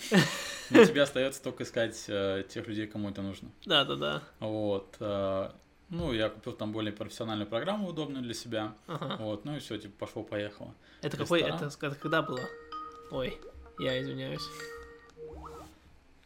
Но 0.69 0.83
тебе 0.85 1.01
остается 1.01 1.43
только 1.43 1.63
искать 1.63 2.05
э, 2.07 2.43
тех 2.49 2.67
людей, 2.67 2.87
кому 2.87 3.09
это 3.09 3.21
нужно. 3.21 3.49
Да, 3.65 3.83
да, 3.85 3.95
да. 3.95 4.23
Вот. 4.39 4.95
э, 4.99 5.51
ну, 5.89 6.13
я 6.13 6.29
купил 6.29 6.53
там 6.53 6.71
более 6.71 6.93
профессиональную 6.93 7.47
программу, 7.47 7.87
удобную 7.89 8.23
для 8.23 8.33
себя. 8.33 8.75
Ага. 8.87 9.17
Вот, 9.19 9.43
ну 9.45 9.55
и 9.55 9.59
все, 9.59 9.77
типа, 9.77 9.93
пошло-поехало. 10.05 10.73
Это 11.01 11.17
какой? 11.17 11.41
Это, 11.41 11.65
это 11.65 11.95
когда 11.95 12.21
было? 12.21 12.41
Ой, 13.11 13.37
я 13.79 13.99
извиняюсь. 14.01 14.43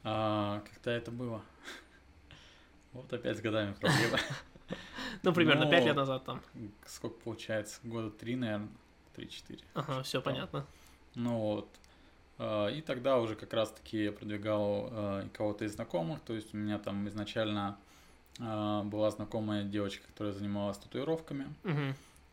А, 0.03 0.63
когда 0.73 0.93
это 0.93 1.11
было? 1.11 1.41
Вот 2.93 3.11
опять 3.11 3.37
с 3.37 3.41
годами 3.41 3.73
проблема. 3.73 4.19
Ну, 5.23 5.33
примерно 5.33 5.65
Ну, 5.65 5.71
5 5.71 5.85
лет 5.85 5.95
назад 5.95 6.25
там. 6.25 6.41
Сколько 6.85 7.15
получается? 7.21 7.79
Года 7.83 8.11
три, 8.11 8.35
наверное. 8.35 8.69
Три-четыре. 9.15 9.63
Ага, 9.73 10.03
все 10.03 10.21
понятно. 10.21 10.65
Ну 11.15 11.37
вот. 11.37 11.69
А, 12.37 12.67
И 12.67 12.81
тогда 12.81 13.19
уже 13.19 13.35
как 13.35 13.53
раз-таки 13.53 14.03
я 14.05 14.11
продвигал 14.11 14.89
а, 14.91 15.29
кого-то 15.33 15.65
из 15.65 15.75
знакомых, 15.75 16.21
то 16.21 16.33
есть 16.33 16.53
у 16.53 16.57
меня 16.57 16.79
там 16.79 17.07
изначально 17.07 17.77
а, 18.39 18.83
была 18.83 19.11
знакомая 19.11 19.63
девочка, 19.63 20.05
которая 20.07 20.33
занималась 20.33 20.77
татуировками, 20.77 21.47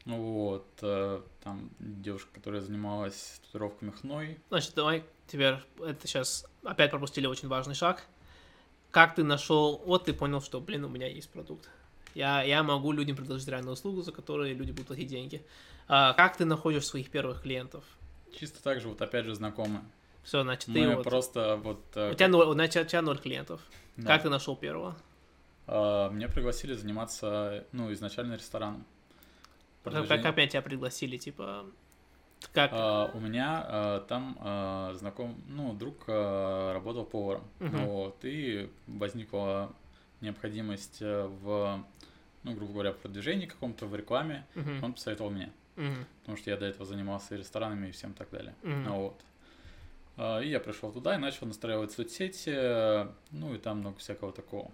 вот, 0.06 0.66
там 0.76 1.70
девушка, 1.78 2.30
которая 2.34 2.62
занималась 2.62 3.40
татуировками 3.44 3.90
хной, 3.90 4.40
Значит, 4.48 4.74
давай 4.74 5.04
теперь 5.30 5.54
это 5.84 6.06
сейчас 6.06 6.44
опять 6.64 6.90
пропустили 6.90 7.26
очень 7.26 7.48
важный 7.48 7.74
шаг. 7.74 8.04
Как 8.90 9.14
ты 9.14 9.22
нашел, 9.22 9.80
вот 9.86 10.04
ты 10.04 10.12
понял, 10.12 10.42
что, 10.42 10.60
блин, 10.60 10.84
у 10.84 10.88
меня 10.88 11.06
есть 11.06 11.30
продукт. 11.30 11.68
Я, 12.14 12.42
я 12.42 12.62
могу 12.64 12.90
людям 12.90 13.16
предложить 13.16 13.46
реальную 13.48 13.74
услугу, 13.74 14.02
за 14.02 14.10
которую 14.10 14.54
люди 14.56 14.72
будут 14.72 14.88
платить 14.88 15.08
деньги. 15.08 15.44
А 15.86 16.12
как 16.14 16.36
ты 16.36 16.44
находишь 16.44 16.86
своих 16.86 17.10
первых 17.10 17.42
клиентов? 17.42 17.84
чисто 18.36 18.62
так 18.62 18.80
же, 18.80 18.88
вот 18.88 19.02
опять 19.02 19.24
же 19.24 19.34
знакомые. 19.34 19.82
Все, 20.22 20.42
значит, 20.42 20.66
ты 20.66 20.86
Мы 20.86 20.96
вот... 20.96 21.04
просто 21.04 21.56
вот... 21.56 21.80
а, 21.94 22.10
У 22.12 22.14
тебя 22.14 22.28
ноль, 22.28 22.52
значит, 22.52 22.86
у 22.86 22.88
тебя 22.88 23.02
ноль 23.02 23.18
клиентов. 23.18 23.60
да. 23.96 24.06
Как 24.06 24.22
ты 24.22 24.28
нашел 24.28 24.54
первого? 24.56 24.96
А, 25.66 26.08
Меня 26.10 26.28
пригласили 26.28 26.74
заниматься, 26.74 27.64
ну, 27.72 27.92
изначально 27.92 28.34
рестораном. 28.34 28.84
Продвижение- 29.82 30.08
как 30.22 30.26
опять 30.26 30.50
тебя 30.52 30.62
пригласили, 30.62 31.16
типа... 31.16 31.64
Как? 32.52 32.70
А, 32.72 33.10
у 33.14 33.20
меня 33.20 33.64
а, 33.66 34.00
там 34.08 34.36
а, 34.40 34.92
знаком, 34.94 35.36
ну, 35.46 35.72
друг 35.74 36.04
а, 36.08 36.72
работал 36.72 37.04
поваром. 37.04 37.44
Мгм. 37.60 37.86
Вот, 37.86 38.18
и 38.24 38.70
возникла 38.86 39.72
необходимость 40.20 40.98
э, 41.00 41.26
в, 41.42 41.82
ну, 42.42 42.54
грубо 42.54 42.72
говоря, 42.72 42.92
в 42.92 42.96
продвижении 42.96 43.46
каком-то, 43.46 43.86
в 43.86 43.94
рекламе. 43.96 44.46
Мгм, 44.54 44.84
Он 44.84 44.92
посоветовал 44.92 45.30
меня, 45.30 45.50
мгм, 45.76 46.04
потому 46.20 46.36
что 46.36 46.50
я 46.50 46.56
до 46.58 46.66
этого 46.66 46.84
занимался 46.84 47.34
и 47.34 47.38
ресторанами 47.38 47.88
и 47.88 47.92
всем 47.92 48.12
так 48.12 48.28
далее. 48.30 48.54
мгм. 48.62 48.92
Вот. 48.92 49.20
А, 50.18 50.40
И 50.40 50.48
я 50.50 50.60
пришел 50.60 50.92
туда 50.92 51.14
и 51.14 51.18
начал 51.18 51.46
настраивать 51.46 51.92
соцсети, 51.92 52.50
э, 52.52 53.06
ну 53.30 53.54
и 53.54 53.58
там 53.58 53.78
много 53.78 53.98
всякого 53.98 54.32
такого. 54.32 54.70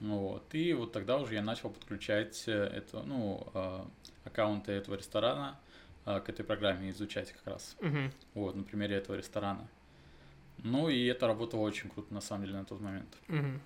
Ну 0.00 0.18
Вот. 0.18 0.54
И 0.54 0.72
вот 0.74 0.92
тогда 0.92 1.16
уже 1.18 1.34
я 1.34 1.42
начал 1.42 1.70
подключать 1.70 2.44
э, 2.46 2.52
это, 2.52 3.02
ну, 3.02 3.46
аккаунты 4.24 4.72
этого 4.72 4.96
ресторана 4.96 5.58
к 6.04 6.28
этой 6.28 6.44
программе 6.44 6.90
изучать 6.90 7.32
как 7.32 7.46
раз. 7.46 7.76
мгм. 7.80 8.12
Вот, 8.34 8.54
на 8.56 8.62
примере 8.62 8.96
этого 8.96 9.16
ресторана. 9.16 9.68
Ну 10.62 10.88
и 10.88 11.06
это 11.06 11.26
работало 11.26 11.60
очень 11.60 11.88
круто 11.88 12.12
на 12.12 12.20
самом 12.20 12.44
деле 12.44 12.58
на 12.58 12.64
тот 12.64 12.80
момент. 12.80 13.16
Мгм. 13.28 13.60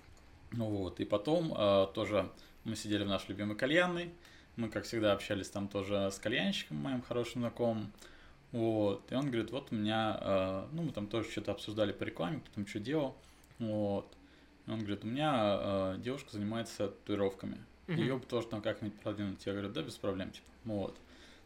Ну 0.51 0.65
вот, 0.65 0.99
и 0.99 1.05
потом 1.05 1.53
а, 1.55 1.87
тоже 1.87 2.29
мы 2.63 2.75
сидели 2.75 3.03
в 3.03 3.07
нашей 3.07 3.29
любимой 3.29 3.55
кальянной. 3.55 4.13
Мы, 4.55 4.69
как 4.69 4.85
всегда, 4.85 5.11
общались 5.11 5.49
там 5.49 5.67
тоже 5.67 6.09
с 6.11 6.17
кальянщиком, 6.17 6.77
моим 6.77 7.01
хорошим 7.01 7.41
знакомым. 7.41 7.91
Вот, 8.51 9.11
и 9.11 9.15
он 9.15 9.25
говорит, 9.25 9.51
вот 9.51 9.67
у 9.71 9.75
меня, 9.75 10.17
а, 10.21 10.69
ну, 10.71 10.83
мы 10.83 10.91
там 10.91 11.07
тоже 11.07 11.29
что-то 11.29 11.51
обсуждали 11.51 11.91
по 11.91 12.03
рекламе, 12.03 12.39
кто 12.39 12.53
там 12.55 12.67
что 12.67 12.79
делал. 12.79 13.17
Вот. 13.59 14.15
И 14.67 14.71
он 14.71 14.79
говорит, 14.79 15.03
у 15.03 15.07
меня 15.07 15.31
а, 15.33 15.97
девушка 15.97 16.31
занимается 16.31 16.87
татуировками. 16.87 17.57
Мгм. 17.87 17.99
Ее 17.99 18.17
бы 18.17 18.25
тоже 18.25 18.47
там 18.47 18.61
как-нибудь 18.61 18.97
продвинуть. 18.99 19.45
Я 19.45 19.51
говорю, 19.51 19.69
да, 19.69 19.81
без 19.81 19.95
проблем, 19.97 20.31
типа. 20.31 20.47
Вот. 20.63 20.97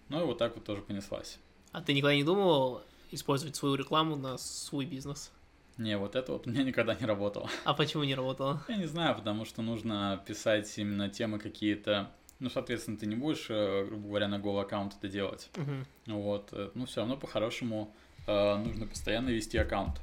Ну 0.10 0.22
и 0.22 0.26
вот 0.26 0.38
так 0.38 0.56
вот 0.56 0.66
тоже 0.66 0.82
понеслась. 0.82 1.40
А 1.72 1.82
ты 1.82 1.94
никогда 1.94 2.16
не 2.16 2.24
думал 2.24 2.82
использовать 3.12 3.56
свою 3.56 3.76
рекламу 3.76 4.16
на 4.16 4.38
свой 4.38 4.86
бизнес? 4.86 5.32
Не, 5.78 5.98
вот 5.98 6.16
это 6.16 6.34
вот 6.34 6.46
у 6.46 6.50
меня 6.50 6.64
никогда 6.64 6.94
не 6.96 7.06
работало. 7.06 7.50
А 7.64 7.74
почему 7.74 8.04
не 8.04 8.16
работало? 8.16 8.64
Я 8.68 8.76
не 8.78 8.86
знаю, 8.88 9.16
потому 9.16 9.46
что 9.46 9.62
нужно 9.62 10.22
писать 10.28 10.78
именно 10.78 11.10
темы 11.10 11.40
какие-то. 11.40 12.12
Ну, 12.40 12.50
соответственно, 12.50 12.98
ты 12.98 13.06
не 13.06 13.16
будешь, 13.16 13.48
э, 13.50 13.86
грубо 13.86 14.08
говоря, 14.08 14.28
на 14.28 14.40
голый 14.40 14.64
аккаунт 14.64 14.96
это 14.98 15.08
делать. 15.08 15.50
Мгм. 15.56 15.86
Вот. 16.08 16.50
э, 16.54 16.72
Ну, 16.74 16.86
все 16.86 17.02
равно 17.02 17.18
по-хорошему 17.18 17.94
э, 18.28 18.56
нужно 18.58 18.88
постоянно 18.88 19.30
вести 19.30 19.58
аккаунт. 19.58 20.00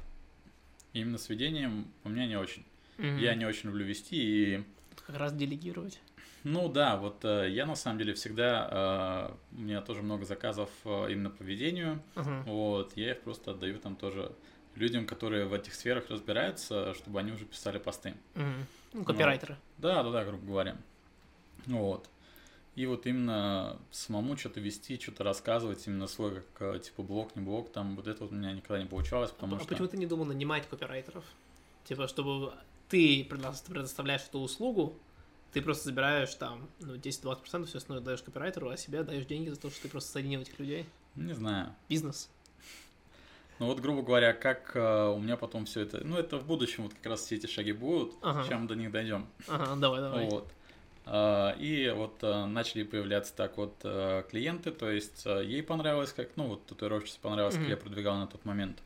И 0.93 1.01
именно 1.01 1.17
с 1.17 1.29
ведением 1.29 1.91
у 2.03 2.09
меня 2.09 2.27
не 2.27 2.37
очень. 2.37 2.63
Мгм. 2.97 3.17
Я 3.17 3.35
не 3.35 3.45
очень 3.45 3.69
люблю 3.69 3.85
вести 3.85 4.15
и 4.55 4.63
Как 5.05 5.17
раз 5.17 5.33
делегировать. 5.33 5.99
Ну 6.49 6.69
да, 6.69 6.95
вот 6.95 7.25
э, 7.25 7.49
я 7.49 7.65
на 7.65 7.75
самом 7.75 7.97
деле 7.97 8.13
всегда, 8.13 9.29
э, 9.51 9.57
у 9.57 9.59
меня 9.59 9.81
тоже 9.81 10.01
много 10.01 10.23
заказов 10.23 10.69
э, 10.85 11.11
именно 11.11 11.29
по 11.29 11.43
ведению, 11.43 12.01
Мгм. 12.15 12.43
вот, 12.43 12.95
я 12.95 13.11
их 13.11 13.21
просто 13.21 13.51
отдаю 13.51 13.79
там 13.79 13.97
тоже 13.97 14.31
людям, 14.75 15.05
которые 15.05 15.45
в 15.45 15.53
этих 15.53 15.73
сферах 15.73 16.09
разбираются, 16.09 16.93
чтобы 16.93 17.19
они 17.19 17.33
уже 17.33 17.43
писали 17.43 17.79
посты. 17.79 18.13
Мгм. 18.35 18.65
Ну, 18.93 19.03
копирайтеры. 19.03 19.57
Да, 19.77 20.03
да, 20.03 20.09
да, 20.09 20.23
грубо 20.23 20.45
говоря. 20.45 20.77
Вот. 21.65 22.09
И 22.75 22.85
вот 22.85 23.07
именно 23.07 23.77
самому 23.91 24.37
что-то 24.37 24.61
вести, 24.61 24.97
что-то 24.97 25.25
рассказывать, 25.25 25.85
именно 25.85 26.07
свой, 26.07 26.43
как 26.53 26.81
типа 26.81 27.03
блог, 27.03 27.35
не 27.35 27.41
блог, 27.41 27.73
там 27.73 27.97
вот 27.97 28.07
это 28.07 28.23
вот 28.23 28.31
у 28.31 28.35
меня 28.35 28.53
никогда 28.53 28.81
не 28.81 28.87
получалось, 28.87 29.31
потому 29.31 29.57
а 29.57 29.59
что... 29.59 29.67
почему 29.67 29.89
ты 29.89 29.97
не 29.97 30.05
думал 30.05 30.23
нанимать 30.23 30.65
копирайтеров? 30.69 31.25
Типа, 31.83 32.07
чтобы 32.07 32.53
ты 32.87 33.23
предо- 33.23 33.67
предоставляешь 33.67 34.21
эту 34.29 34.39
услугу, 34.39 34.95
ты 35.53 35.61
просто 35.61 35.85
забираешь 35.85 36.33
там, 36.35 36.67
ну, 36.79 36.95
10-20%, 36.95 37.65
все 37.65 37.77
остальное 37.77 38.03
даешь 38.03 38.21
копирайтеру, 38.21 38.69
а 38.69 38.77
себе 38.77 39.03
даешь 39.03 39.25
деньги 39.25 39.49
за 39.49 39.55
то, 39.59 39.69
что 39.69 39.81
ты 39.83 39.89
просто 39.89 40.11
соединил 40.11 40.41
этих 40.41 40.59
людей. 40.59 40.85
Не 41.15 41.33
знаю. 41.33 41.73
Бизнес. 41.89 42.29
Ну 43.59 43.65
вот, 43.65 43.79
грубо 43.79 44.03
говоря, 44.03 44.33
как 44.33 44.75
э, 44.75 45.07
у 45.09 45.17
меня 45.19 45.35
потом 45.35 45.65
все 45.65 45.81
это... 45.81 46.03
Ну, 46.05 46.15
это 46.17 46.37
в 46.37 46.45
будущем 46.45 46.83
вот 46.83 46.93
как 46.93 47.05
раз 47.07 47.21
все 47.21 47.37
эти 47.37 47.47
шаги 47.47 47.71
будут, 47.71 48.13
Ага. 48.21 48.43
сейчас 48.43 48.59
мы 48.61 48.67
до 48.67 48.75
них 48.75 48.91
дойдем. 48.91 49.25
Ага, 49.47 49.75
давай, 49.77 50.01
давай. 50.01 50.25
Вот. 50.29 50.47
А, 51.07 51.55
И 51.57 51.89
вот 51.89 52.19
а, 52.21 52.45
начали 52.45 52.83
появляться 52.83 53.33
так 53.35 53.57
вот 53.57 53.73
а, 53.83 54.21
клиенты, 54.23 54.69
то 54.71 54.91
есть 54.91 55.23
а, 55.25 55.39
ей 55.41 55.63
понравилось, 55.63 56.13
как, 56.13 56.29
ну 56.35 56.47
вот 56.49 56.67
татуировщице 56.67 57.17
понравилось, 57.19 57.55
как 57.55 57.63
Мгм. 57.63 57.71
я 57.71 57.77
продвигал 57.77 58.17
на 58.17 58.27
тот 58.27 58.45
момент. 58.45 58.77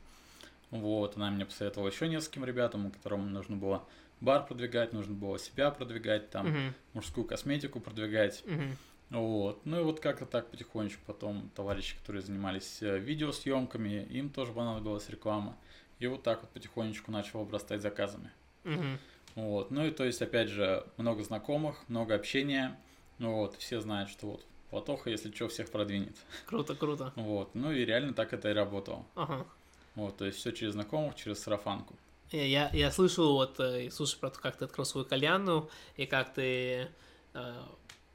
Вот, 0.70 1.16
она 1.16 1.30
мне 1.30 1.44
посоветовала 1.44 1.88
еще 1.90 2.08
нескольким 2.08 2.46
ребятам, 2.46 2.90
которым 2.92 3.30
нужно 3.30 3.56
было 3.56 3.84
бар 4.22 4.46
продвигать, 4.46 4.92
нужно 4.92 5.14
было 5.14 5.38
себя 5.38 5.70
продвигать, 5.70 6.30
там, 6.30 6.48
Мгм, 6.48 6.74
мужскую 6.94 7.26
косметику 7.26 7.80
продвигать. 7.80 8.42
мгм. 8.46 8.76
Вот. 9.10 9.66
Ну 9.66 9.80
и 9.80 9.82
вот 9.82 10.00
как-то 10.00 10.24
так 10.24 10.50
потихонечку 10.50 11.02
потом 11.06 11.50
товарищи, 11.54 11.96
которые 11.98 12.22
занимались 12.22 12.82
э, 12.82 12.98
видеосъемками, 12.98 14.06
им 14.10 14.30
тоже 14.30 14.52
понадобилась 14.52 15.08
реклама. 15.10 15.56
И 15.98 16.06
вот 16.06 16.22
так 16.22 16.40
вот 16.40 16.50
потихонечку 16.50 17.10
начал 17.10 17.42
обрастать 17.42 17.82
заказами. 17.82 18.30
Мгм. 18.64 18.98
Вот. 19.34 19.70
Ну 19.70 19.84
и 19.84 19.90
то 19.90 20.04
есть, 20.04 20.22
опять 20.22 20.48
же, 20.48 20.86
много 20.96 21.22
знакомых, 21.22 21.86
много 21.88 22.14
общения. 22.14 22.78
Ну 23.18 23.34
вот, 23.34 23.56
все 23.56 23.80
знают, 23.80 24.08
что 24.08 24.28
вот 24.28 24.46
Платоха, 24.72 25.10
если 25.10 25.30
что, 25.30 25.48
всех 25.48 25.70
продвинет. 25.70 26.16
Круто, 26.46 26.74
круто. 26.74 27.12
Вот. 27.14 27.54
Ну 27.54 27.70
и 27.72 27.84
реально 27.84 28.14
так 28.14 28.32
это 28.32 28.48
и 28.50 28.54
работало. 28.54 29.04
Ага. 29.14 29.46
Вот, 29.94 30.16
то 30.16 30.24
есть 30.24 30.38
все 30.38 30.50
через 30.50 30.72
знакомых, 30.72 31.14
через 31.14 31.40
сарафанку. 31.40 31.94
Я, 32.32 32.44
я, 32.44 32.70
я 32.72 32.90
слышал, 32.90 33.34
вот, 33.34 33.60
э, 33.60 33.90
слушай 33.90 34.18
про 34.18 34.30
то, 34.30 34.40
как 34.40 34.56
ты 34.56 34.64
открыл 34.64 34.86
свою 34.86 35.06
кальянную, 35.06 35.68
и 35.96 36.06
как 36.06 36.32
ты, 36.32 36.88
э, 37.34 37.54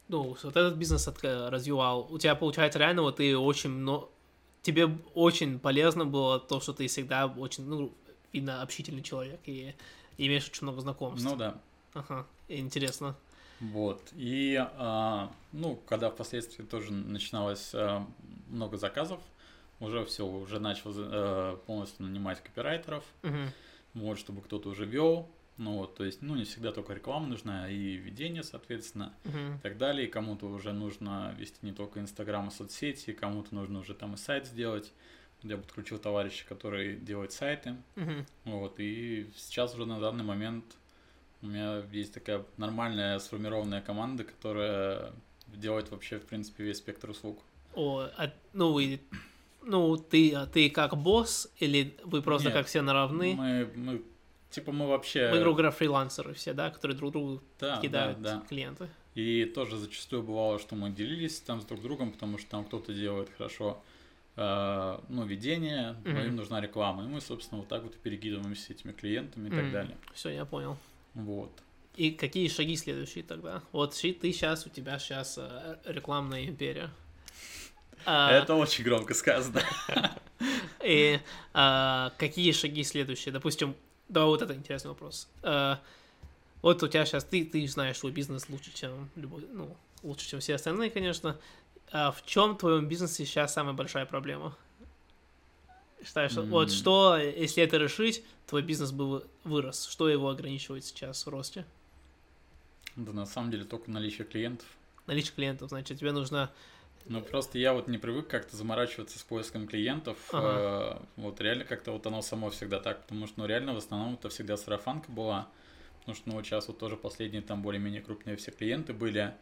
ну, 0.08 0.36
вот 0.44 0.44
этот 0.44 0.76
бизнес 0.76 1.08
отк- 1.08 1.50
развивал. 1.50 2.08
У 2.12 2.18
тебя, 2.18 2.36
получается, 2.36 2.80
реально, 2.80 3.04
вот 3.04 3.18
ты 3.18 3.38
очень 3.38 3.70
много... 3.70 4.10
Тебе 4.64 4.90
очень 5.14 5.60
полезно 5.60 6.06
было 6.06 6.40
то, 6.40 6.60
что 6.60 6.74
ты 6.74 6.88
всегда 6.88 7.28
очень, 7.28 7.66
ну, 7.66 7.94
видно, 8.34 8.62
общительный 8.62 9.04
человек, 9.04 9.40
и, 9.46 9.76
имеешь 10.18 10.48
очень 10.48 10.64
много 10.64 10.82
знакомств. 10.82 11.30
Ну 11.30 11.36
да. 11.36 11.62
Ага, 11.94 12.26
интересно. 12.48 13.16
Вот. 13.60 14.02
И, 14.14 14.56
а, 14.78 15.32
ну, 15.52 15.80
когда 15.88 16.10
впоследствии 16.10 16.64
тоже 16.64 16.92
начиналось 16.92 17.72
а, 17.74 18.06
много 18.50 18.78
заказов, 18.78 19.20
уже 19.80 20.04
все, 20.06 20.26
уже 20.26 20.60
начал 20.60 20.92
э, 20.96 21.58
полностью 21.68 22.08
нанимать 22.08 22.42
копирайтеров, 22.42 23.04
Мгм. 23.22 23.52
Вот, 23.98 24.18
чтобы 24.20 24.42
кто-то 24.42 24.70
уже 24.70 24.86
вел. 24.86 25.30
Ну 25.58 25.78
вот, 25.78 25.96
то 25.96 26.04
есть, 26.04 26.22
ну, 26.22 26.36
не 26.36 26.44
всегда 26.44 26.72
только 26.72 26.94
реклама 26.94 27.28
нужна, 27.28 27.70
и 27.70 27.96
ведение, 27.96 28.44
соответственно. 28.44 29.14
Мгм. 29.26 29.56
и 29.56 29.60
так 29.60 29.78
далее. 29.78 30.08
Кому-то 30.08 30.46
уже 30.48 30.72
нужно 30.72 31.36
вести 31.38 31.58
не 31.64 31.72
только 31.72 32.00
Инстаграм 32.00 32.48
и 32.48 32.52
соцсети, 32.52 33.12
кому-то 33.12 33.56
нужно 33.56 33.80
уже 33.80 33.96
там 33.96 34.14
и 34.14 34.18
сайт 34.18 34.46
сделать. 34.46 34.94
Я 35.44 35.58
подключил 35.58 35.98
товарища, 35.98 36.46
который 36.48 36.96
делает 36.96 37.32
сайты. 37.32 37.76
Мгм. 37.96 38.26
Вот, 38.46 38.80
и 38.80 39.30
сейчас 39.36 39.74
уже 39.74 39.86
на 39.86 40.00
данный 40.00 40.24
момент 40.24 40.64
у 41.42 41.48
меня 41.48 41.84
есть 41.92 42.14
такая 42.14 42.44
нормальная 42.58 43.20
сформированная 43.20 43.82
команда, 43.82 44.24
которая 44.24 45.12
делает 45.48 45.92
вообще, 45.92 46.20
в 46.20 46.26
принципе, 46.26 46.64
весь 46.64 46.78
спектр 46.78 47.10
услуг. 47.10 47.40
О, 47.74 48.08
а, 48.18 48.32
ну, 48.54 48.80
и, 48.80 49.00
ну, 49.64 49.98
ты, 49.98 50.34
а 50.34 50.46
ты 50.46 50.70
как 50.70 50.98
босс, 50.98 51.52
или 51.58 51.98
вы 52.04 52.22
просто 52.22 52.50
Нет. 52.50 52.58
как 52.58 52.68
все 52.68 52.82
наравны? 52.82 53.36
Мы, 53.36 53.70
мы, 53.76 54.02
типа, 54.50 54.72
мы 54.72 54.88
вообще... 54.88 55.30
Вы, 55.32 55.40
грубо 55.40 55.58
говоря, 55.58 55.72
фрилансеры 55.72 56.34
все, 56.34 56.54
да, 56.54 56.70
которые 56.70 56.98
друг 56.98 57.12
другу 57.12 57.42
да, 57.60 57.80
кидают 57.82 58.22
да, 58.22 58.36
да. 58.36 58.46
клиенты. 58.48 58.90
И 59.16 59.46
тоже 59.46 59.78
зачастую 59.78 60.24
бывало, 60.24 60.60
что 60.60 60.76
мы 60.76 60.92
делились 60.92 61.40
там 61.40 61.60
с 61.60 61.66
друг 61.66 61.82
другом, 61.82 62.12
потому 62.12 62.38
что 62.38 62.50
там 62.50 62.66
кто-то 62.66 62.94
делает 62.94 63.30
хорошо 63.36 63.82
э, 64.36 65.00
ну, 65.10 65.26
ведение, 65.26 65.96
но 66.04 66.12
Мгм. 66.12 66.28
им 66.28 66.36
нужна 66.36 66.62
реклама. 66.62 67.04
И 67.04 67.08
мы, 67.08 67.20
собственно, 67.20 67.60
вот 67.60 67.68
так 67.68 67.84
вот 67.84 67.96
и 67.96 67.98
перекидываемся 67.98 68.74
этими 68.74 68.92
клиентами 68.92 69.48
и 69.48 69.52
так 69.52 69.64
Мгм. 69.64 69.72
далее. 69.72 69.98
Все, 70.14 70.30
я 70.30 70.46
понял. 70.46 70.78
Вот. 71.16 71.52
И 71.96 72.12
какие 72.12 72.48
шаги 72.48 72.76
следующие 72.76 73.24
тогда? 73.24 73.64
Вот 73.72 73.96
ты 73.96 74.32
сейчас, 74.32 74.68
у 74.68 74.70
тебя 74.70 75.00
сейчас 75.00 75.40
рекламная 75.84 76.46
империя. 76.46 76.92
А, 78.06 78.32
Это 78.32 78.56
очень 78.56 78.84
громко 78.84 79.14
сказано. 79.14 79.62
И 80.84 81.20
а, 81.54 82.14
какие 82.18 82.52
шаги 82.52 82.84
следующие? 82.84 83.34
Допустим, 83.34 83.76
давай 84.10 84.30
вот 84.30 84.42
это 84.42 84.54
интересный 84.54 84.90
вопрос. 84.90 85.28
А, 85.44 85.80
вот 86.62 86.82
у 86.84 86.88
тебя 86.88 87.06
сейчас, 87.06 87.24
ты, 87.24 87.46
ты 87.46 87.68
знаешь 87.68 87.98
свой 87.98 88.12
бизнес 88.12 88.50
лучше, 88.50 88.74
чем 88.74 89.10
любой, 89.16 89.46
ну, 89.52 89.76
лучше, 90.04 90.28
чем 90.28 90.40
все 90.40 90.56
остальные, 90.56 90.90
конечно. 90.90 91.38
А 91.92 92.12
в 92.12 92.26
чем 92.26 92.56
в 92.56 92.58
твоем 92.58 92.88
бизнесе 92.88 93.26
сейчас 93.26 93.54
самая 93.54 93.74
большая 93.74 94.06
проблема? 94.06 94.56
Считаешь, 96.04 96.32
mm. 96.34 96.48
вот 96.48 96.72
что, 96.72 97.18
если 97.18 97.64
это 97.64 97.78
решить, 97.78 98.24
твой 98.46 98.62
бизнес 98.62 98.92
бы 98.92 99.26
вырос? 99.44 99.86
Что 99.86 100.10
его 100.10 100.30
ограничивает 100.30 100.86
сейчас 100.86 101.26
в 101.26 101.30
росте? 101.30 101.66
Да, 102.96 103.14
на 103.14 103.26
самом 103.26 103.52
деле 103.52 103.64
только 103.64 103.90
наличие 103.92 104.26
клиентов. 104.26 104.68
Наличие 105.06 105.34
клиентов, 105.34 105.70
значит, 105.70 106.00
тебе 106.00 106.12
нужно 106.12 106.52
ну, 107.10 107.22
просто 107.22 107.58
я 107.58 107.74
вот 107.74 107.88
не 107.88 107.98
привык 107.98 108.28
как-то 108.28 108.56
заморачиваться 108.56 109.20
с 109.20 109.24
поиском 109.24 109.68
клиентов. 109.68 110.18
Ага. 110.32 111.00
Э, 111.00 111.22
вот 111.22 111.42
реально 111.42 111.64
как-то 111.64 111.92
вот 111.92 112.06
оно 112.08 112.22
само 112.22 112.50
всегда 112.50 112.80
так, 112.80 113.04
потому 113.04 113.28
что, 113.28 113.40
ну, 113.40 113.46
реально 113.46 113.74
в 113.74 113.78
основном 113.78 114.16
это 114.16 114.30
всегда 114.30 114.58
сарафанка 114.58 115.12
была. 115.12 115.48
Потому 116.00 116.16
что, 116.16 116.30
ну, 116.30 116.36
вот 116.36 116.46
сейчас 116.46 116.68
вот 116.68 116.80
тоже 116.80 116.96
последние 116.96 117.42
там 117.42 117.62
более-менее 117.62 118.02
крупные 118.02 118.38
все 118.38 118.52
клиенты 118.52 118.94
были. 118.94 119.34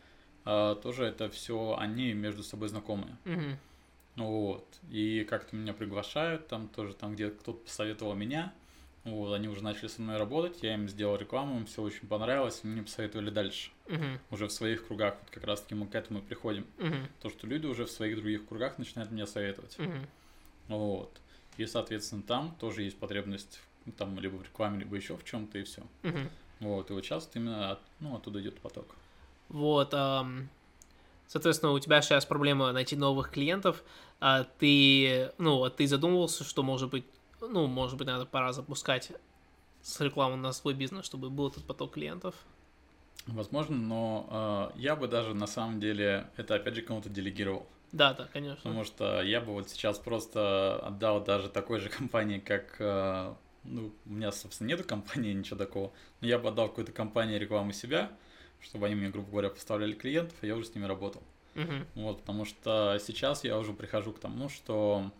А, 0.45 0.75
тоже 0.75 1.05
это 1.05 1.29
все 1.29 1.75
они 1.79 2.13
между 2.13 2.43
собой 2.43 2.69
знакомые. 2.69 3.17
Угу. 3.25 4.25
Вот. 4.25 4.65
И 4.89 5.25
как-то 5.29 5.55
меня 5.55 5.73
приглашают, 5.73 6.47
там 6.47 6.67
тоже 6.67 6.93
там 6.93 7.15
где 7.15 7.29
кто-то 7.29 7.59
посоветовал 7.59 8.13
меня. 8.15 8.53
Вот, 9.05 9.33
они 9.33 9.47
уже 9.47 9.63
начали 9.63 9.87
со 9.87 10.01
мной 10.01 10.17
работать, 10.17 10.63
я 10.63 10.73
им 10.73 10.89
сделал 10.89 11.15
рекламу, 11.15 11.59
им 11.59 11.67
все 11.67 11.83
очень 11.83 12.07
понравилось, 12.07 12.61
и 12.63 12.67
мне 12.67 12.81
посоветовали 12.81 13.29
дальше. 13.29 13.69
Uh-huh. 13.85 14.19
Уже 14.31 14.47
в 14.47 14.51
своих 14.51 14.87
кругах, 14.87 15.15
вот 15.21 15.29
как 15.29 15.43
раз 15.43 15.61
таки 15.61 15.75
мы 15.75 15.85
к 15.85 15.93
этому 15.93 16.23
приходим. 16.23 16.65
Uh-huh. 16.79 17.07
То, 17.21 17.29
что 17.29 17.45
люди 17.45 17.67
уже 17.67 17.85
в 17.85 17.91
своих 17.91 18.15
других 18.15 18.47
кругах 18.47 18.79
начинают 18.79 19.11
меня 19.11 19.27
советовать. 19.27 19.75
Uh-huh. 19.77 20.07
Вот. 20.69 21.11
И, 21.57 21.67
соответственно, 21.67 22.23
там 22.23 22.55
тоже 22.59 22.81
есть 22.81 22.97
потребность 22.97 23.59
там 23.95 24.19
либо 24.19 24.37
в 24.37 24.43
рекламе, 24.43 24.79
либо 24.79 24.95
еще 24.95 25.15
в 25.15 25.23
чем-то, 25.23 25.59
и 25.59 25.63
все. 25.63 25.83
Uh-huh. 26.01 26.27
Вот, 26.61 26.89
и 26.89 26.93
вот 26.93 27.05
сейчас 27.05 27.29
именно 27.35 27.71
от, 27.73 27.79
ну, 27.99 28.15
оттуда 28.15 28.41
идет 28.41 28.59
поток. 28.59 28.95
Вот, 29.49 29.93
um, 29.93 30.47
соответственно, 31.27 31.73
у 31.73 31.79
тебя 31.79 32.01
сейчас 32.01 32.25
проблема 32.25 32.71
найти 32.71 32.95
новых 32.95 33.29
клиентов, 33.29 33.83
а 34.19 34.45
ты, 34.45 35.31
ну, 35.37 35.63
а 35.63 35.69
ты 35.69 35.85
задумывался, 35.85 36.43
что, 36.43 36.63
может 36.63 36.89
быть, 36.89 37.05
ну, 37.41 37.67
может 37.67 37.97
быть, 37.97 38.07
надо 38.07 38.25
пора 38.25 38.53
запускать 38.53 39.11
с 39.81 40.01
рекламы 40.01 40.35
на 40.35 40.51
свой 40.51 40.73
бизнес, 40.73 41.05
чтобы 41.05 41.29
был 41.29 41.49
этот 41.49 41.65
поток 41.65 41.93
клиентов? 41.93 42.35
Возможно, 43.27 43.75
но 43.75 44.71
э, 44.75 44.79
я 44.79 44.95
бы 44.95 45.07
даже 45.07 45.33
на 45.33 45.47
самом 45.47 45.79
деле 45.79 46.29
это 46.37 46.55
опять 46.55 46.75
же 46.75 46.81
кому-то 46.81 47.09
делегировал. 47.09 47.67
Да, 47.91 48.13
да, 48.13 48.27
конечно. 48.31 48.61
Потому 48.61 48.83
что 48.83 49.21
я 49.21 49.41
бы 49.41 49.53
вот 49.53 49.69
сейчас 49.69 49.97
просто 49.99 50.79
отдал 50.79 51.23
даже 51.23 51.49
такой 51.49 51.79
же 51.79 51.89
компании, 51.89 52.39
как 52.39 52.75
э, 52.79 53.33
ну, 53.63 53.91
у 54.05 54.09
меня, 54.09 54.31
собственно, 54.31 54.67
нету 54.67 54.83
компании, 54.83 55.33
ничего 55.33 55.57
такого, 55.57 55.91
но 56.21 56.27
я 56.27 56.37
бы 56.37 56.49
отдал 56.49 56.69
какой-то 56.69 56.91
компании 56.91 57.37
рекламу 57.37 57.71
себя, 57.71 58.11
чтобы 58.61 58.85
они 58.85 58.95
мне, 58.95 59.09
грубо 59.09 59.29
говоря, 59.31 59.49
поставляли 59.49 59.93
клиентов, 59.93 60.37
и 60.41 60.47
я 60.47 60.55
уже 60.55 60.65
с 60.65 60.75
ними 60.75 60.85
работал. 60.85 61.23
Uh-huh. 61.55 61.85
Вот, 61.95 62.19
потому 62.19 62.45
что 62.45 62.97
сейчас 63.01 63.43
я 63.43 63.57
уже 63.57 63.73
прихожу 63.73 64.11
к 64.11 64.19
тому, 64.19 64.49
что 64.49 65.11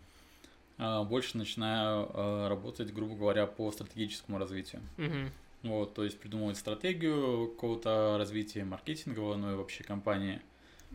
больше 0.78 1.38
начинаю 1.38 2.10
а, 2.14 2.50
работать, 2.50 2.94
грубо 2.94 3.16
говоря, 3.16 3.48
по 3.48 3.72
стратегическому 3.72 4.38
развитию. 4.38 4.82
Mm-hmm. 4.98 5.30
Вот, 5.64 5.94
то 5.94 6.04
есть 6.04 6.20
придумывать 6.20 6.58
стратегию 6.58 7.48
какого-то 7.48 8.18
развития 8.18 8.64
маркетингового, 8.66 9.36
ну 9.36 9.54
и 9.54 9.56
вообще 9.56 9.84
компании. 9.84 10.42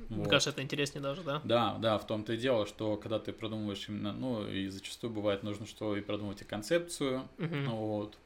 Мне 0.08 0.20
вот. 0.20 0.28
кажется, 0.28 0.50
это 0.50 0.62
интереснее 0.62 1.02
даже, 1.02 1.22
да? 1.22 1.40
Да, 1.44 1.76
да, 1.78 1.98
в 1.98 2.06
том-то 2.06 2.34
и 2.34 2.36
дело, 2.36 2.66
что 2.66 2.96
когда 2.96 3.18
ты 3.18 3.32
продумываешь 3.32 3.88
именно, 3.88 4.12
ну 4.12 4.46
и 4.46 4.68
зачастую 4.68 5.12
бывает 5.12 5.42
нужно, 5.42 5.66
что 5.66 5.96
и 5.96 6.00
продумать 6.00 6.40
и 6.42 6.44
концепцию, 6.44 7.28
mm-hmm. 7.38 7.68
вот. 7.70 8.16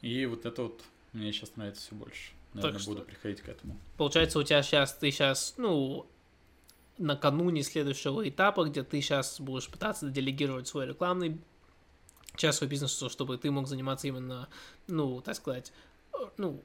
И 0.00 0.26
вот 0.26 0.44
это 0.44 0.64
вот 0.64 0.82
мне 1.12 1.32
сейчас 1.32 1.56
нравится 1.56 1.82
все 1.82 1.94
больше. 1.94 2.32
Наверное, 2.54 2.78
так 2.78 2.86
буду 2.86 3.00
что... 3.00 3.06
приходить 3.06 3.40
к 3.40 3.48
этому. 3.48 3.76
Получается, 3.96 4.38
у 4.38 4.42
тебя 4.42 4.62
сейчас, 4.62 4.94
ты 4.94 5.10
сейчас, 5.10 5.54
ну, 5.56 6.06
накануне 6.98 7.62
следующего 7.62 8.28
этапа, 8.28 8.64
где 8.64 8.82
ты 8.82 9.00
сейчас 9.00 9.40
будешь 9.40 9.68
пытаться 9.68 10.08
делегировать 10.08 10.68
свой 10.68 10.86
рекламный 10.86 11.38
часть 12.36 12.58
своего 12.58 12.70
бизнеса, 12.70 13.08
чтобы 13.08 13.38
ты 13.38 13.50
мог 13.50 13.66
заниматься 13.66 14.08
именно, 14.08 14.48
ну, 14.86 15.20
так 15.20 15.36
сказать, 15.36 15.72
ну, 16.36 16.60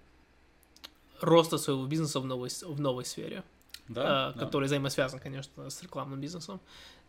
роста 1.22 1.58
своего 1.58 1.86
бизнеса 1.86 2.20
в 2.20 2.26
новой, 2.26 2.50
в 2.50 2.80
новой 2.80 3.06
сфере, 3.06 3.44
да, 3.88 4.32
э, 4.32 4.34
да. 4.34 4.46
который 4.46 4.66
взаимосвязан, 4.66 5.20
конечно, 5.20 5.70
с 5.70 5.82
рекламным 5.82 6.20
бизнесом. 6.20 6.60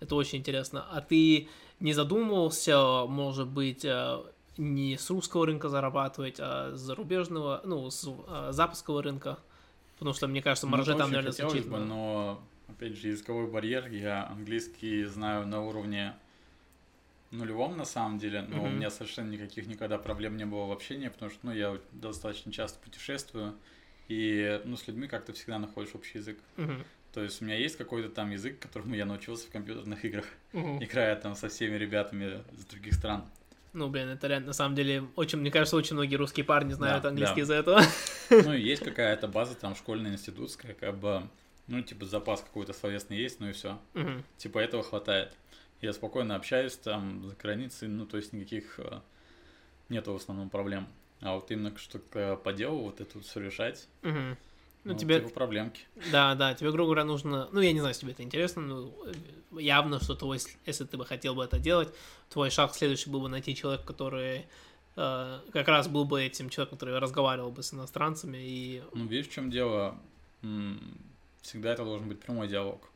Это 0.01 0.15
очень 0.15 0.39
интересно. 0.39 0.87
А 0.91 1.01
ты 1.01 1.49
не 1.81 1.93
задумывался, 1.93 3.07
может 3.07 3.49
быть, 3.49 3.85
э, 3.85 4.23
не 4.57 4.97
с 4.97 5.11
русского 5.11 5.47
рынка 5.47 5.69
зарабатывать, 5.69 6.37
а 6.39 6.75
с 6.75 6.81
зарубежного, 6.81 7.61
ну, 7.65 7.91
с 7.91 8.07
э, 8.07 8.49
западского 8.53 9.03
рынка? 9.03 9.39
Потому 9.99 10.15
что, 10.15 10.27
мне 10.27 10.43
кажется, 10.43 10.67
маржи 10.67 10.93
ну, 10.93 10.99
там, 10.99 11.13
наверное. 11.13 11.63
Бы, 11.63 11.79
но 11.79 12.41
опять 12.69 12.97
же, 12.97 13.09
языковой 13.09 13.47
барьер. 13.47 13.89
Я 13.89 14.27
английский 14.27 15.05
знаю 15.05 15.47
на 15.47 15.63
уровне 15.63 16.15
нулевом 17.31 17.77
на 17.77 17.85
самом 17.85 18.19
деле, 18.19 18.43
но 18.43 18.59
mm-hmm. 18.59 18.67
у 18.67 18.71
меня 18.71 18.91
совершенно 18.91 19.31
никаких 19.31 19.67
никогда 19.67 19.99
проблем 19.99 20.37
не 20.37 20.47
было 20.47 20.67
в 20.67 20.73
общении, 20.73 21.09
потому 21.09 21.31
что, 21.31 21.41
ну, 21.43 21.53
я 21.53 21.79
достаточно 21.93 22.53
часто 22.53 22.79
путешествую, 22.79 23.57
и, 24.09 24.61
ну, 24.65 24.77
с 24.77 24.87
людьми 24.87 25.09
как-то 25.09 25.33
всегда 25.33 25.59
находишь 25.59 25.95
общий 25.95 26.19
язык. 26.19 26.39
Mm-hmm. 26.57 26.85
То 27.13 27.23
есть 27.23 27.41
у 27.41 27.45
меня 27.45 27.57
есть 27.57 27.77
какой-то 27.77 28.09
там 28.09 28.31
язык, 28.31 28.59
которому 28.59 28.95
я 28.95 29.07
научился 29.07 29.47
в 29.47 29.51
компьютерных 29.51 30.05
играх, 30.05 30.27
mm-hmm. 30.53 30.85
играя 30.85 31.17
там 31.17 31.35
со 31.35 31.49
всеми 31.49 31.77
ребятами 31.77 32.43
из 32.53 32.65
других 32.67 32.95
стран. 32.95 33.25
Ну, 33.73 33.89
блин, 33.89 34.09
это 34.09 34.29
реально, 34.29 34.49
на 34.49 34.53
самом 34.53 34.77
деле, 34.77 35.05
очень, 35.17 35.41
мне 35.41 35.51
кажется, 35.51 35.77
очень 35.77 35.95
многие 35.95 36.15
русские 36.15 36.45
парни 36.45 36.73
знают 36.73 37.03
да, 37.03 37.09
английский 37.09 37.37
да. 37.37 37.43
из-за 37.43 37.55
этого. 37.55 37.83
Ну, 38.31 38.53
есть 38.53 38.85
какая-то 38.85 39.27
база 39.27 39.57
там 39.57 39.75
школьная, 39.75 40.13
институтская, 40.13 40.75
как 40.75 40.97
бы 40.97 41.29
ну, 41.67 41.83
типа, 41.83 42.05
запас 42.07 42.41
какой-то 42.41 42.73
словесный 42.73 43.17
есть, 43.17 43.41
ну 43.41 43.49
и 43.49 43.53
все. 43.53 43.79
Угу. 43.95 44.23
Типа, 44.37 44.59
этого 44.59 44.83
хватает. 44.83 45.33
Я 45.81 45.93
спокойно 45.93 46.37
общаюсь 46.37 46.77
там 46.77 47.25
за 47.29 47.35
границей, 47.35 47.89
ну, 47.89 48.07
то 48.07 48.17
есть 48.17 48.33
никаких 48.33 48.79
э, 48.79 49.01
нету 49.89 50.13
в 50.13 50.17
основном 50.17 50.51
проблем. 50.51 50.89
А 51.21 51.35
вот 51.35 51.51
именно 51.51 51.77
что-то 51.77 52.37
по 52.37 52.53
делу, 52.53 52.83
вот 52.83 53.01
это 53.01 53.11
вот 53.15 53.27
все 53.27 53.41
решать, 53.41 53.89
угу. 54.03 54.37
Ну, 54.85 54.93
ну, 54.93 54.99
тебе... 54.99 55.19
типа 55.19 55.31
проблемки. 55.31 55.83
Да, 56.13 56.35
да, 56.35 56.53
тебе, 56.53 56.71
грубо 56.71 56.89
говоря, 56.89 57.05
нужно... 57.05 57.49
Ну, 57.53 57.61
я 57.61 57.73
не 57.73 57.81
знаю, 57.81 57.93
если 57.93 58.03
тебе 58.03 58.13
это 58.13 58.23
интересно, 58.23 58.63
но 58.63 58.93
явно, 59.59 59.99
что 59.99 60.15
твой, 60.15 60.39
если 60.67 60.85
ты 60.85 60.99
бы 60.99 61.07
хотел 61.07 61.35
бы 61.35 61.43
это 61.43 61.59
делать, 61.59 61.89
твой 62.29 62.51
шаг 62.51 62.75
следующий 62.75 63.09
был 63.09 63.23
бы 63.23 63.31
найти 63.31 63.57
человека, 63.57 63.87
который 63.87 64.45
э, 64.97 65.41
как 65.53 65.69
раз 65.69 65.89
был 65.89 66.05
бы 66.05 66.23
этим 66.23 66.51
человеком, 66.51 66.79
который 66.79 66.99
разговаривал 66.99 67.51
бы 67.51 67.63
с 67.63 67.73
иностранцами 67.73 68.37
и... 68.39 68.83
Ну, 68.93 69.07
видишь, 69.07 69.29
в 69.29 69.33
чем 69.33 69.51
дело? 69.51 69.99
Всегда 71.45 71.73
это 71.73 71.85
должен 71.85 72.09
быть 72.09 72.21
прямой 72.21 72.49
диалог. 72.49 72.91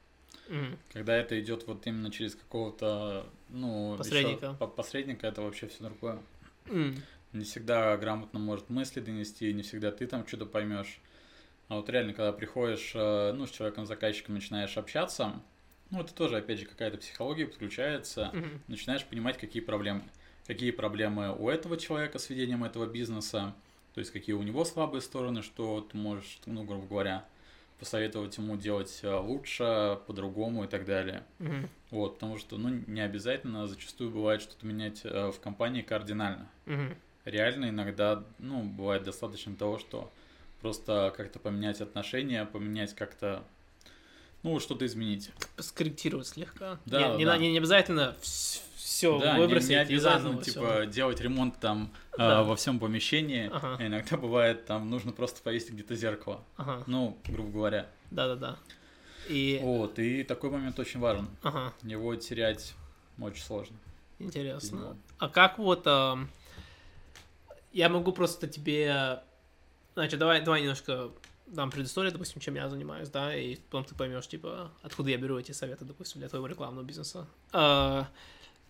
Mm. 0.49 0.78
Когда 0.92 1.16
это 1.16 1.38
идет 1.38 1.66
вот 1.66 1.86
именно 1.86 2.11
через 2.11 2.34
какого-то, 2.34 3.26
ну, 3.51 3.96
посредника, 3.96 4.57
еще, 4.59 4.68
посредника 4.68 5.26
это 5.26 5.42
вообще 5.42 5.68
все 5.68 5.84
другое. 5.84 6.18
Mm. 6.64 6.99
Не 7.34 7.44
всегда 7.44 7.96
грамотно 7.99 8.38
может 8.38 8.70
мысли 8.70 9.01
донести, 9.01 9.53
не 9.53 9.62
всегда 9.62 9.92
ты 9.92 10.07
там 10.07 10.26
что-то 10.26 10.46
поймешь. 10.46 11.01
А 11.68 11.76
вот 11.76 11.90
реально, 11.90 12.14
когда 12.14 12.32
приходишь, 12.32 12.92
э, 12.94 13.32
ну, 13.32 13.46
с 13.46 13.51
человеком-заказчиком 13.51 14.34
начинаешь 14.34 14.78
общаться, 14.78 15.42
ну, 15.90 16.01
это 16.01 16.14
тоже, 16.14 16.38
опять 16.38 16.61
же, 16.61 16.64
какая-то 16.66 16.96
психология 16.96 17.46
подключается, 17.46 18.30
mm-hmm. 18.32 18.61
начинаешь 18.68 19.05
понимать, 19.05 19.36
какие 19.36 19.62
проблемы. 19.62 20.03
Какие 20.46 20.70
проблемы 20.70 21.36
у 21.36 21.51
этого 21.51 21.76
человека 21.76 22.18
с 22.18 22.30
ведением 22.30 22.64
этого 22.64 22.86
бизнеса, 22.86 23.55
то 23.92 24.01
есть 24.01 24.11
какие 24.12 24.34
у 24.34 24.42
него 24.42 24.64
слабые 24.64 25.03
стороны, 25.03 25.42
что 25.42 25.82
ты 25.82 25.99
можешь, 25.99 26.38
ну, 26.46 26.64
грубо 26.64 26.86
говоря, 26.86 27.28
посоветовать 27.79 28.37
ему 28.39 28.57
делать 28.57 29.01
э, 29.03 29.14
лучше, 29.14 29.99
по-другому 30.07 30.64
и 30.64 30.66
так 30.66 30.85
далее. 30.85 31.22
Mm-hmm. 31.39 31.68
Вот, 31.91 32.14
потому 32.14 32.39
что, 32.39 32.57
ну, 32.59 32.83
не 32.87 33.01
обязательно, 33.01 33.66
зачастую 33.66 34.11
бывает 34.11 34.43
что-то 34.43 34.66
менять 34.66 35.03
э, 35.05 35.31
в 35.31 35.41
компании 35.41 35.83
кардинально. 35.83 36.49
Mm-hmm. 36.66 36.97
Реально 37.26 37.68
иногда, 37.70 38.24
ну, 38.39 38.62
бывает 38.64 39.05
достаточно 39.05 39.55
того, 39.55 39.79
что 39.79 40.12
просто 40.61 41.12
как-то 41.16 41.39
поменять 41.39 41.81
отношения, 41.81 42.45
поменять 42.45 42.95
как-то, 42.95 43.45
ну, 44.43 44.61
что-то 44.61 44.86
изменить. 44.86 45.30
Скорректировать 45.59 46.28
слегка. 46.28 46.78
Да, 46.86 47.16
не, 47.16 47.24
да. 47.24 47.36
Не, 47.36 47.51
не 47.51 47.59
обязательно 47.59 48.16
все 48.20 49.18
да, 49.20 49.36
выбросить 49.36 49.70
не, 49.70 49.74
не 49.76 49.80
обязательно, 49.80 50.43
типа, 50.43 50.80
всё. 50.80 50.86
делать 50.86 51.20
ремонт 51.20 51.61
там 51.61 51.93
да. 52.16 52.41
э, 52.41 52.45
во 52.45 52.57
всем 52.57 52.78
помещении. 52.78 53.51
Ага. 53.53 53.84
Иногда 53.84 54.16
бывает, 54.16 54.66
там 54.66 54.91
нужно 54.91 55.12
просто 55.12 55.43
повесить 55.43 55.70
где-то 55.70 55.95
зеркало. 55.95 56.43
Ага. 56.57 56.82
Ну, 56.86 57.16
грубо 57.26 57.51
говоря. 57.51 57.86
Да-да-да. 58.11 58.57
И... 59.28 59.61
Вот, 59.62 59.99
и 59.99 60.24
такой 60.24 60.51
момент 60.51 60.78
очень 60.78 61.01
важен. 61.01 61.28
Ага. 61.43 61.72
Его 61.82 62.14
терять 62.16 62.74
очень 63.20 63.43
сложно. 63.43 63.76
Интересно. 64.18 64.97
А 65.18 65.28
как 65.28 65.59
вот... 65.59 65.82
Э, 65.86 66.16
я 67.72 67.89
могу 67.89 68.12
просто 68.12 68.49
тебе... 68.49 69.20
Значит, 69.95 70.18
давай, 70.18 70.43
давай 70.43 70.61
немножко 70.62 71.11
дам 71.53 71.70
предысторию, 71.70 72.12
допустим, 72.12 72.40
чем 72.40 72.55
я 72.55 72.68
занимаюсь, 72.68 73.09
да, 73.09 73.34
и 73.34 73.57
потом 73.57 73.84
ты 73.84 73.94
поймешь, 73.94 74.26
типа, 74.28 74.70
откуда 74.82 75.11
я 75.11 75.16
беру 75.18 75.38
эти 75.38 75.53
советы, 75.53 75.84
допустим, 75.84 76.20
для 76.20 76.28
твоего 76.28 76.46
рекламного 76.46 76.84
бизнеса. 76.84 77.26
А, 77.53 78.07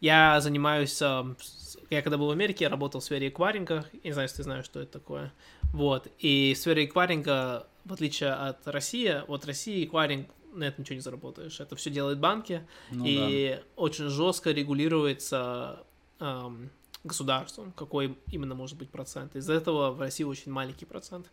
я 0.01 0.41
занимаюсь... 0.41 1.01
э, 1.03 1.35
с- 1.41 1.77
Я 1.91 2.03
когда 2.03 2.19
был 2.19 2.29
в 2.29 2.31
Америке, 2.31 2.65
я 2.65 2.71
работал 2.71 3.01
в 3.01 3.05
сфере 3.05 3.29
эквайринга. 3.29 3.85
Я 3.93 4.01
не 4.05 4.13
знаю, 4.13 4.25
если 4.27 4.39
ты 4.39 4.43
знаешь, 4.45 4.65
что 4.65 4.81
это 4.81 4.93
такое. 4.93 5.33
Вот. 5.73 6.07
И 6.19 6.55
в 6.55 6.59
сфере 6.59 6.85
эквайринга, 6.85 7.67
в 7.85 7.93
отличие 7.93 8.33
от 8.33 8.67
России, 8.69 9.23
вот 9.27 9.45
России 9.45 9.85
эквайринг 9.85 10.29
на 10.55 10.65
этом 10.65 10.83
ничего 10.83 10.95
не 10.95 11.01
заработаешь. 11.01 11.61
Это 11.61 11.75
все 11.77 11.91
делают 11.91 12.19
банки, 12.21 12.65
Ну 12.91 13.05
и 13.07 13.61
очень 13.77 14.09
жестко 14.09 14.51
регулируется 14.53 15.83
эм, 16.21 16.71
государством, 17.09 17.73
какой 17.73 18.17
именно 18.31 18.55
может 18.55 18.79
быть 18.79 18.91
процент. 18.91 19.35
Из-за 19.35 19.55
этого 19.55 19.91
в 19.91 20.01
России 20.01 20.23
очень 20.25 20.53
маленький 20.53 20.85
процент, 20.85 21.27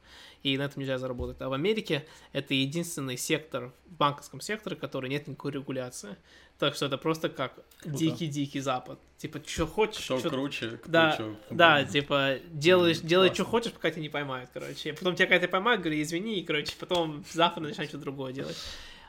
и 0.43 0.57
на 0.57 0.63
этом 0.63 0.79
нельзя 0.81 0.97
заработать. 0.97 1.39
А 1.41 1.49
в 1.49 1.53
Америке 1.53 2.05
это 2.33 2.53
единственный 2.55 3.17
сектор 3.17 3.71
в 3.85 3.93
банковском 3.93 4.41
секторе, 4.41 4.75
который 4.75 5.09
нет 5.09 5.27
никакой 5.27 5.51
регуляции. 5.51 6.15
Так 6.57 6.73
что 6.75 6.85
это 6.85 6.97
просто 6.97 7.27
как 7.29 7.53
Круто. 7.81 7.97
дикий-дикий 7.97 8.61
запад. 8.61 8.97
Типа, 9.17 9.41
что 9.45 9.67
хочешь, 9.67 10.03
Что 10.03 10.21
чё- 10.21 10.29
круче, 10.29 10.79
да, 10.85 11.15
круче. 11.17 11.35
да, 11.51 11.83
типа, 11.83 12.37
делаешь, 12.49 12.99
Мгм, 12.99 13.07
делай, 13.07 13.33
что 13.33 13.43
хочешь, 13.45 13.73
пока 13.73 13.91
тебя 13.91 14.01
не 14.01 14.09
поймают, 14.09 14.49
короче. 14.53 14.93
Потом 14.93 15.15
тебя 15.15 15.27
когда-то 15.27 15.51
поймают, 15.51 15.81
говорю, 15.81 16.01
извини, 16.01 16.39
и, 16.39 16.43
короче, 16.45 16.73
потом 16.79 17.25
завтра 17.31 17.61
начинать 17.61 17.89
что-то 17.89 18.03
другое 18.03 18.31
делать. 18.33 18.57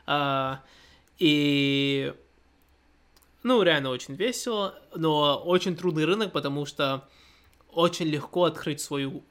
А, 0.06 0.60
и, 1.18 2.12
ну, 3.46 3.62
реально 3.62 3.90
очень 3.90 4.14
весело, 4.14 4.74
но 4.92 5.40
очень 5.40 5.76
трудный 5.76 6.04
рынок, 6.04 6.32
потому 6.32 6.66
что 6.66 7.08
очень 7.70 8.06
легко 8.06 8.42
открыть 8.42 8.80
свою 8.80 9.22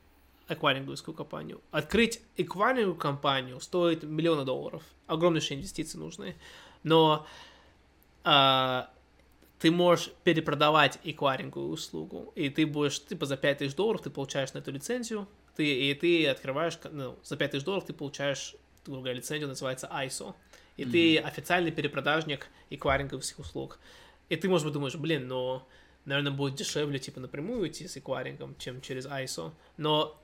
эквайринговскую 0.47 1.13
компанию. 1.13 1.59
Открыть 1.71 2.21
эквайринговую 2.37 2.95
компанию 2.95 3.59
стоит 3.59 4.03
миллионы 4.03 4.45
долларов. 4.45 4.83
Огромнейшие 5.07 5.57
инвестиции 5.57 5.97
нужны. 5.97 6.37
Но 6.83 7.27
а, 8.23 8.89
ты 9.59 9.69
можешь 9.69 10.11
перепродавать 10.23 10.97
эквайринговую 11.03 11.73
услугу, 11.73 12.31
и 12.35 12.49
ты 12.49 12.65
будешь, 12.65 13.03
типа, 13.03 13.25
за 13.25 13.35
5000 13.35 13.75
долларов 13.75 14.01
ты 14.01 14.09
получаешь 14.09 14.53
на 14.53 14.59
эту 14.59 14.71
лицензию, 14.71 15.27
ты, 15.57 15.89
и 15.89 15.93
ты 15.93 16.25
открываешь, 16.29 16.79
ну, 16.89 17.17
за 17.21 17.35
5000 17.35 17.65
долларов 17.65 17.85
ты 17.85 17.91
получаешь, 17.91 18.55
грубо 18.85 19.01
говоря, 19.01 19.17
лицензию, 19.17 19.49
называется 19.49 19.91
ISO, 19.93 20.35
и 20.77 20.85
ты 20.85 21.17
официальный 21.17 21.71
перепродажник 21.71 22.47
эквайринговских 22.69 23.39
услуг. 23.39 23.79
И 24.29 24.35
ты, 24.35 24.49
может 24.49 24.65
быть, 24.65 24.73
думаешь, 24.73 24.95
блин, 24.95 25.27
но, 25.27 25.67
наверное, 26.05 26.31
будет 26.31 26.55
дешевле, 26.55 26.99
типа, 26.99 27.19
напрямую 27.19 27.67
идти 27.67 27.87
с 27.87 27.97
эквайрингом, 27.97 28.55
чем 28.57 28.81
через 28.81 29.05
ISO. 29.05 29.51
Но 29.77 30.19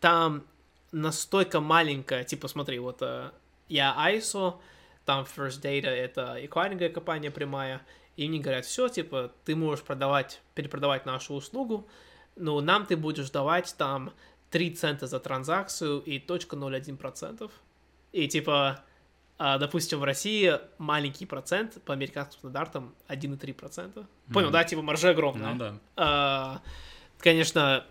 там 0.00 0.44
настолько 0.90 1.60
маленькая, 1.60 2.24
типа, 2.24 2.48
смотри, 2.48 2.78
вот 2.78 2.98
э, 3.02 3.30
я 3.68 3.94
ISO, 4.12 4.60
там 5.04 5.24
First 5.24 5.62
Data 5.62 5.88
это 5.88 6.36
эквайринговая 6.44 6.92
компания 6.92 7.30
прямая, 7.30 7.82
и 8.16 8.28
мне 8.28 8.40
говорят, 8.40 8.64
все, 8.64 8.88
типа, 8.88 9.32
ты 9.44 9.56
можешь 9.56 9.84
продавать, 9.84 10.40
перепродавать 10.54 11.06
нашу 11.06 11.34
услугу, 11.34 11.88
но 12.36 12.60
нам 12.60 12.86
ты 12.86 12.96
будешь 12.96 13.30
давать 13.30 13.74
там 13.78 14.12
3 14.50 14.74
цента 14.74 15.06
за 15.06 15.18
транзакцию 15.18 16.00
и 16.00 16.18
точка 16.18 16.56
0,1%. 16.56 17.50
И 18.12 18.28
типа, 18.28 18.84
допустим, 19.58 19.98
в 19.98 20.04
России 20.04 20.52
маленький 20.78 21.26
процент 21.26 21.82
по 21.84 21.92
американским 21.94 22.38
стандартам 22.38 22.94
1,3%. 23.08 24.06
Понял, 24.32 24.46
Мгм. 24.48 24.52
да? 24.52 24.64
Типа 24.64 24.82
маржа 24.82 25.10
огромная. 25.10 25.52
Ну 25.52 25.58
да. 25.58 25.74
А, 25.96 26.62
Конечно, 27.18 27.84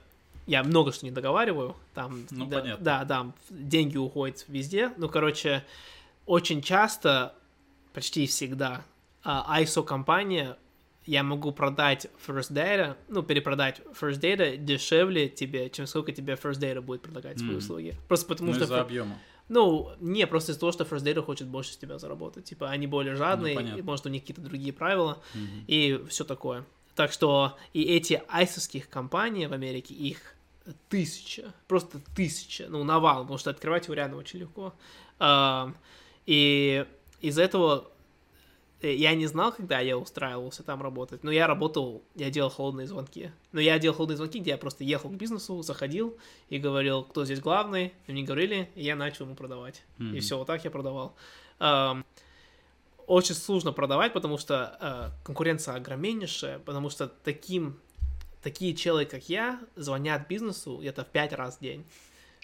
я 0.45 0.63
много 0.63 0.91
что 0.91 1.05
не 1.05 1.11
договариваю. 1.11 1.75
Там, 1.93 2.25
Ну, 2.31 2.45
да, 2.47 2.59
понятно. 2.59 2.83
да, 2.85 3.03
да, 3.05 3.31
деньги 3.49 3.97
уходят 3.97 4.43
везде. 4.49 4.91
Ну, 4.97 5.07
короче, 5.09 5.63
очень 6.25 6.61
часто, 6.61 7.33
почти 7.93 8.27
всегда, 8.27 8.83
а, 9.23 9.57
ISO-компания, 9.61 10.57
я 11.05 11.23
могу 11.23 11.51
продать 11.51 12.07
First 12.27 12.51
Data, 12.51 12.95
ну, 13.07 13.23
перепродать 13.23 13.81
First 13.99 14.19
Data 14.19 14.55
дешевле 14.57 15.29
тебе, 15.29 15.69
чем 15.69 15.87
сколько 15.87 16.11
тебе 16.11 16.33
First 16.33 16.59
Data 16.59 16.81
будет 16.81 17.01
предлагать 17.01 17.37
свои 17.39 17.51
Мгм. 17.51 17.57
услуги. 17.59 17.95
Просто 18.07 18.27
потому 18.27 18.49
Ну, 18.49 18.55
что... 18.55 18.65
из-за 18.65 18.81
объема. 18.81 19.17
Ну, 19.53 19.91
не, 19.99 20.25
просто 20.27 20.51
из-за 20.53 20.61
того, 20.61 20.71
что 20.71 20.85
First 20.85 21.03
Data 21.03 21.21
хочет 21.21 21.47
больше 21.47 21.73
с 21.73 21.77
тебя 21.77 21.99
заработать. 21.99 22.45
Типа, 22.45 22.69
они 22.69 22.87
более 22.87 23.15
жадные, 23.15 23.55
понятно. 23.55 23.79
и, 23.79 23.81
может, 23.81 24.05
у 24.05 24.09
них 24.09 24.21
какие-то 24.21 24.41
другие 24.41 24.71
правила 24.71 25.21
Мгм. 25.33 25.65
и 25.67 26.01
все 26.09 26.23
такое. 26.23 26.63
Так 26.95 27.11
что 27.11 27.57
и 27.73 27.83
эти 27.83 28.21
айсовских 28.29 28.87
компаний 28.89 29.47
в 29.47 29.53
Америке, 29.53 29.93
их 29.93 30.35
тысяча, 30.89 31.53
просто 31.67 31.99
тысяча, 32.15 32.67
ну, 32.69 32.83
навал, 32.83 33.21
потому 33.23 33.37
что 33.39 33.49
открывать 33.49 33.85
его 33.85 33.93
реально 33.95 34.17
очень 34.17 34.39
легко. 34.39 34.73
Ам, 35.19 35.75
И 36.25 36.85
из-за 37.19 37.41
этого 37.43 37.91
я 38.87 39.13
не 39.15 39.27
знал, 39.27 39.51
когда 39.51 39.79
я 39.79 39.97
устраивался 39.97 40.63
там 40.63 40.81
работать, 40.81 41.23
но 41.23 41.31
я 41.31 41.47
работал, 41.47 42.03
я 42.15 42.29
делал 42.29 42.49
холодные 42.49 42.87
звонки. 42.87 43.31
Но 43.51 43.59
я 43.59 43.77
делал 43.79 43.95
холодные 43.95 44.17
звонки, 44.17 44.39
где 44.39 44.51
я 44.51 44.57
просто 44.57 44.83
ехал 44.83 45.09
к 45.09 45.13
бизнесу, 45.13 45.61
заходил 45.61 46.17
и 46.49 46.57
говорил, 46.57 47.03
кто 47.03 47.25
здесь 47.25 47.39
главный, 47.39 47.93
и 48.07 48.11
мне 48.11 48.23
говорили, 48.23 48.69
и 48.75 48.83
я 48.83 48.95
начал 48.95 49.25
ему 49.25 49.35
продавать. 49.35 49.83
И 49.99 50.03
Мгм. 50.03 50.19
все, 50.19 50.37
вот 50.37 50.47
так 50.47 50.63
я 50.63 50.71
продавал. 50.71 51.15
Очень 53.07 53.35
сложно 53.35 53.73
продавать, 53.73 54.13
потому 54.13 54.37
что 54.37 54.77
э, 54.79 55.25
конкуренция 55.25 55.75
огромнейшая, 55.75 56.59
потому 56.59 56.89
что 56.89 57.07
таким, 57.07 57.77
такие 58.41 58.73
челы, 58.73 59.05
как 59.05 59.27
я, 59.27 59.59
звонят 59.75 60.27
бизнесу 60.29 60.77
где-то 60.77 61.03
в 61.03 61.07
пять 61.07 61.33
раз 61.33 61.57
в 61.57 61.59
день. 61.61 61.85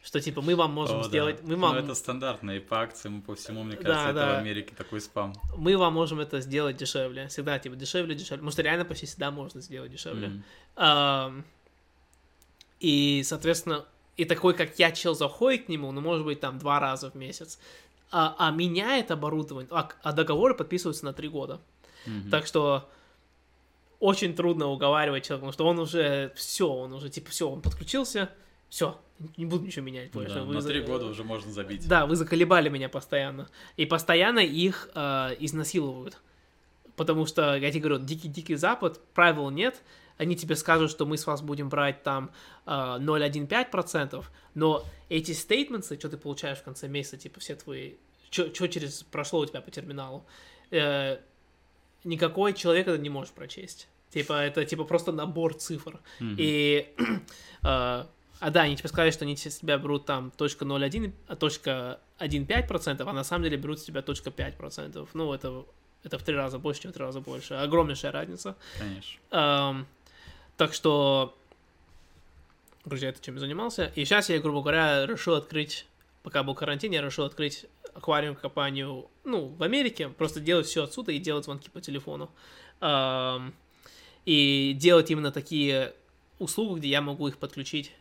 Что 0.04 0.22
типа 0.22 0.42
мы 0.42 0.56
вам 0.56 0.72
можем 0.74 1.00
О, 1.00 1.04
да. 1.04 1.08
сделать, 1.10 1.44
мы 1.44 1.56
Ну, 1.56 1.62
вам, 1.68 1.76
это 1.76 1.94
стандартно, 1.96 2.52
и 2.52 2.60
по 2.60 2.82
акциям, 2.82 3.20
и 3.20 3.22
по 3.22 3.36
всему, 3.36 3.64
мне 3.64 3.76
Да, 3.76 3.84
кажется, 3.84 4.10
это 4.10 4.20
да. 4.20 4.34
в 4.36 4.38
Америке 4.38 4.74
такой 4.76 5.02
спам. 5.02 5.34
мы 5.58 5.76
вам 5.78 5.94
можем 5.94 6.20
это 6.20 6.40
сделать 6.40 6.78
дешевле. 6.78 7.28
Всегда 7.28 7.60
типа 7.60 7.76
дешевле, 7.76 8.16
дешевле. 8.16 8.38
Потому 8.38 8.52
что 8.52 8.62
реально 8.62 8.86
почти 8.86 9.06
всегда 9.06 9.32
можно 9.32 9.60
сделать 9.60 9.92
дешевле. 9.92 10.28
Мгм. 10.30 10.44
Ам, 10.78 11.46
и, 12.80 13.24
соответственно, 13.26 13.86
и 14.16 14.26
такой, 14.26 14.54
как 14.54 14.80
я, 14.80 14.92
чел 14.92 15.16
заходит 15.16 15.66
к 15.66 15.70
нему, 15.70 15.92
ну, 15.92 16.02
может 16.02 16.26
быть, 16.26 16.40
там 16.40 16.58
два 16.60 16.80
раза 16.80 17.10
в 17.12 17.16
месяц, 17.16 17.60
а, 18.12 18.36
а 18.40 18.52
меняет 18.52 19.12
оборудование, 19.12 19.68
а, 19.72 19.90
а 20.04 20.14
договоры 20.14 20.54
подписываются 20.54 21.06
на 21.06 21.14
три 21.14 21.28
года. 21.28 21.60
Мгм. 22.06 22.30
Так 22.30 22.46
что 22.46 22.90
очень 24.00 24.36
трудно 24.36 24.68
уговаривать 24.68 25.26
человека, 25.26 25.48
потому 25.48 25.54
что 25.54 25.68
он 25.68 25.80
уже 25.80 26.32
все, 26.36 26.68
он 26.70 26.94
уже 26.94 27.10
типа 27.10 27.32
все, 27.32 27.50
он 27.50 27.62
подключился, 27.62 28.30
все, 28.70 29.00
не 29.38 29.46
буду 29.46 29.66
ничего 29.66 29.86
менять 29.86 30.12
больше. 30.12 30.36
Да, 30.36 30.44
Вы 30.44 30.54
на 30.56 30.62
за- 30.62 30.70
три 30.70 30.82
года 30.82 31.06
уже 31.06 31.24
можно 31.24 31.52
забить. 31.52 31.88
Да, 31.88 32.06
вы 32.06 32.16
заколебали 32.16 32.70
меня 32.70 32.90
постоянно. 32.90 33.50
И 33.76 33.86
постоянно 33.86 34.40
их 34.40 34.90
э, 34.94 35.36
изнасилуют. 35.40 36.18
Потому 36.96 37.26
что, 37.26 37.56
я 37.56 37.72
тебе 37.72 37.82
говорю, 37.82 38.04
дикий-дикий 38.04 38.56
запад, 38.56 39.00
правил 39.14 39.50
нет, 39.52 39.82
они 40.18 40.36
тебе 40.36 40.56
скажут, 40.56 40.90
что 40.90 41.06
мы 41.06 41.18
с 41.18 41.28
вас 41.28 41.42
будем 41.42 41.70
брать 41.70 42.02
там 42.04 42.32
э, 42.66 42.70
0,15%, 42.72 44.26
но 44.56 44.84
эти 45.10 45.32
стейтменты, 45.32 45.96
что 45.98 46.10
ты 46.10 46.18
получаешь 46.18 46.58
в 46.58 46.64
конце 46.64 46.88
месяца, 46.88 47.18
типа 47.18 47.40
все 47.40 47.56
твои, 47.56 47.94
что 48.32 48.68
через 48.68 49.04
прошло 49.04 49.42
у 49.42 49.46
тебя 49.46 49.62
по 49.62 49.70
терминалу, 49.70 50.26
э, 50.72 51.20
никакой 52.04 52.54
человек 52.54 52.88
это 52.88 52.98
не 52.98 53.10
можешь 53.10 53.32
прочесть. 53.34 53.88
Типа, 54.10 54.42
это 54.42 54.66
типа 54.66 54.84
просто 54.86 55.12
набор 55.12 55.54
цифр. 55.54 56.00
Мгм. 56.20 56.36
И, 56.40 56.88
э, 57.64 58.06
а 58.40 58.52
да, 58.52 58.62
они 58.62 58.76
тебе 58.76 58.90
сказали, 58.90 59.12
что 59.12 59.26
они 59.26 59.36
с 59.36 59.58
тебя 59.58 59.78
берут 59.78 60.06
там 60.06 60.32
точка 60.32 60.66
0,1, 60.66 61.12
а 61.28 61.36
точка 61.36 62.00
1,5%, 62.20 63.04
а 63.08 63.14
на 63.14 63.24
самом 63.24 63.44
деле 63.44 63.58
берут 63.58 63.80
с 63.80 63.84
тебя 63.84 64.02
точка 64.02 64.30
5%. 64.30 65.08
Ну, 65.14 65.34
это, 65.34 65.66
это 66.04 66.20
в 66.20 66.24
три 66.24 66.36
раза 66.36 66.60
больше, 66.60 66.82
чем 66.82 66.92
в 66.92 66.94
три 66.94 67.04
раза 67.04 67.20
больше. 67.20 67.56
Огромнейшая 67.56 68.12
разница. 68.12 68.56
Конечно. 68.78 69.20
Эм, 69.32 69.88
так 70.56 70.74
что, 70.74 71.36
короче, 72.84 73.06
я 73.06 73.10
это 73.10 73.24
чем 73.24 73.36
я 73.36 73.40
занимался. 73.40 73.92
И 73.96 74.06
сейчас 74.06 74.30
я, 74.30 74.40
грубо 74.40 74.62
говоря, 74.62 75.06
решил 75.08 75.34
открыть, 75.34 75.88
пока 76.22 76.44
был 76.44 76.54
карантин, 76.54 76.92
я 76.92 77.02
решил 77.02 77.26
открыть 77.26 77.66
аквариум 77.96 78.36
компанию, 78.36 79.10
ну, 79.24 79.48
в 79.48 79.64
Америке, 79.64 80.10
просто 80.10 80.40
делать 80.40 80.68
все 80.68 80.84
отсюда 80.84 81.12
и 81.12 81.18
делать 81.18 81.46
звонки 81.46 81.70
по 81.72 81.82
телефону. 81.82 82.30
Эм, 82.82 83.56
и 84.26 84.74
делать 84.78 85.10
именно 85.10 85.32
такие 85.32 85.94
услуги, 86.38 86.80
где 86.80 86.90
я 86.90 87.02
могу 87.02 87.28
их 87.30 87.38
подключить, 87.38 87.94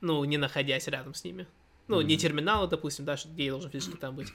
ну, 0.00 0.24
не 0.24 0.36
находясь 0.36 0.88
рядом 0.88 1.14
с 1.14 1.24
ними. 1.24 1.46
Ну, 1.88 2.00
не 2.00 2.14
Мгм. 2.14 2.20
терминалы, 2.20 2.68
допустим, 2.68 3.04
да, 3.04 3.16
где 3.24 3.46
я 3.46 3.50
должен 3.50 3.70
физически 3.70 3.96
там 3.96 4.14
быть. 4.14 4.28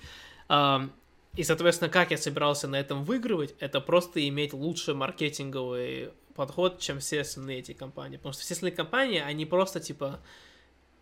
Эм, 0.49 0.91
и, 1.35 1.43
соответственно, 1.43 1.89
как 1.89 2.11
я 2.11 2.17
собирался 2.17 2.67
на 2.67 2.77
этом 2.77 3.03
выигрывать, 3.03 3.55
это 3.59 3.81
просто 3.81 4.27
иметь 4.27 4.53
лучший 4.53 4.93
маркетинговый 4.93 6.11
подход, 6.35 6.79
чем 6.79 6.99
все 6.99 7.21
остальные 7.21 7.59
эти 7.59 7.73
компании. 7.73 8.17
Потому 8.17 8.33
что 8.33 8.43
все 8.43 8.53
остальные 8.53 8.75
компании, 8.75 9.19
они 9.19 9.45
просто, 9.45 9.79
типа, 9.79 10.19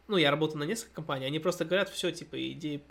ну, 0.08 0.18
я 0.18 0.32
работаю 0.32 0.60
на 0.60 0.64
несколько 0.64 0.94
компаний, 0.94 1.26
они 1.26 1.40
просто 1.40 1.66
говорят, 1.66 1.90
все, 1.90 2.12
типа, 2.12 2.36
иди, 2.52 2.84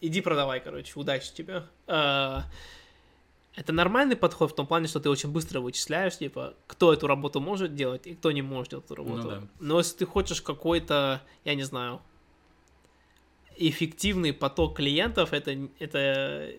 иди 0.00 0.20
продавай, 0.20 0.60
короче, 0.60 0.92
удачи 0.96 1.32
тебе. 1.32 1.62
А, 1.86 2.44
Это 3.56 3.72
нормальный 3.72 4.16
подход 4.16 4.52
в 4.52 4.54
том 4.54 4.66
плане, 4.66 4.86
что 4.86 5.00
ты 5.00 5.08
очень 5.08 5.30
быстро 5.30 5.60
вычисляешь, 5.60 6.18
типа, 6.18 6.54
кто 6.66 6.92
эту 6.92 7.06
работу 7.06 7.40
может 7.40 7.74
делать 7.74 8.06
и 8.06 8.14
кто 8.14 8.30
не 8.30 8.42
может 8.42 8.70
делать 8.70 8.84
эту 8.84 8.94
работу. 8.94 9.22
Ну 9.22 9.28
да. 9.30 9.42
Но 9.60 9.78
если 9.78 9.96
ты 9.96 10.06
хочешь 10.06 10.42
какой-то, 10.42 11.22
я 11.44 11.54
не 11.54 11.62
знаю, 11.62 12.02
эффективный 13.56 14.34
поток 14.34 14.76
клиентов, 14.76 15.32
это, 15.32 15.56
это 15.78 16.52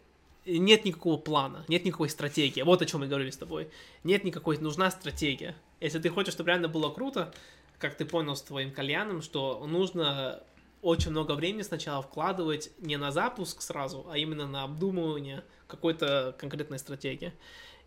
нет 0.47 0.85
никакого 0.85 1.17
плана, 1.17 1.65
нет 1.67 1.85
никакой 1.85 2.09
стратегии. 2.09 2.61
Вот 2.63 2.81
о 2.81 2.85
чем 2.87 3.01
мы 3.01 3.07
говорили 3.07 3.29
с 3.29 3.37
тобой. 3.37 3.69
Нет 4.03 4.23
никакой, 4.23 4.57
нужна 4.57 4.89
стратегия. 4.89 5.55
Если 5.79 5.99
ты 5.99 6.09
хочешь, 6.09 6.33
чтобы 6.33 6.49
реально 6.49 6.67
было 6.67 6.89
круто, 6.89 7.31
как 7.77 7.95
ты 7.95 8.05
понял 8.05 8.35
с 8.35 8.41
твоим 8.41 8.71
кальяном, 8.71 9.21
что 9.21 9.63
нужно 9.67 10.41
очень 10.81 11.11
много 11.11 11.33
времени 11.33 11.61
сначала 11.61 12.01
вкладывать 12.01 12.71
не 12.79 12.97
на 12.97 13.11
запуск 13.11 13.61
сразу, 13.61 14.07
а 14.09 14.17
именно 14.17 14.47
на 14.47 14.63
обдумывание 14.63 15.43
какой-то 15.67 16.35
конкретной 16.39 16.79
стратегии. 16.79 17.33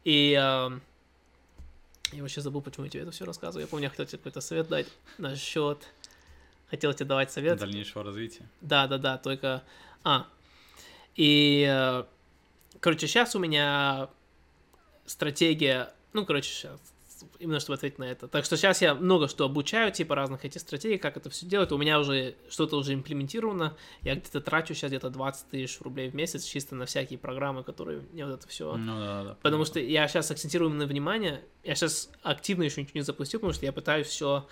И 0.04 0.32
э, 0.32 0.70
я 2.12 2.22
вообще 2.22 2.40
забыл, 2.40 2.62
почему 2.62 2.84
я 2.84 2.90
тебе 2.90 3.02
это 3.02 3.10
все 3.10 3.24
рассказываю. 3.24 3.62
Я 3.62 3.68
помню, 3.68 3.84
я 3.84 3.90
хотел 3.90 4.06
тебе 4.06 4.18
какой-то 4.18 4.40
совет 4.40 4.68
дать 4.68 4.86
насчет... 5.18 5.86
Хотел 6.68 6.92
тебе 6.92 7.06
давать 7.06 7.32
совет. 7.32 7.58
Дальнейшего 7.58 8.04
развития. 8.04 8.48
Да, 8.60 8.86
да, 8.86 8.98
да, 8.98 9.18
только... 9.18 9.64
А, 10.04 10.28
и, 11.16 11.66
э, 11.68 12.04
короче, 12.80 13.06
сейчас 13.06 13.34
у 13.34 13.38
меня 13.38 14.08
стратегия... 15.04 15.92
Ну, 16.12 16.24
короче, 16.24 16.50
сейчас 16.50 16.80
именно 17.38 17.60
чтобы 17.60 17.76
ответить 17.76 17.98
на 17.98 18.04
это. 18.04 18.28
Так 18.28 18.44
что 18.44 18.56
сейчас 18.56 18.82
я 18.82 18.94
много 18.94 19.28
что 19.28 19.44
обучаю, 19.44 19.92
типа 19.92 20.14
разных 20.14 20.44
этих 20.44 20.60
стратегий, 20.60 20.98
как 20.98 21.16
это 21.16 21.30
все 21.30 21.46
делать. 21.46 21.72
У 21.72 21.78
меня 21.78 21.98
уже 21.98 22.36
что-то 22.48 22.76
уже 22.76 22.94
имплементировано. 22.94 23.76
Я 24.02 24.14
где-то 24.14 24.40
трачу 24.40 24.74
сейчас 24.74 24.90
где-то 24.90 25.10
20 25.10 25.48
тысяч 25.48 25.80
рублей 25.80 26.10
в 26.10 26.14
месяц 26.14 26.44
чисто 26.44 26.74
на 26.74 26.86
всякие 26.86 27.18
программы, 27.18 27.62
которые 27.62 28.02
мне 28.12 28.26
вот 28.26 28.34
это 28.34 28.48
все. 28.48 28.76
Ну 28.76 28.98
да, 28.98 29.24
да. 29.24 29.36
Потому 29.42 29.64
что 29.64 29.80
я 29.80 30.06
сейчас 30.08 30.30
акцентирую 30.30 30.70
на 30.70 30.86
внимание. 30.86 31.42
Я 31.64 31.74
сейчас 31.74 32.10
активно 32.22 32.64
еще 32.64 32.82
ничего 32.82 32.98
не 32.98 33.04
запустил, 33.04 33.40
потому 33.40 33.54
что 33.54 33.66
я 33.66 33.72
пытаюсь 33.72 34.06
все 34.06 34.46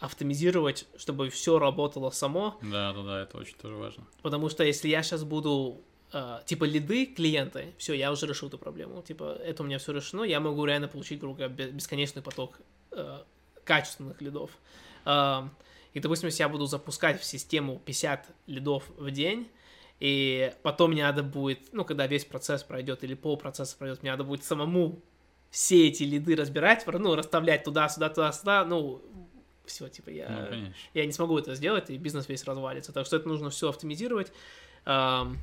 автоматизировать, 0.00 0.86
чтобы 0.96 1.30
все 1.30 1.58
работало 1.58 2.10
само. 2.10 2.58
Да, 2.62 2.92
да, 2.92 3.02
да, 3.02 3.22
это 3.22 3.38
очень 3.38 3.56
тоже 3.56 3.74
важно. 3.76 4.06
Потому 4.22 4.48
что 4.48 4.64
если 4.64 4.88
я 4.88 5.02
сейчас 5.02 5.24
буду 5.24 5.80
Uh, 6.16 6.42
типа 6.46 6.64
лиды 6.64 7.04
клиенты, 7.04 7.74
все, 7.76 7.92
я 7.92 8.10
уже 8.10 8.26
решил 8.26 8.48
эту 8.48 8.56
проблему. 8.56 9.02
Типа, 9.02 9.38
это 9.44 9.62
у 9.62 9.66
меня 9.66 9.76
все 9.78 9.92
решено, 9.92 10.22
я 10.22 10.40
могу 10.40 10.64
реально 10.64 10.88
получить, 10.88 11.20
грубо 11.20 11.36
говоря, 11.36 11.68
бесконечный 11.70 12.22
поток 12.22 12.58
uh, 12.92 13.22
качественных 13.64 14.22
лидов. 14.22 14.50
Uh, 15.04 15.46
и, 15.92 16.00
допустим, 16.00 16.28
если 16.28 16.42
я 16.42 16.48
буду 16.48 16.64
запускать 16.64 17.20
в 17.20 17.24
систему 17.24 17.82
50 17.84 18.28
лидов 18.46 18.84
в 18.96 19.10
день, 19.10 19.50
и 20.00 20.54
потом 20.62 20.92
мне 20.92 21.02
надо 21.02 21.22
будет, 21.22 21.70
ну, 21.72 21.84
когда 21.84 22.06
весь 22.06 22.24
процесс 22.24 22.62
пройдет 22.62 23.04
или 23.04 23.12
полпроцесса 23.12 23.76
пройдет, 23.76 24.00
мне 24.00 24.10
надо 24.10 24.24
будет 24.24 24.42
самому 24.42 25.02
все 25.50 25.88
эти 25.88 26.04
лиды 26.04 26.34
разбирать, 26.34 26.86
ну, 26.86 27.14
расставлять 27.14 27.64
туда-сюда, 27.64 28.08
туда-сюда, 28.08 28.64
ну, 28.64 29.02
все, 29.66 29.88
типа, 29.88 30.08
я, 30.08 30.48
ну, 30.50 30.72
я 30.94 31.04
не 31.04 31.12
смогу 31.12 31.38
это 31.38 31.54
сделать, 31.54 31.90
и 31.90 31.98
бизнес 31.98 32.26
весь 32.26 32.44
развалится. 32.44 32.94
Так 32.94 33.04
что 33.04 33.16
это 33.16 33.28
нужно 33.28 33.50
все 33.50 33.68
автоматизировать. 33.68 34.32
Uh, 34.86 35.36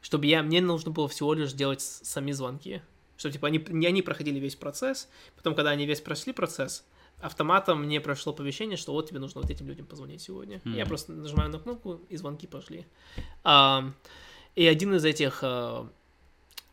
чтобы 0.00 0.26
я, 0.26 0.42
мне 0.42 0.60
нужно 0.60 0.90
было 0.90 1.08
всего 1.08 1.34
лишь 1.34 1.52
делать 1.52 1.80
сами 1.80 2.32
звонки. 2.32 2.82
Чтобы, 3.16 3.32
типа, 3.32 3.48
они, 3.48 3.64
не 3.68 3.86
они 3.86 4.02
проходили 4.02 4.38
весь 4.38 4.54
процесс, 4.54 5.08
потом, 5.36 5.54
когда 5.54 5.70
они 5.70 5.86
весь 5.86 6.00
прошли 6.00 6.32
процесс, 6.32 6.84
автоматом 7.20 7.82
мне 7.82 8.00
прошло 8.00 8.32
оповещение, 8.32 8.76
что 8.76 8.92
вот 8.92 9.08
тебе 9.08 9.18
нужно 9.18 9.40
вот 9.40 9.50
этим 9.50 9.66
людям 9.66 9.86
позвонить 9.86 10.22
сегодня. 10.22 10.58
Mm-hmm. 10.58 10.76
Я 10.76 10.86
просто 10.86 11.12
нажимаю 11.12 11.50
на 11.50 11.58
кнопку, 11.58 12.00
и 12.08 12.16
звонки 12.16 12.46
пошли. 12.46 12.86
А, 13.42 13.92
и 14.54 14.66
один 14.66 14.94
из 14.94 15.04
этих 15.04 15.40
а, 15.42 15.88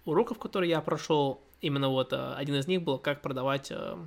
уроков, 0.05 0.38
которые 0.38 0.69
я 0.69 0.82
прошел, 0.82 1.41
именно 1.61 1.89
вот 1.89 2.13
а, 2.13 2.36
один 2.36 2.55
из 2.55 2.67
них 2.67 2.84
был, 2.84 2.99
как 2.99 3.21
продавать 3.21 3.71
а, 3.71 3.97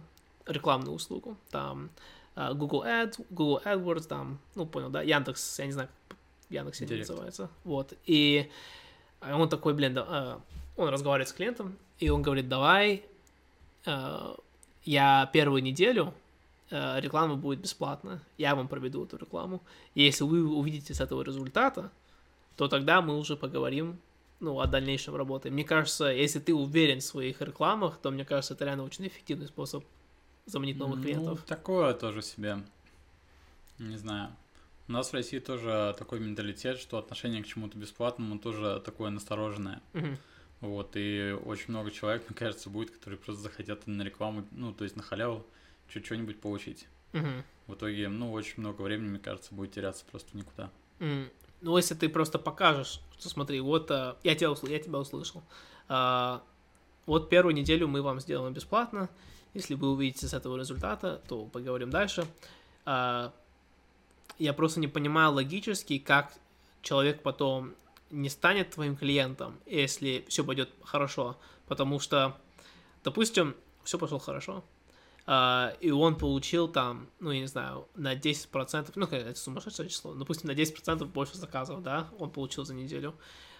рекламную 0.46 0.94
услугу. 0.94 1.36
Там 1.50 1.90
а, 2.36 2.54
Google 2.54 2.84
Ads, 2.84 3.26
Google 3.30 3.60
AdWords, 3.64 4.06
там, 4.06 4.38
ну, 4.54 4.64
понял, 4.64 4.90
да, 4.90 5.02
Яндекс, 5.02 5.58
я 5.58 5.66
не 5.66 5.72
знаю, 5.72 5.88
как 6.08 6.18
Яндекс 6.50 6.80
это 6.82 6.94
называется. 6.94 7.50
Вот. 7.64 7.94
И 8.06 8.48
он 9.20 9.48
такой, 9.48 9.74
блин, 9.74 9.94
да, 9.94 10.06
э, 10.08 10.80
он 10.80 10.88
разговаривает 10.88 11.28
с 11.28 11.32
клиентом, 11.32 11.76
и 11.98 12.08
он 12.08 12.22
говорит, 12.22 12.48
давай, 12.48 13.04
э, 13.84 14.34
я 14.84 15.30
первую 15.32 15.62
неделю 15.62 16.14
э, 16.70 17.00
реклама 17.00 17.36
будет 17.36 17.60
бесплатна, 17.60 18.22
я 18.36 18.54
вам 18.54 18.68
проведу 18.68 19.04
эту 19.04 19.16
рекламу. 19.16 19.62
И 19.94 20.02
если 20.02 20.24
вы 20.24 20.46
увидите 20.46 20.94
с 20.94 21.00
этого 21.00 21.22
результата, 21.22 21.90
то 22.56 22.68
тогда 22.68 23.02
мы 23.02 23.18
уже 23.18 23.36
поговорим 23.36 23.98
ну, 24.40 24.60
о 24.60 24.66
дальнейшем 24.66 25.16
работе. 25.16 25.50
Мне 25.50 25.64
кажется, 25.64 26.06
если 26.06 26.38
ты 26.38 26.54
уверен 26.54 27.00
в 27.00 27.04
своих 27.04 27.40
рекламах, 27.40 27.98
то 27.98 28.10
мне 28.10 28.24
кажется, 28.24 28.54
это 28.54 28.64
реально 28.64 28.84
очень 28.84 29.06
эффективный 29.06 29.46
способ 29.46 29.84
заманить 30.46 30.78
новых 30.78 30.96
ну, 30.96 31.02
клиентов. 31.02 31.42
Такое 31.46 31.94
тоже 31.94 32.22
себе. 32.22 32.58
Не 33.78 33.96
знаю. 33.96 34.30
У 34.88 34.92
нас 34.92 35.10
в 35.10 35.14
России 35.14 35.38
тоже 35.38 35.94
такой 35.98 36.18
менталитет, 36.18 36.78
что 36.78 36.96
отношение 36.98 37.42
к 37.42 37.46
чему-то 37.46 37.76
бесплатному 37.76 38.38
тоже 38.38 38.80
такое 38.84 39.10
настороженное. 39.10 39.82
Мгм. 39.92 40.18
Вот, 40.60 40.92
и 40.94 41.36
очень 41.44 41.66
много 41.68 41.90
человек, 41.90 42.24
мне 42.28 42.36
кажется, 42.36 42.70
будет, 42.70 42.90
которые 42.90 43.18
просто 43.18 43.42
захотят 43.42 43.86
на 43.86 44.02
рекламу, 44.02 44.44
ну, 44.50 44.72
то 44.72 44.84
есть 44.84 44.96
на 44.96 45.02
халяву, 45.02 45.46
чуть 45.88 46.06
что-нибудь 46.06 46.40
получить. 46.40 46.88
Мгм. 47.12 47.44
В 47.66 47.74
итоге, 47.74 48.08
ну, 48.08 48.32
очень 48.32 48.54
много 48.56 48.80
времени, 48.82 49.10
мне 49.10 49.18
кажется, 49.18 49.54
будет 49.54 49.72
теряться 49.72 50.04
просто 50.10 50.36
никуда. 50.36 50.70
М, 51.00 51.28
Ну, 51.60 51.76
если 51.76 51.94
ты 51.94 52.08
просто 52.08 52.38
покажешь, 52.38 53.00
что 53.18 53.28
смотри, 53.28 53.60
вот 53.60 53.90
а, 53.90 54.16
я, 54.22 54.34
тебя, 54.36 54.50
усл- 54.50 54.70
я 54.70 54.78
тебя 54.78 54.98
услышал. 55.00 55.42
А, 55.88 56.42
вот 57.04 57.28
первую 57.30 57.52
неделю 57.54 57.88
мы 57.88 58.00
вам 58.00 58.20
сделаем 58.20 58.54
бесплатно. 58.54 59.08
Если 59.54 59.74
вы 59.74 59.90
увидите 59.90 60.28
с 60.28 60.34
этого 60.34 60.56
результата, 60.56 61.20
то 61.28 61.44
поговорим 61.46 61.90
дальше. 61.90 62.24
А, 62.84 63.32
я 64.38 64.52
просто 64.52 64.80
не 64.80 64.88
понимаю 64.88 65.32
логически, 65.32 65.98
как 65.98 66.32
человек 66.82 67.22
потом 67.22 67.74
не 68.10 68.28
станет 68.28 68.70
твоим 68.70 68.96
клиентом, 68.96 69.58
если 69.66 70.24
все 70.28 70.44
пойдет 70.44 70.70
хорошо. 70.82 71.36
Потому 71.66 72.00
что, 72.00 72.36
допустим, 73.04 73.54
все 73.84 73.98
пошло 73.98 74.18
хорошо, 74.18 74.64
а, 75.26 75.74
и 75.80 75.90
он 75.90 76.16
получил 76.16 76.68
там, 76.68 77.08
ну, 77.20 77.30
я 77.30 77.40
не 77.40 77.46
знаю, 77.46 77.86
на 77.94 78.14
10%, 78.14 78.92
ну, 78.94 79.06
это 79.06 79.38
сумасшедшее 79.38 79.88
число, 79.90 80.14
допустим, 80.14 80.48
на 80.48 80.52
10% 80.52 81.04
больше 81.04 81.36
заказов, 81.36 81.82
да, 81.82 82.08
он 82.18 82.30
получил 82.30 82.64
за 82.64 82.72
неделю. 82.74 83.14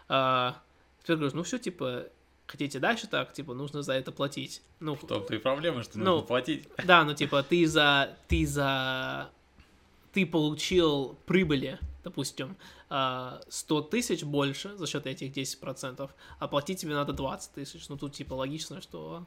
А, 0.08 0.56
теперь 1.02 1.16
говоришь, 1.16 1.34
ну, 1.34 1.42
все, 1.42 1.58
типа, 1.58 2.04
хотите 2.46 2.78
дальше 2.78 3.06
так, 3.06 3.34
типа, 3.34 3.52
нужно 3.52 3.82
за 3.82 3.92
это 3.92 4.10
платить. 4.12 4.62
Ну, 4.80 4.96
том-то 4.96 5.34
и 5.34 5.38
проблема, 5.38 5.82
что 5.82 5.98
Ну, 5.98 6.04
нужно 6.12 6.26
платить. 6.26 6.66
да, 6.86 7.04
ну, 7.04 7.12
типа, 7.12 7.42
ты 7.42 7.66
за, 7.66 8.16
ты 8.28 8.46
за, 8.46 9.30
ты 10.12 10.26
получил 10.26 11.18
прибыли, 11.26 11.78
допустим, 12.04 12.56
а, 12.90 13.40
100 13.48 13.82
тысяч 13.82 14.22
больше 14.24 14.76
за 14.76 14.86
счет 14.86 15.06
этих 15.06 15.32
10%, 15.32 16.10
а 16.38 16.48
платить 16.48 16.80
тебе 16.80 16.94
надо 16.94 17.12
20 17.12 17.52
тысяч. 17.54 17.88
Ну, 17.88 17.96
тут, 17.96 18.14
типа, 18.14 18.34
логично, 18.34 18.80
что 18.80 19.26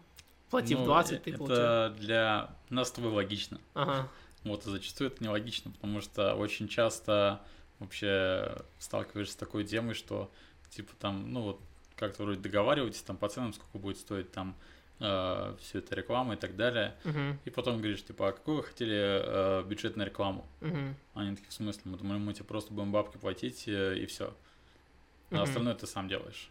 платив 0.49 0.79
Ну, 0.79 0.85
20, 0.85 1.23
ты 1.23 1.29
это 1.31 1.37
получил. 1.37 2.01
для 2.01 2.55
нас 2.69 2.87
с 2.89 2.91
тобой 2.91 3.11
логично. 3.11 3.59
Ага. 3.73 4.09
Вот, 4.43 4.65
и 4.65 4.69
зачастую 4.71 5.11
это 5.11 5.23
нелогично, 5.23 5.71
потому 5.71 6.01
что 6.01 6.33
очень 6.33 6.67
часто 6.67 7.41
вообще 7.79 8.57
сталкиваешься 8.79 9.33
с 9.33 9.37
такой 9.37 9.63
темой, 9.65 9.93
что 9.93 10.31
типа 10.71 10.93
там, 10.99 11.31
ну 11.31 11.41
вот, 11.41 11.59
как-то 11.95 12.23
вроде 12.23 12.39
договариваетесь 12.41 13.01
там 13.01 13.17
по 13.17 13.29
ценам, 13.29 13.53
сколько 13.53 13.77
будет 13.77 13.97
стоить 13.97 14.31
там 14.31 14.55
э, 15.01 15.55
все 15.59 15.79
это 15.79 15.95
реклама 15.95 16.35
и 16.35 16.37
так 16.37 16.55
далее. 16.55 16.95
Мгм. 17.03 17.39
И 17.43 17.49
потом 17.49 17.77
говоришь, 17.77 18.03
типа, 18.03 18.29
а 18.29 18.31
какую 18.31 18.57
вы 18.57 18.63
хотели 18.63 18.95
э, 18.95 19.63
бюджет 19.63 19.97
на 19.97 20.03
рекламу? 20.03 20.45
Мгм. 20.61 20.95
Они 21.13 21.35
такие, 21.35 21.49
в 21.49 21.53
смысле, 21.53 21.81
мы 21.85 21.97
думали, 21.97 22.19
мы 22.19 22.33
тебе 22.33 22.45
просто 22.45 22.73
будем 22.73 22.91
бабки 22.91 23.17
платить 23.17 23.67
э, 23.67 23.97
и 23.97 24.05
все. 24.05 24.33
А 25.31 25.35
Мгм. 25.35 25.43
остальное 25.43 25.75
ты 25.75 25.87
сам 25.87 26.07
делаешь. 26.07 26.49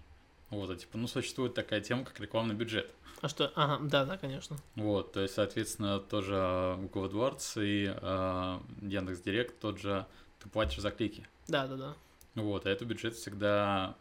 Вот, 0.51 0.69
а 0.69 0.77
типа, 0.77 0.99
ну, 0.99 1.07
существует 1.07 1.55
такая 1.55 1.81
тема, 1.81 2.05
как 2.05 2.19
рекламный 2.19 2.57
бюджет. 2.57 2.91
А 3.21 3.29
что? 3.29 3.53
Ага, 3.55 3.79
да, 3.85 4.05
да, 4.05 4.17
конечно. 4.17 4.57
Вот, 4.75 5.13
то 5.13 5.21
есть, 5.21 5.35
соответственно, 5.35 6.01
тоже 6.01 6.35
э, 6.35 6.77
Google 6.77 7.07
AdWords 7.07 7.65
и 7.65 7.95
э, 7.95 8.59
Яндекс.Директ 8.83 9.61
тот 9.61 9.79
же, 9.79 10.07
ты 10.41 10.49
платишь 10.49 10.81
за 10.81 10.91
клики. 10.91 11.27
Да, 11.47 11.67
да, 11.67 11.77
да. 11.77 11.97
Вот, 12.35 12.67
а 12.67 12.71
это 12.71 12.85
бюджет 12.85 13.15
всегда, 13.15 13.95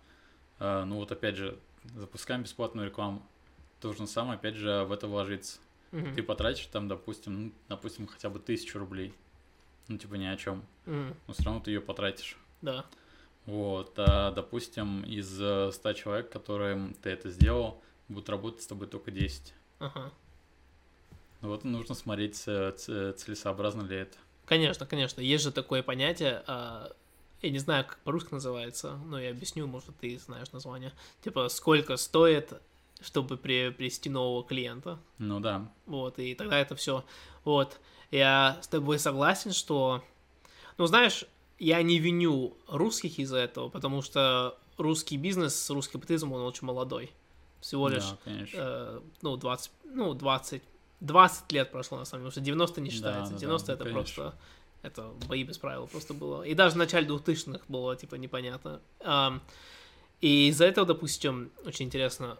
э, 0.59 0.83
ну 0.85 0.95
вот 0.95 1.11
опять 1.11 1.35
же, 1.35 1.59
запускаем 1.95 2.43
бесплатную 2.43 2.87
рекламу. 2.87 3.21
То 3.81 3.93
же 3.93 4.07
самое, 4.07 4.37
опять 4.37 4.55
же, 4.55 4.83
в 4.83 4.91
это 4.91 5.07
вложиться. 5.07 5.59
Мгм. 5.91 6.13
Ты 6.15 6.21
потратишь 6.23 6.65
там, 6.67 6.87
допустим, 6.87 7.45
ну, 7.45 7.51
допустим, 7.69 8.07
хотя 8.07 8.29
бы 8.29 8.39
тысячу 8.39 8.77
рублей. 8.79 9.13
Ну, 9.87 9.97
типа 9.97 10.15
ни 10.15 10.25
о 10.25 10.35
чем. 10.37 10.63
Мгм. 10.85 11.15
Но 11.27 11.33
все 11.33 11.43
равно 11.43 11.61
ты 11.61 11.71
ее 11.71 11.81
потратишь. 11.81 12.37
Да. 12.61 12.85
Вот, 13.45 13.93
а, 13.97 14.31
допустим, 14.31 15.03
из 15.03 15.41
э, 15.41 15.71
100 15.71 15.93
человек, 15.93 16.29
которым 16.29 16.93
ты 17.01 17.09
это 17.09 17.29
сделал, 17.31 17.81
будут 18.07 18.29
работать 18.29 18.61
с 18.61 18.67
тобой 18.67 18.87
только 18.87 19.09
10. 19.11 19.53
Ага. 19.79 20.11
Ну 21.41 21.47
Вот 21.49 21.63
нужно 21.63 21.95
смотреть, 21.95 22.43
э, 22.47 22.73
ц- 22.77 23.13
целесообразно 23.13 23.81
ли 23.83 23.95
это. 23.95 24.17
Конечно, 24.45 24.85
конечно. 24.85 25.21
Есть 25.21 25.43
же 25.45 25.51
такое 25.51 25.81
понятие, 25.81 26.43
а, 26.47 26.91
я 27.41 27.49
не 27.49 27.59
знаю, 27.59 27.85
как 27.85 27.97
по-русски 27.99 28.33
называется, 28.33 28.97
но 29.05 29.19
я 29.19 29.31
объясню, 29.31 29.65
может, 29.65 29.95
ты 29.97 30.19
знаешь 30.19 30.51
название. 30.51 30.91
Типа, 31.23 31.47
сколько 31.49 31.95
стоит, 31.97 32.53
чтобы 33.01 33.37
приобрести 33.37 34.09
нового 34.09 34.43
клиента. 34.43 34.99
Ну 35.17 35.39
да, 35.39 35.71
Вот, 35.85 36.19
и 36.19 36.35
тогда 36.35 36.59
это 36.59 36.75
все. 36.75 37.03
Вот. 37.43 37.79
Я 38.11 38.57
с 38.61 38.67
тобой 38.67 38.99
согласен, 38.99 39.51
что... 39.53 40.03
Ну, 40.77 40.85
знаешь, 40.87 41.25
я 41.59 41.81
не 41.81 41.99
виню 41.99 42.55
русских 42.67 43.19
из-за 43.19 43.37
этого, 43.37 43.69
потому 43.69 44.01
что 44.01 44.57
русский 44.77 45.17
бизнес, 45.17 45.69
русский 45.69 45.93
капитализм, 45.93 46.31
он 46.33 46.41
очень 46.41 46.65
молодой. 46.65 47.11
Всего 47.61 47.89
лишь, 47.89 48.03
Да, 48.09 48.17
конечно. 48.23 48.57
э, 48.57 48.99
ну, 49.21 49.35
20, 49.37 49.71
ну, 49.83 50.13
20, 50.13 50.63
20 51.01 51.51
лет 51.51 51.71
прошло, 51.71 51.97
на 51.97 52.05
самом 52.05 52.23
деле, 52.23 52.29
потому 52.29 52.31
что 52.31 52.41
90 52.41 52.81
не 52.81 52.89
Да, 52.89 52.95
считается. 52.95 53.31
да, 53.33 53.35
да, 53.35 53.39
90 53.39 53.67
ну, 53.67 53.73
это 53.75 53.83
конечно. 53.83 54.03
просто, 54.23 54.37
это 54.81 55.27
бои 55.27 55.43
без 55.43 55.57
правил 55.57 55.87
просто 55.87 56.13
было. 56.13 56.43
И 56.43 56.53
даже 56.53 56.75
в 56.75 56.77
начале 56.77 57.05
2000-х 57.07 57.65
было, 57.67 57.95
типа, 57.97 58.15
непонятно. 58.15 58.79
Ам, 59.01 59.41
и 60.21 60.47
из-за 60.47 60.65
этого, 60.65 60.87
допустим, 60.87 61.51
очень 61.65 61.85
интересно, 61.87 62.37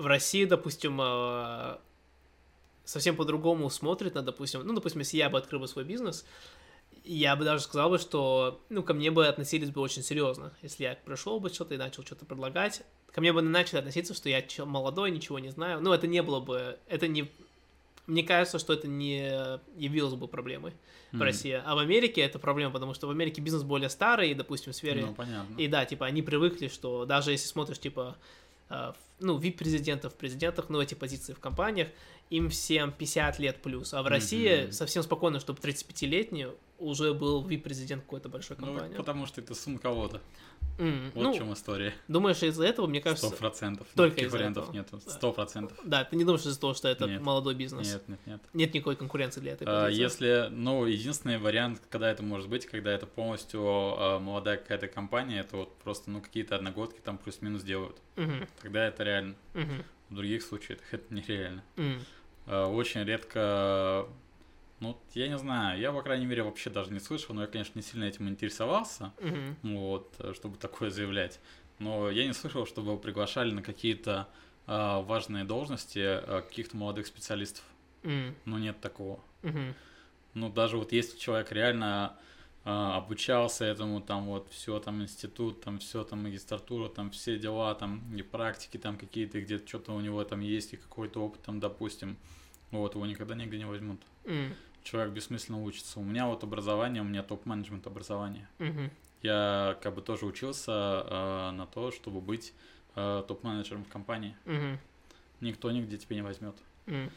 в 0.00 0.06
России, 0.06 0.44
допустим, 0.44 0.98
э, 1.00 1.76
совсем 2.84 3.16
по-другому 3.16 3.70
смотрят 3.70 4.14
на, 4.14 4.22
допустим, 4.22 4.62
ну, 4.66 4.74
допустим, 4.74 5.00
если 5.00 5.16
я 5.18 5.28
бы 5.30 5.38
открыл 5.38 5.60
бы 5.60 5.68
свой 5.68 5.84
бизнес, 5.84 6.24
я 7.04 7.36
бы 7.36 7.44
даже 7.44 7.62
сказал 7.64 7.90
бы, 7.90 7.98
что, 7.98 8.60
ну, 8.68 8.82
ко 8.82 8.94
мне 8.94 9.10
бы 9.10 9.26
относились 9.26 9.70
бы 9.70 9.80
очень 9.80 10.02
серьезно. 10.02 10.52
Если 10.62 10.84
я 10.84 10.96
пришел 11.04 11.40
бы 11.40 11.48
что-то 11.48 11.74
и 11.74 11.78
начал 11.78 12.04
что-то 12.04 12.24
предлагать, 12.24 12.82
ко 13.12 13.20
мне 13.20 13.32
бы 13.32 13.42
начали 13.42 13.78
относиться, 13.78 14.14
что 14.14 14.28
я 14.28 14.42
молодой, 14.64 15.10
ничего 15.10 15.38
не 15.38 15.50
знаю. 15.50 15.80
Ну, 15.80 15.92
это 15.92 16.06
не 16.06 16.22
было 16.22 16.40
бы, 16.40 16.78
это 16.88 17.08
не... 17.08 17.30
Мне 18.06 18.22
кажется, 18.24 18.58
что 18.58 18.72
это 18.72 18.88
не 18.88 19.60
явилось 19.76 20.14
бы 20.14 20.26
проблемой 20.26 20.72
в 21.12 21.14
Мгм. 21.16 21.22
России. 21.22 21.62
А 21.64 21.74
в 21.74 21.78
Америке 21.78 22.20
это 22.22 22.38
проблема, 22.38 22.72
потому 22.72 22.92
что 22.94 23.06
в 23.06 23.10
Америке 23.10 23.40
бизнес 23.40 23.62
более 23.62 23.88
старый, 23.88 24.34
допустим, 24.34 24.72
в 24.72 24.76
сфере... 24.76 25.06
Ну, 25.06 25.14
понятно. 25.14 25.56
И 25.56 25.68
да, 25.68 25.84
типа, 25.84 26.06
они 26.06 26.22
привыкли, 26.22 26.68
что 26.68 27.04
даже 27.06 27.30
если 27.30 27.46
смотришь, 27.46 27.78
типа, 27.78 28.16
в- 28.16 28.16
ну, 29.20 29.36
вип-президентов, 29.38 30.14
президентах, 30.14 30.66
ну, 30.68 30.80
эти 30.80 30.94
позиции 30.94 31.32
в 31.34 31.38
компаниях, 31.40 31.88
им 32.30 32.48
всем 32.48 32.92
50 32.92 33.38
лет 33.38 33.60
плюс. 33.62 33.92
А 33.92 34.02
в 34.02 34.06
России 34.06 34.62
Мгм. 34.64 34.72
совсем 34.72 35.02
спокойно, 35.02 35.40
чтобы 35.40 35.58
35-летний 35.60 36.46
уже 36.78 37.12
был 37.12 37.44
вип-президент 37.44 38.02
какой-то 38.04 38.28
большой 38.28 38.56
Ну, 38.58 38.66
компании. 38.66 38.96
потому 38.96 39.26
что 39.26 39.40
это 39.40 39.54
сын 39.54 39.78
кого-то. 39.78 40.20
М, 40.80 41.10
Вот 41.14 41.22
ну, 41.24 41.32
в 41.32 41.36
чем 41.36 41.52
история. 41.52 41.92
думаешь, 42.08 42.42
из-за 42.42 42.64
этого, 42.64 42.86
мне 42.86 43.00
Сто 43.00 43.10
кажется... 43.10 43.30
процентов. 43.36 43.86
только 43.94 44.22
из-за 44.22 44.36
вариантов 44.36 44.64
этого. 44.64 44.74
нету. 44.76 45.00
Сто 45.00 45.32
процентов. 45.32 45.78
Да, 45.84 46.04
ты 46.04 46.16
не 46.16 46.24
думаешь 46.24 46.40
из-за 46.46 46.58
того, 46.58 46.72
что 46.74 46.88
это 46.88 47.06
Нет. 47.06 47.20
молодой 47.20 47.54
бизнес? 47.54 47.86
Нет, 47.86 48.08
нет, 48.08 48.18
нет. 48.26 48.40
Нет 48.54 48.74
никакой 48.74 48.96
конкуренции 48.96 49.40
для 49.40 49.52
этой 49.52 49.66
А, 49.68 49.84
позиции? 49.86 50.02
Если, 50.02 50.48
ну, 50.50 50.86
единственный 50.86 51.38
вариант, 51.38 51.82
когда 51.90 52.10
это 52.10 52.22
может 52.22 52.48
быть, 52.48 52.64
когда 52.66 52.90
это 52.92 53.06
полностью 53.06 53.60
а, 53.62 54.18
молодая 54.18 54.56
какая-то 54.56 54.88
компания, 54.88 55.40
это 55.40 55.56
вот 55.58 55.76
просто, 55.78 56.10
ну, 56.10 56.20
какие-то 56.22 56.56
одногодки 56.56 57.00
там 57.04 57.18
плюс-минус 57.18 57.62
делают. 57.62 57.98
Мгм, 58.16 58.48
Тогда 58.62 58.86
это 58.86 59.02
реально. 59.04 59.34
мгм, 59.54 59.84
В 60.08 60.14
других 60.14 60.42
случаях 60.42 60.78
это 60.92 61.04
нереально. 61.14 61.62
А, 62.46 62.66
Очень 62.68 63.04
редко, 63.04 64.06
ну, 64.80 64.98
я 65.14 65.28
не 65.28 65.38
знаю, 65.38 65.78
я, 65.80 65.92
по 65.92 66.02
крайней 66.02 66.26
мере, 66.26 66.42
вообще 66.42 66.70
даже 66.70 66.92
не 66.92 67.00
слышал, 67.00 67.34
но 67.34 67.42
я, 67.42 67.46
конечно, 67.46 67.78
не 67.78 67.82
сильно 67.82 68.04
этим 68.04 68.28
интересовался, 68.28 69.12
мгм, 69.20 69.56
вот, 69.62 70.14
э, 70.18 70.32
чтобы 70.34 70.56
такое 70.56 70.90
заявлять. 70.90 71.40
Но 71.78 72.10
я 72.10 72.26
не 72.26 72.32
слышал, 72.32 72.66
чтобы 72.66 72.98
приглашали 72.98 73.52
на 73.52 73.62
какие-то 73.62 74.28
а, 74.66 75.00
важные 75.00 75.44
должности 75.44 75.98
а, 75.98 76.42
каких-то 76.42 76.76
молодых 76.76 77.06
специалистов. 77.06 77.64
м, 78.02 78.34
Ну, 78.44 78.58
нет 78.58 78.80
такого. 78.80 79.20
мгм, 79.42 79.74
Ну, 80.34 80.48
даже 80.50 80.76
вот 80.76 80.92
если 80.92 81.18
человек 81.18 81.50
реально 81.52 82.16
а, 82.64 82.96
обучался 82.98 83.64
этому, 83.64 84.00
там 84.00 84.26
вот 84.26 84.48
все, 84.50 84.78
там 84.78 85.02
институт, 85.02 85.60
там 85.62 85.78
все, 85.78 86.04
там 86.04 86.22
магистратура, 86.22 86.88
там 86.88 87.10
все 87.10 87.38
дела, 87.38 87.74
там 87.74 88.14
и 88.14 88.22
практики 88.22 88.76
там 88.76 88.96
какие-то, 88.98 89.40
где-то 89.40 89.66
что-то 89.66 89.92
у 89.92 90.00
него 90.00 90.22
там 90.24 90.40
есть, 90.40 90.74
и 90.74 90.76
какой-то 90.76 91.20
опыт 91.24 91.42
там, 91.42 91.58
допустим, 91.58 92.16
вот, 92.70 92.94
его 92.94 93.06
никогда 93.06 93.34
нигде 93.34 93.58
не 93.58 93.66
возьмут. 93.66 94.00
м, 94.24 94.54
Человек 94.82 95.12
бессмысленно 95.12 95.62
учится. 95.62 96.00
У 96.00 96.02
меня 96.04 96.26
вот 96.26 96.42
образование, 96.44 97.02
у 97.02 97.04
меня 97.04 97.22
топ-менеджмент 97.22 97.86
образование. 97.86 98.48
мгм, 98.58 98.90
Я 99.22 99.78
как 99.82 99.94
бы 99.94 100.02
тоже 100.02 100.24
учился 100.26 100.72
а, 100.72 101.52
на 101.52 101.66
то, 101.66 101.90
чтобы 101.90 102.20
быть 102.20 102.54
а, 102.94 103.22
топ-менеджером 103.22 103.84
в 103.84 103.88
компании. 103.88 104.36
мгм, 104.46 104.78
Никто 105.40 105.70
нигде 105.70 105.96
тебя 105.98 106.16
не 106.16 106.22
возьмет. 106.22 106.56
м. 106.86 107.10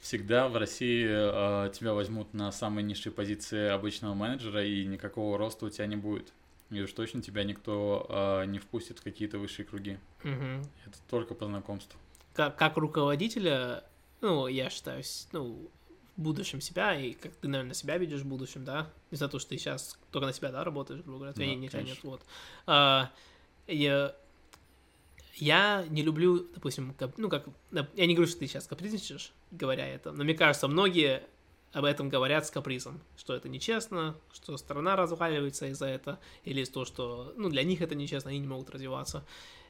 Всегда 0.00 0.48
в 0.48 0.56
России 0.56 1.04
э, 1.08 1.72
тебя 1.72 1.92
возьмут 1.92 2.32
на 2.32 2.52
самые 2.52 2.84
низшие 2.84 3.12
позиции 3.12 3.68
обычного 3.68 4.14
менеджера, 4.14 4.64
и 4.64 4.84
никакого 4.86 5.36
роста 5.36 5.66
у 5.66 5.70
тебя 5.70 5.86
не 5.86 5.96
будет. 5.96 6.32
И 6.70 6.80
уж 6.80 6.92
точно 6.92 7.20
тебя 7.20 7.42
никто 7.42 8.06
э, 8.08 8.44
не 8.46 8.60
впустит 8.60 9.00
в 9.00 9.02
какие-то 9.02 9.38
высшие 9.38 9.66
круги. 9.66 9.98
Мгм. 10.22 10.62
Это 10.86 10.98
только 11.10 11.34
по 11.34 11.46
знакомству. 11.46 11.98
как, 12.32 12.56
как 12.56 12.76
руководителя, 12.76 13.82
ну, 14.20 14.46
я 14.46 14.70
считаю, 14.70 15.02
ну, 15.32 15.68
будущем 16.18 16.60
себя, 16.60 16.94
и 16.98 17.12
как 17.12 17.32
ты, 17.32 17.48
наверное, 17.48 17.74
себя 17.74 17.96
видишь 17.96 18.20
в 18.20 18.26
будущем, 18.26 18.64
да, 18.64 18.90
из-за 19.10 19.28
того, 19.28 19.38
что 19.38 19.50
ты 19.50 19.58
сейчас 19.58 19.98
только 20.10 20.26
на 20.26 20.32
себя, 20.32 20.50
да, 20.50 20.64
работаешь, 20.64 21.02
грубо 21.02 21.18
говоря, 21.18 21.32
твоей 21.32 21.54
Да, 21.54 21.60
не 21.60 21.68
тянет, 21.68 21.86
конечно. 21.86 22.10
вот. 22.10 22.22
А, 22.66 23.10
я, 23.66 24.14
я 25.36 25.84
не 25.88 26.02
люблю, 26.02 26.46
допустим, 26.54 26.94
кап- 26.94 27.16
ну, 27.16 27.28
как, 27.28 27.46
я 27.94 28.06
не 28.06 28.14
говорю, 28.14 28.28
что 28.28 28.40
ты 28.40 28.46
сейчас 28.46 28.66
капризничаешь, 28.66 29.32
говоря 29.50 29.86
это, 29.86 30.12
но 30.12 30.24
мне 30.24 30.34
кажется, 30.34 30.68
многие 30.68 31.22
об 31.72 31.84
этом 31.84 32.08
говорят 32.08 32.46
с 32.46 32.50
капризом, 32.50 33.00
что 33.16 33.34
это 33.34 33.48
нечестно, 33.48 34.16
что 34.32 34.56
страна 34.56 34.96
разваливается 34.96 35.66
из-за 35.66 35.86
этого, 35.86 36.18
или 36.44 36.62
из-за 36.62 36.72
того, 36.72 36.84
что, 36.86 37.32
ну, 37.36 37.48
для 37.48 37.62
них 37.62 37.80
это 37.80 37.94
нечестно, 37.94 38.30
они 38.30 38.38
не 38.38 38.48
могут 38.48 38.70
развиваться. 38.70 39.24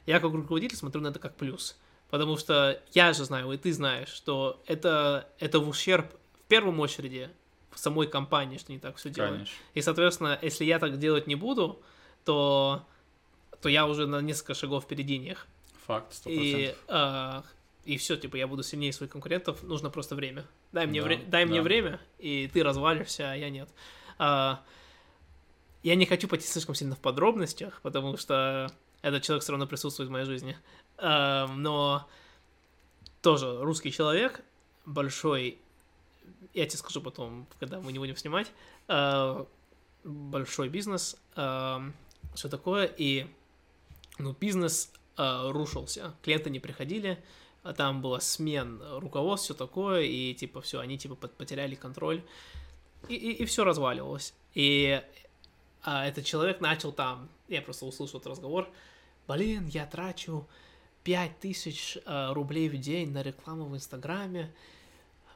Я 0.05 0.19
как 0.19 0.31
руководитель 0.31 0.77
смотрю 0.77 1.01
на 1.01 1.09
это 1.09 1.19
как 1.19 1.35
плюс, 1.35 1.77
потому 2.09 2.37
что 2.37 2.81
я 2.93 3.13
же 3.13 3.25
знаю, 3.25 3.51
и 3.51 3.57
ты 3.57 3.73
знаешь, 3.73 4.09
что 4.09 4.63
это, 4.65 5.29
это 5.39 5.59
в 5.59 5.67
ущерб 5.67 6.15
первую 6.49 6.77
очередь 6.79 7.29
в 7.71 7.79
самой 7.79 8.07
компании, 8.07 8.57
что 8.57 8.71
не 8.71 8.79
так 8.79 8.97
все. 8.97 9.11
Конечно. 9.13 9.55
И, 9.73 9.81
соответственно, 9.81 10.37
если 10.41 10.65
я 10.65 10.79
так 10.79 10.97
делать 10.99 11.27
не 11.27 11.35
буду, 11.35 11.81
то, 12.25 12.85
то 13.61 13.69
я 13.69 13.85
уже 13.87 14.05
на 14.07 14.19
несколько 14.21 14.53
шагов 14.53 14.83
впереди 14.83 15.17
них. 15.17 15.47
Факт, 15.85 16.13
сто 16.13 16.29
И, 16.29 16.35
процентов. 16.65 16.83
а, 16.87 17.43
и 17.85 17.97
все, 17.97 18.15
типа, 18.17 18.35
я 18.35 18.47
буду 18.47 18.61
сильнее 18.63 18.91
своих 18.93 19.11
конкурентов, 19.11 19.63
нужно 19.63 19.89
просто 19.89 20.15
время. 20.15 20.45
Дай 20.71 20.85
мне, 20.85 21.01
Да, 21.01 21.07
вре- 21.07 21.23
дай 21.25 21.45
мне 21.45 21.57
да. 21.59 21.63
время, 21.63 21.99
и 22.19 22.49
ты 22.51 22.61
развалишься, 22.63 23.31
а 23.31 23.35
я 23.35 23.49
нет. 23.49 23.69
А, 24.17 24.63
я 25.81 25.95
не 25.95 26.05
хочу 26.05 26.27
пойти 26.27 26.45
слишком 26.45 26.75
сильно 26.75 26.95
в 26.95 26.99
подробностях, 26.99 27.79
потому 27.81 28.17
что 28.17 28.71
этот 29.01 29.23
человек 29.23 29.43
все 29.43 29.51
равно 29.53 29.65
присутствует 29.65 30.09
в 30.09 30.11
моей 30.11 30.25
жизни. 30.25 30.57
А, 30.97 31.47
но 31.47 32.07
тоже 33.21 33.59
русский 33.61 33.91
человек, 33.91 34.41
большой, 34.85 35.57
я 36.53 36.65
тебе 36.65 36.77
скажу 36.77 37.01
потом, 37.01 37.47
когда 37.59 37.79
мы 37.79 37.91
не 37.91 37.99
будем 37.99 38.15
снимать, 38.15 38.51
а, 38.87 39.45
большой 40.03 40.69
бизнес, 40.69 41.17
что 41.33 42.49
такое, 42.49 42.85
и 42.85 43.27
ну, 44.19 44.35
бизнес 44.39 44.91
а, 45.17 45.51
рушился, 45.51 46.13
клиенты 46.21 46.49
не 46.49 46.59
приходили, 46.59 47.21
а 47.63 47.73
там 47.73 48.01
была 48.01 48.21
смен 48.21 48.81
руководств, 48.99 49.45
все 49.45 49.53
такое, 49.53 50.03
и 50.03 50.33
типа 50.33 50.61
все, 50.61 50.79
они 50.79 50.97
типа 50.97 51.15
потеряли 51.15 51.75
контроль, 51.75 52.23
и, 53.09 53.15
и, 53.15 53.45
все 53.45 53.65
разваливалось. 53.65 54.33
И 54.53 55.01
а, 55.83 56.07
этот 56.07 56.25
человек 56.25 56.61
начал 56.61 56.93
там, 56.93 57.29
я 57.47 57.61
просто 57.61 57.85
услышал 57.85 58.19
этот 58.19 58.31
разговор, 58.31 58.69
блин, 59.27 59.67
я 59.67 59.85
трачу 59.85 60.47
5000 61.03 61.97
а, 62.05 62.33
рублей 62.33 62.69
в 62.69 62.77
день 62.77 63.11
на 63.11 63.21
рекламу 63.21 63.65
в 63.65 63.75
Инстаграме, 63.75 64.53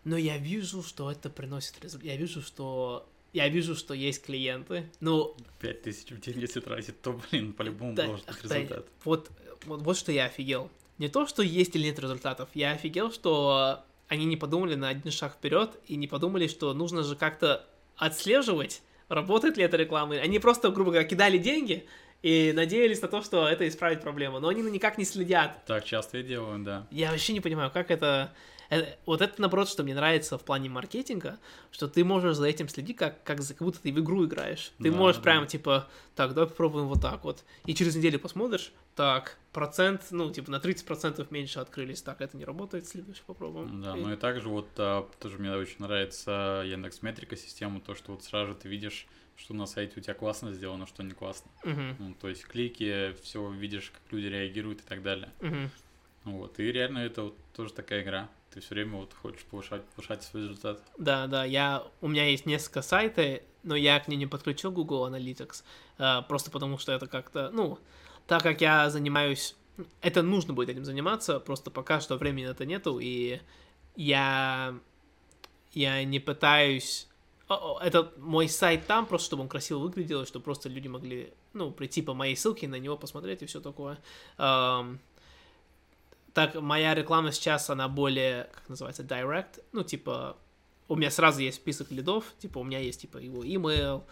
но 0.04 0.18
я 0.18 0.38
вижу, 0.38 0.84
что 0.84 1.12
это 1.12 1.30
приносит 1.30 1.84
результат. 1.84 2.06
Я 2.06 2.16
вижу, 2.16 2.42
что 2.42 3.08
я 3.34 3.50
вижу, 3.50 3.76
что 3.76 3.94
есть 3.94 4.24
клиенты. 4.24 4.90
Ну, 5.00 5.36
Пять 5.60 5.82
тысяч 5.82 6.12
в 6.12 6.20
день, 6.20 6.40
если 6.40 6.60
тратить, 6.60 7.02
то, 7.02 7.20
блин, 7.32 7.54
по-любому 7.54 7.96
да, 7.96 8.06
должен 8.06 8.26
быть 8.26 8.36
да, 8.44 8.56
результат. 8.56 8.86
вот, 9.04 9.32
вот, 9.66 9.82
вот 9.82 9.98
что 9.98 10.12
я 10.12 10.26
офигел. 10.26 10.70
Не 11.00 11.08
то, 11.08 11.26
что 11.26 11.42
есть 11.42 11.76
или 11.76 11.86
нет 11.86 11.98
результатов. 11.98 12.50
Я 12.54 12.72
офигел, 12.72 13.12
что 13.12 13.84
они 14.08 14.26
не 14.26 14.38
подумали 14.38 14.76
на 14.76 14.90
один 14.90 15.12
шаг 15.12 15.34
вперед 15.34 15.72
и 15.88 15.96
не 15.96 16.08
подумали, 16.08 16.48
что 16.48 16.74
нужно 16.74 17.04
же 17.04 17.16
как-то 17.16 17.66
отслеживать, 17.98 18.84
работает 19.10 19.58
ли 19.58 19.64
эта 19.64 19.78
реклама. 19.78 20.16
Они 20.16 20.38
просто, 20.38 20.70
грубо 20.70 20.92
говоря, 20.92 21.08
кидали 21.08 21.40
деньги 21.40 21.88
и 22.22 22.54
надеялись 22.56 23.02
на 23.02 23.08
то, 23.08 23.22
что 23.24 23.48
это 23.48 23.68
исправит 23.68 24.02
проблему. 24.02 24.40
Но 24.40 24.50
они 24.50 24.62
никак 24.62 25.00
не 25.00 25.06
следят 25.06 25.66
Так 25.66 25.84
часто 25.86 26.20
и 26.20 26.24
делаю, 26.24 26.64
да. 26.64 26.88
я 26.92 27.12
вообще 27.12 27.34
не 27.34 27.42
понимаю, 27.42 27.72
как 27.72 27.90
это... 27.90 28.32
э, 28.76 28.98
Вот 29.06 29.22
это, 29.22 29.40
наоборот, 29.42 29.70
что 29.70 29.84
мне 29.84 29.94
нравится 29.96 30.38
в 30.38 30.44
плане 30.44 30.70
маркетинга, 30.70 31.40
что 31.72 31.88
ты 31.88 32.04
можешь 32.04 32.36
за 32.38 32.46
этим 32.48 32.68
следить, 32.70 32.98
как, 32.98 33.24
как, 33.24 33.40
как 33.46 33.58
будто 33.60 33.82
ты 33.82 33.92
в 33.92 34.00
игру 34.00 34.26
играешь. 34.26 34.72
Ты 34.82 34.92
Да, 34.92 34.98
можешь 34.98 35.18
да. 35.18 35.24
прям, 35.24 35.48
типа, 35.48 35.88
так, 36.16 36.34
давай 36.34 36.50
попробуем 36.50 36.88
вот 36.88 37.02
так 37.02 37.24
вот. 37.24 37.44
И 37.66 37.74
через 37.76 37.96
неделю 37.96 38.20
посмотришь, 38.20 38.72
так, 38.96 39.38
процент, 39.52 40.04
ну, 40.12 40.32
типа, 40.32 40.52
на 40.52 40.60
30% 40.60 41.28
меньше 41.32 41.60
открылись. 41.60 42.02
Так, 42.02 42.22
это 42.22 42.38
не 42.38 42.46
работает, 42.46 42.88
следующий 42.88 43.24
попробуем. 43.26 43.82
Да, 43.82 43.96
И- 43.98 44.02
ну 44.02 44.14
и 44.14 44.16
также 44.16 44.50
вот 44.50 44.68
а, 44.78 45.10
тоже 45.20 45.38
мне 45.38 45.52
очень 45.52 45.78
нравится 45.80 46.64
Яндекс 46.66 47.02
Метрика 47.02 47.36
система, 47.36 47.80
то, 47.82 47.96
что 47.96 48.12
вот 48.12 48.24
сразу 48.24 48.52
же 48.54 48.56
ты 48.56 48.70
видишь, 48.70 49.08
что 49.36 49.54
на 49.56 49.66
сайте 49.66 50.00
у 50.00 50.04
тебя 50.04 50.14
классно 50.14 50.54
сделано, 50.54 50.86
что 50.86 51.02
не 51.04 51.12
классно. 51.14 51.50
Мгм, 51.64 51.96
Ну, 52.00 52.14
то 52.22 52.30
есть 52.30 52.46
клики, 52.46 53.16
все 53.24 53.50
видишь, 53.52 53.92
как 53.92 54.02
люди 54.12 54.28
реагируют 54.28 54.82
и 54.82 54.84
так 54.84 55.02
далее. 55.02 55.32
мгм. 55.42 55.70
Вот. 56.26 56.60
И 56.60 56.72
реально 56.72 57.00
это 57.00 57.24
вот 57.24 57.38
тоже 57.56 57.74
такая 57.74 58.02
игра. 58.04 58.30
Ты 58.54 58.62
все 58.62 58.76
время 58.76 58.98
вот 58.98 59.14
хочешь 59.14 59.44
повышать, 59.46 59.84
повышать 59.96 60.24
свой 60.24 60.44
результат. 60.44 60.82
Да, 60.98 61.28
да, 61.28 61.44
я, 61.44 61.84
у 62.02 62.08
меня 62.08 62.26
есть 62.26 62.46
несколько 62.46 62.82
сайтов, 62.82 63.42
но 63.64 63.76
я 63.76 64.00
к 64.00 64.08
ним 64.08 64.20
не 64.20 64.28
подключил 64.28 64.72
Google 64.72 65.08
Analytics, 65.08 65.64
а, 65.98 66.22
просто 66.22 66.52
потому 66.52 66.78
что 66.78 66.92
это 66.92 67.08
как-то, 67.08 67.50
ну, 67.52 67.80
так 68.28 68.44
как 68.44 68.62
я 68.62 68.90
занимаюсь 68.90 69.56
это 70.02 70.22
нужно 70.22 70.54
будет 70.54 70.70
этим 70.70 70.86
заниматься, 70.86 71.40
просто 71.40 71.72
пока 71.72 72.00
что 72.00 72.18
времени 72.18 72.50
это 72.50 72.66
нету, 72.66 73.00
и 73.00 73.40
я, 73.96 74.76
я 75.74 76.04
не 76.04 76.20
пытаюсь... 76.20 77.08
Это 77.82 78.12
мой 78.18 78.48
сайт 78.50 78.88
там, 78.88 79.06
просто 79.06 79.28
чтобы 79.28 79.44
он 79.44 79.50
красиво 79.50 79.80
выглядел, 79.80 80.26
чтобы 80.26 80.46
просто 80.46 80.70
люди 80.70 80.88
могли, 80.88 81.34
ну, 81.54 81.72
прийти 81.72 82.02
по 82.02 82.14
моей 82.14 82.36
ссылке, 82.36 82.68
на 82.68 82.80
него 82.80 82.98
посмотреть 82.98 83.44
и 83.44 83.46
все 83.46 83.60
такое. 83.60 84.00
Um, 84.38 84.98
так, 86.34 86.56
моя 86.56 86.96
реклама 86.96 87.32
сейчас, 87.32 87.70
она 87.70 87.88
более, 87.88 88.50
как 88.54 88.70
называется, 88.70 89.04
direct, 89.04 89.64
ну, 89.72 89.84
типа, 89.84 90.38
у 90.88 90.96
меня 90.96 91.12
сразу 91.12 91.42
есть 91.42 91.58
список 91.58 91.92
лидов, 91.92 92.26
типа, 92.40 92.60
у 92.60 92.64
меня 92.64 92.80
есть, 92.80 93.02
типа, 93.02 93.18
его 93.18 93.44
email, 93.44 94.04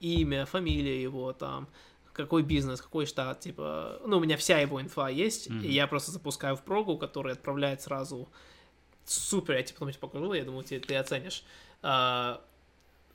имя, 0.00 0.46
фамилия 0.46 1.00
его, 1.00 1.32
там, 1.32 1.68
какой 2.12 2.42
бизнес, 2.42 2.80
какой 2.80 3.06
штат, 3.06 3.40
типа, 3.40 4.00
ну, 4.06 4.18
у 4.18 4.20
меня 4.20 4.36
вся 4.36 4.60
его 4.60 4.80
инфа 4.80 5.08
есть, 5.08 5.48
mm-hmm. 5.48 5.64
и 5.64 5.72
я 5.72 5.86
просто 5.86 6.12
запускаю 6.12 6.56
в 6.56 6.62
прогу, 6.62 6.96
который 6.96 7.32
отправляет 7.32 7.82
сразу 7.82 8.28
супер, 9.04 9.56
я 9.56 9.62
тебе 9.62 9.78
потом 9.78 9.94
покажу, 10.00 10.32
я 10.32 10.44
думаю, 10.44 10.64
ты, 10.64 10.78
ты 10.80 10.94
оценишь. 10.96 11.44
А, 11.82 12.40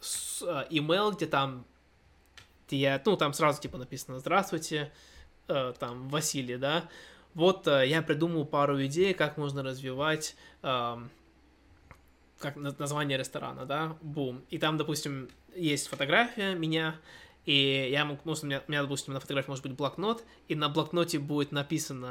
с, 0.02 0.44
а, 0.46 0.68
email, 0.70 1.16
где 1.16 1.28
там, 1.28 1.66
где 2.68 2.78
я, 2.78 3.02
ну, 3.06 3.16
там 3.16 3.34
сразу, 3.34 3.62
типа, 3.62 3.78
написано 3.78 4.20
«Здравствуйте», 4.20 4.92
а, 5.48 5.74
там, 5.74 6.10
Василий, 6.10 6.58
да, 6.58 6.90
вот 7.34 7.68
а, 7.68 7.84
я 7.84 8.02
придумал 8.02 8.46
пару 8.46 8.84
идей, 8.86 9.14
как 9.14 9.38
можно 9.38 9.64
развивать 9.64 10.36
а, 10.62 11.02
как 12.40 12.56
название 12.56 13.18
ресторана, 13.18 13.66
да, 13.66 13.96
бум. 14.02 14.42
И 14.50 14.58
там, 14.58 14.78
допустим, 14.78 15.30
есть 15.56 15.88
фотография 15.88 16.56
меня, 16.56 16.96
и 17.46 17.90
я 17.92 18.06
могу, 18.06 18.22
ну, 18.26 18.36
у 18.42 18.46
меня, 18.46 18.62
у 18.68 18.72
меня, 18.72 18.82
допустим, 18.82 19.14
на 19.14 19.20
фотографии 19.20 19.50
может 19.50 19.64
быть 19.64 19.74
блокнот, 19.74 20.24
и 20.48 20.56
на 20.56 20.70
блокноте 20.70 21.20
будет 21.20 21.52
написано 21.52 22.10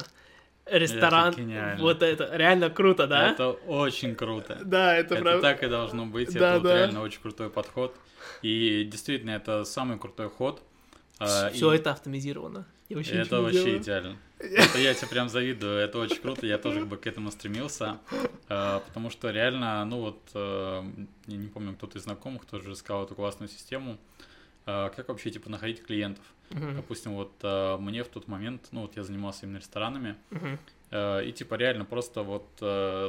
ресторан. 0.66 1.34
Это 1.34 1.76
вот 1.80 2.02
это 2.02 2.36
реально 2.36 2.70
круто, 2.70 3.06
да? 3.06 3.30
Это 3.30 3.50
очень 3.50 4.14
круто. 4.14 4.58
Да, 4.64 4.94
это, 4.94 5.14
это 5.14 5.22
правда. 5.22 5.42
так 5.42 5.62
и 5.62 5.68
должно 5.68 6.06
быть. 6.06 6.32
Да, 6.32 6.56
это 6.56 6.64
да. 6.64 6.70
вот 6.70 6.76
реально 6.76 7.00
очень 7.00 7.20
крутой 7.20 7.50
подход. 7.50 7.94
И 8.42 8.84
действительно, 8.84 9.30
это 9.30 9.64
самый 9.64 9.98
крутой 9.98 10.28
ход. 10.28 10.62
Все 11.52 11.72
и... 11.72 11.76
это 11.76 11.92
автоматизировано. 11.92 12.66
Я 12.88 12.96
вообще 12.96 13.14
это 13.14 13.40
вообще 13.40 13.64
делаю. 13.64 13.78
идеально. 13.78 14.16
Это 14.38 14.78
я 14.78 14.94
тебе 14.94 15.08
прям 15.08 15.28
завидую, 15.28 15.78
это 15.78 15.98
очень 15.98 16.20
круто, 16.20 16.46
я 16.46 16.58
тоже 16.58 16.80
как 16.80 16.88
бы 16.88 16.96
к 16.96 17.06
этому 17.06 17.30
стремился, 17.30 17.98
э, 18.48 18.80
потому 18.86 19.10
что 19.10 19.30
реально, 19.30 19.84
ну 19.84 20.00
вот, 20.00 20.20
э, 20.34 20.82
я 21.26 21.36
не 21.36 21.48
помню, 21.48 21.74
кто-то 21.74 21.98
из 21.98 22.04
знакомых 22.04 22.44
тоже 22.44 22.72
искал 22.72 23.04
эту 23.04 23.16
классную 23.16 23.48
систему, 23.48 23.98
э, 24.66 24.90
как 24.94 25.08
вообще, 25.08 25.30
типа, 25.30 25.50
находить 25.50 25.84
клиентов. 25.84 26.24
Uh-huh. 26.50 26.76
Допустим, 26.76 27.14
вот 27.14 27.32
мне 27.80 28.04
в 28.04 28.08
тот 28.08 28.26
момент, 28.28 28.68
ну 28.70 28.82
вот 28.82 28.96
я 28.96 29.02
занимался 29.02 29.44
именно 29.44 29.58
ресторанами, 29.58 30.16
uh-huh. 30.30 31.28
и 31.28 31.32
типа 31.32 31.56
реально 31.56 31.84
просто 31.84 32.22
вот 32.22 32.48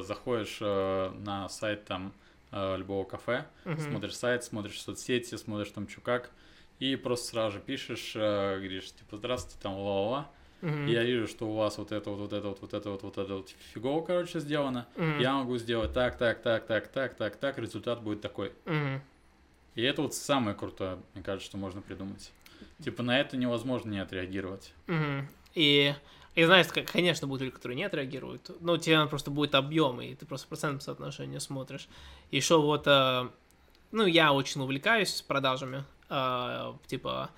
заходишь 0.06 0.60
на 0.60 1.48
сайт 1.48 1.86
там 1.86 2.14
любого 2.52 3.06
кафе, 3.06 3.46
uh-huh. 3.64 3.80
смотришь 3.80 4.16
сайт, 4.16 4.44
смотришь 4.44 4.82
соцсети, 4.82 5.36
смотришь 5.36 5.70
там 5.70 5.88
чукак, 5.88 6.32
и 6.80 6.98
просто 6.98 7.28
сразу 7.28 7.58
же 7.58 7.60
пишешь, 7.62 8.12
говоришь, 8.14 8.92
типа, 8.92 9.16
здравствуйте, 9.16 9.58
там, 9.62 9.74
ла-ла-ла, 9.74 10.30
Uh-huh. 10.62 10.90
Я 10.90 11.04
вижу, 11.04 11.28
что 11.28 11.48
у 11.48 11.56
вас 11.56 11.78
вот 11.78 11.92
это 11.92 12.10
вот, 12.10 12.20
вот 12.20 12.34
это 12.34 12.48
вот, 12.50 12.62
вот 12.62 12.74
это 12.74 12.90
вот, 12.90 13.04
вот 13.04 13.18
это 13.18 13.36
вот 13.36 13.50
фигово, 13.74 14.04
короче, 14.04 14.40
сделано. 14.40 14.88
Uh-huh. 14.96 15.22
Я 15.22 15.34
могу 15.34 15.58
сделать 15.58 15.94
так, 15.94 16.18
так, 16.18 16.42
так, 16.42 16.66
так, 16.68 16.88
так, 16.90 17.16
так, 17.16 17.36
так, 17.38 17.58
результат 17.58 18.02
будет 18.02 18.22
такой. 18.22 18.52
Uh-huh. 18.66 19.00
И 19.76 19.82
это 19.82 20.02
вот 20.02 20.14
самое 20.14 20.56
крутое, 20.56 21.00
мне 21.14 21.24
кажется, 21.24 21.50
что 21.50 21.58
можно 21.58 21.82
придумать. 21.82 22.32
Типа 22.84 23.04
на 23.04 23.20
это 23.20 23.38
невозможно 23.38 23.92
не 23.92 24.00
отреагировать. 24.00 24.74
Uh-huh. 24.88 25.24
И 25.56 25.94
и 26.36 26.46
знаешь, 26.46 26.68
конечно, 26.92 27.28
будут 27.28 27.42
люди, 27.42 27.54
которые 27.54 27.76
не 27.76 27.84
отреагируют, 27.84 28.52
но 28.62 28.74
у 28.74 28.78
тебя 28.78 29.06
просто 29.08 29.30
будет 29.32 29.56
объем, 29.56 30.00
и 30.00 30.16
ты 30.16 30.26
просто 30.26 30.46
в 30.46 30.50
процентном 30.50 30.80
соотношении 30.80 31.38
смотришь. 31.40 31.90
И 32.32 32.40
что 32.40 32.62
вот, 32.62 32.84
э, 32.86 33.28
ну, 33.92 34.06
я 34.06 34.32
очень 34.32 34.62
увлекаюсь 34.62 35.22
продажами, 35.22 35.84
э, 36.10 36.74
типа, 36.88 37.32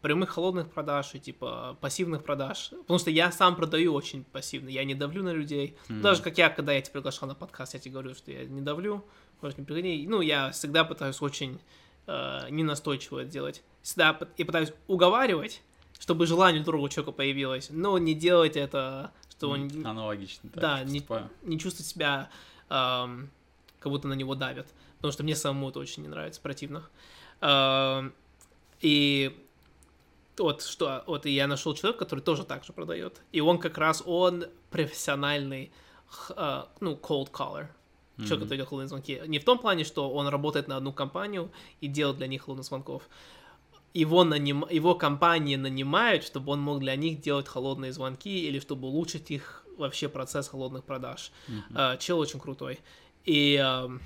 прямых 0.00 0.30
холодных 0.30 0.70
продаж 0.70 1.14
и 1.14 1.20
типа 1.20 1.76
пассивных 1.80 2.24
продаж. 2.24 2.70
Потому 2.70 2.98
что 2.98 3.10
я 3.10 3.32
сам 3.32 3.56
продаю 3.56 3.94
очень 3.94 4.24
пассивно, 4.24 4.68
я 4.68 4.84
не 4.84 4.94
давлю 4.94 5.22
на 5.22 5.32
людей. 5.32 5.76
Mm-hmm. 5.88 6.00
Даже 6.00 6.22
как 6.22 6.38
я, 6.38 6.50
когда 6.50 6.72
я 6.72 6.80
тебя 6.80 6.92
приглашал 6.92 7.28
на 7.28 7.34
подкаст, 7.34 7.74
я 7.74 7.80
тебе 7.80 7.92
говорю, 7.92 8.14
что 8.14 8.30
я 8.30 8.44
не 8.44 8.60
давлю, 8.60 9.04
может 9.40 9.58
не 9.58 9.64
приходи. 9.64 10.06
Ну, 10.08 10.20
я 10.20 10.50
всегда 10.50 10.84
пытаюсь 10.84 11.20
очень 11.20 11.60
э, 12.06 12.48
ненастойчиво 12.50 13.20
это 13.20 13.30
делать. 13.30 13.62
Всегда 13.82 14.18
и 14.36 14.44
пытаюсь 14.44 14.72
уговаривать, 14.86 15.62
чтобы 15.98 16.26
желание 16.26 16.62
другого 16.62 16.88
человека 16.88 17.12
появилось, 17.12 17.68
но 17.70 17.98
не 17.98 18.14
делать 18.14 18.56
это, 18.56 19.12
что 19.30 19.50
он... 19.50 19.70
Аналогично. 19.84 20.50
Да, 20.54 20.82
не, 20.84 21.04
не 21.42 21.58
чувствовать 21.58 21.86
себя, 21.86 22.30
эм, 22.70 23.30
как 23.80 23.90
будто 23.90 24.08
на 24.08 24.14
него 24.14 24.34
давят. 24.34 24.66
Потому 24.96 25.12
что 25.12 25.24
мне 25.24 25.34
самому 25.34 25.70
это 25.70 25.80
очень 25.80 26.02
не 26.02 26.08
нравится, 26.08 26.40
противно. 26.40 26.88
Эм, 27.40 28.12
и 28.80 29.36
вот 30.42 30.62
что, 30.62 31.04
вот 31.06 31.26
и 31.26 31.30
я 31.30 31.46
нашел 31.46 31.74
человека, 31.74 32.04
который 32.04 32.20
тоже 32.20 32.44
так 32.44 32.64
же 32.64 32.72
продает, 32.72 33.20
и 33.32 33.40
он 33.40 33.58
как 33.58 33.78
раз 33.78 34.02
он 34.04 34.46
профессиональный, 34.70 35.72
uh, 36.30 36.66
ну 36.80 36.94
cold 36.94 37.30
caller, 37.30 37.68
mm-hmm. 38.16 38.26
человек, 38.26 38.40
который 38.44 38.56
делает 38.56 38.68
холодные 38.68 38.88
звонки. 38.88 39.22
Не 39.26 39.38
в 39.38 39.44
том 39.44 39.58
плане, 39.58 39.84
что 39.84 40.10
он 40.10 40.28
работает 40.28 40.68
на 40.68 40.76
одну 40.76 40.92
компанию 40.92 41.50
и 41.80 41.86
делает 41.86 42.18
для 42.18 42.26
них 42.26 42.42
холодных 42.42 42.66
звонков. 42.66 43.08
Его, 43.94 44.24
наним... 44.24 44.64
его 44.70 44.94
компании 44.94 45.56
нанимают, 45.56 46.24
чтобы 46.24 46.52
он 46.52 46.60
мог 46.60 46.80
для 46.80 46.96
них 46.96 47.20
делать 47.20 47.46
холодные 47.46 47.92
звонки 47.92 48.48
или 48.48 48.58
чтобы 48.58 48.88
улучшить 48.88 49.30
их 49.30 49.64
вообще 49.76 50.08
процесс 50.08 50.48
холодных 50.48 50.84
продаж. 50.84 51.30
Mm-hmm. 51.48 51.74
Uh, 51.74 51.98
чел 51.98 52.18
очень 52.18 52.40
крутой. 52.40 52.80
И, 53.24 53.56
uh, 53.56 54.00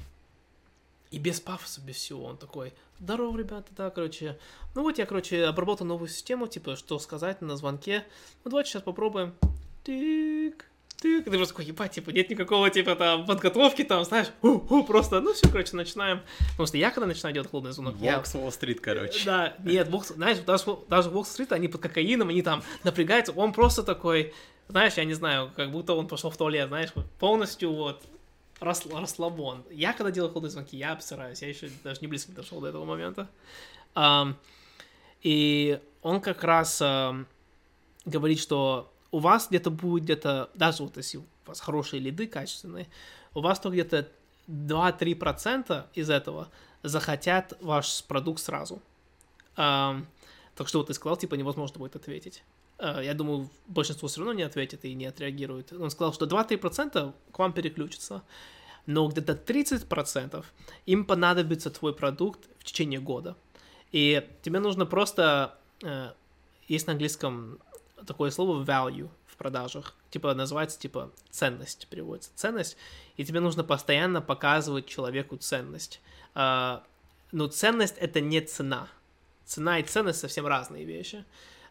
и 1.16 1.18
без 1.18 1.40
пафоса, 1.40 1.80
без 1.80 1.96
всего. 1.96 2.24
Он 2.24 2.36
такой, 2.36 2.74
здорово, 3.00 3.38
ребята, 3.38 3.68
да, 3.70 3.88
короче. 3.88 4.38
Ну 4.74 4.82
вот 4.82 4.98
я, 4.98 5.06
короче, 5.06 5.44
обработал 5.44 5.86
новую 5.86 6.08
систему, 6.08 6.46
типа, 6.46 6.76
что 6.76 6.98
сказать 6.98 7.40
на 7.40 7.56
звонке. 7.56 8.04
Ну 8.44 8.50
давайте 8.50 8.72
сейчас 8.72 8.82
попробуем. 8.82 9.34
Тык, 9.82 10.66
тык. 11.00 11.24
Ты 11.24 11.30
просто 11.30 11.54
такой, 11.54 11.64
ебать, 11.64 11.92
типа, 11.92 12.10
нет 12.10 12.28
никакого, 12.28 12.68
типа, 12.68 12.96
там, 12.96 13.24
подготовки, 13.24 13.82
там, 13.82 14.04
знаешь, 14.04 14.26
у, 14.42 14.48
у, 14.48 14.84
просто, 14.84 15.22
ну 15.22 15.32
все, 15.32 15.48
короче, 15.48 15.74
начинаем. 15.74 16.20
Потому 16.50 16.66
что 16.66 16.76
я, 16.76 16.90
когда 16.90 17.06
начинаю 17.06 17.32
делать 17.32 17.48
холодный 17.48 17.72
звонок, 17.72 17.94
я... 17.98 18.22
Уолл-стрит, 18.34 18.82
короче. 18.82 19.24
Да, 19.24 19.54
нет, 19.64 19.88
Волк, 19.88 20.04
знаешь, 20.04 20.40
даже, 20.40 20.64
даже 20.88 21.08
Уолл-стрит, 21.08 21.50
они 21.52 21.68
под 21.68 21.80
кокаином, 21.80 22.28
они 22.28 22.42
там 22.42 22.62
напрягаются, 22.84 23.32
он 23.32 23.54
просто 23.54 23.82
такой, 23.82 24.34
знаешь, 24.68 24.92
я 24.98 25.04
не 25.04 25.14
знаю, 25.14 25.50
как 25.56 25.70
будто 25.70 25.94
он 25.94 26.08
пошел 26.08 26.28
в 26.28 26.36
туалет, 26.36 26.68
знаешь, 26.68 26.90
полностью 27.18 27.72
вот 27.72 28.02
расслабон. 28.60 29.64
Я 29.70 29.92
когда 29.92 30.10
делаю 30.10 30.30
холодные 30.30 30.50
звонки, 30.50 30.76
я 30.76 30.92
обсираюсь, 30.92 31.42
я 31.42 31.48
еще 31.48 31.70
даже 31.84 32.00
не 32.00 32.06
близко 32.06 32.32
дошел 32.32 32.60
до 32.60 32.68
этого 32.68 32.84
момента. 32.84 33.28
И 35.22 35.80
он 36.02 36.20
как 36.20 36.42
раз 36.44 36.80
говорит, 38.04 38.38
что 38.38 38.92
у 39.10 39.18
вас 39.18 39.48
где-то 39.48 39.70
будет 39.70 40.04
где-то, 40.04 40.50
даже 40.54 40.82
вот 40.82 40.96
если 40.96 41.18
у 41.18 41.24
вас 41.46 41.60
хорошие 41.60 42.00
лиды 42.00 42.26
качественные, 42.26 42.88
у 43.34 43.40
вас 43.40 43.60
то 43.60 43.70
где-то 43.70 44.08
2-3% 44.48 45.86
из 45.94 46.10
этого 46.10 46.48
захотят 46.82 47.54
ваш 47.60 48.04
продукт 48.04 48.40
сразу. 48.40 48.80
Так 49.54 50.68
что 50.68 50.78
вот 50.78 50.86
ты 50.86 50.94
сказал, 50.94 51.16
типа, 51.16 51.34
невозможно 51.34 51.78
будет 51.78 51.96
ответить. 51.96 52.42
Uh, 52.78 53.02
я 53.02 53.14
думаю, 53.14 53.48
большинство 53.66 54.06
все 54.08 54.20
равно 54.20 54.34
не 54.34 54.42
ответит 54.42 54.84
и 54.84 54.94
не 54.94 55.06
отреагирует. 55.06 55.72
Он 55.72 55.90
сказал, 55.90 56.12
что 56.12 56.26
2-3% 56.26 57.14
к 57.32 57.38
вам 57.38 57.52
переключатся, 57.52 58.22
но 58.84 59.08
где-то 59.08 59.32
30% 59.32 60.44
им 60.84 61.04
понадобится 61.06 61.70
твой 61.70 61.94
продукт 61.94 62.48
в 62.58 62.64
течение 62.64 63.00
года. 63.00 63.36
И 63.92 64.28
тебе 64.42 64.60
нужно 64.60 64.86
просто... 64.86 65.58
Uh, 65.80 66.12
есть 66.68 66.86
на 66.86 66.92
английском 66.92 67.58
такое 68.06 68.30
слово 68.30 68.62
value 68.64 69.08
в 69.26 69.36
продажах. 69.36 69.94
Типа 70.10 70.34
называется 70.34 70.78
типа 70.78 71.12
ценность 71.30 71.86
переводится. 71.88 72.30
Ценность. 72.34 72.76
И 73.16 73.24
тебе 73.24 73.40
нужно 73.40 73.64
постоянно 73.64 74.20
показывать 74.20 74.86
человеку 74.86 75.36
ценность. 75.36 76.00
Uh, 76.34 76.82
но 77.32 77.46
ценность 77.46 77.96
это 77.98 78.20
не 78.20 78.40
цена. 78.40 78.88
Цена 79.44 79.78
и 79.78 79.82
ценность 79.82 80.20
совсем 80.20 80.46
разные 80.46 80.84
вещи. 80.84 81.24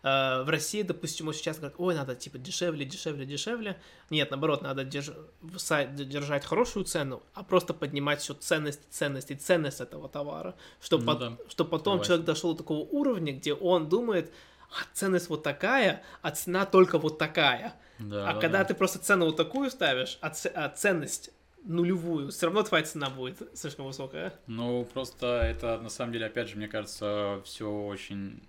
Uh, 0.05 0.43
в 0.43 0.49
России, 0.49 0.83
допустим, 0.83 1.33
сейчас 1.33 1.57
говорят, 1.57 1.79
ой, 1.79 1.95
надо 1.95 2.13
типа 2.13 2.37
дешевле, 2.37 2.85
дешевле, 2.85 3.25
дешевле. 3.25 3.81
Нет, 4.11 4.29
наоборот, 4.29 4.61
надо 4.61 4.83
держ... 4.83 5.09
держать 5.41 6.45
хорошую 6.45 6.85
цену, 6.85 7.23
а 7.33 7.43
просто 7.43 7.73
поднимать 7.73 8.21
всю 8.21 8.35
ценность, 8.35 8.81
ценность 8.91 9.31
и 9.31 9.35
ценность 9.35 9.81
этого 9.81 10.07
товара, 10.07 10.53
чтобы, 10.79 11.05
ну, 11.05 11.13
по... 11.13 11.19
да. 11.19 11.37
чтобы 11.47 11.71
потом 11.71 11.93
Согласен. 11.93 12.07
человек 12.07 12.25
дошел 12.27 12.51
до 12.51 12.57
такого 12.59 12.87
уровня, 12.87 13.33
где 13.33 13.55
он 13.55 13.89
думает, 13.89 14.31
а 14.69 14.85
ценность 14.93 15.27
вот 15.27 15.41
такая, 15.41 16.03
а 16.21 16.29
цена 16.29 16.67
только 16.67 16.99
вот 16.99 17.17
такая. 17.17 17.73
Да, 17.97 18.29
а 18.29 18.33
да, 18.35 18.39
когда 18.39 18.59
да. 18.59 18.65
ты 18.65 18.75
просто 18.75 18.99
цену 18.99 19.25
вот 19.25 19.37
такую 19.37 19.71
ставишь, 19.71 20.19
а, 20.21 20.29
ц... 20.29 20.51
а 20.53 20.69
ценность 20.69 21.31
нулевую, 21.63 22.29
все 22.29 22.45
равно 22.45 22.61
твоя 22.61 22.83
цена 22.83 23.09
будет 23.09 23.41
слишком 23.57 23.87
высокая. 23.87 24.33
Ну, 24.45 24.85
просто 24.85 25.41
это, 25.41 25.79
на 25.79 25.89
самом 25.89 26.13
деле, 26.13 26.27
опять 26.27 26.49
же, 26.49 26.57
мне 26.57 26.67
кажется, 26.67 27.41
все 27.43 27.67
очень 27.67 28.43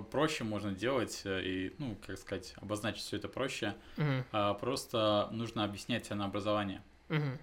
проще 0.00 0.44
можно 0.44 0.72
делать 0.72 1.22
э, 1.24 1.42
и, 1.42 1.74
ну, 1.78 1.96
как 2.06 2.18
сказать, 2.18 2.54
обозначить 2.56 3.02
все 3.02 3.16
это 3.16 3.28
проще. 3.28 3.74
А, 4.32 4.54
просто 4.54 5.28
нужно 5.32 5.64
объяснять 5.64 6.06
ценообразование. 6.06 6.82
Мгм. 7.08 7.38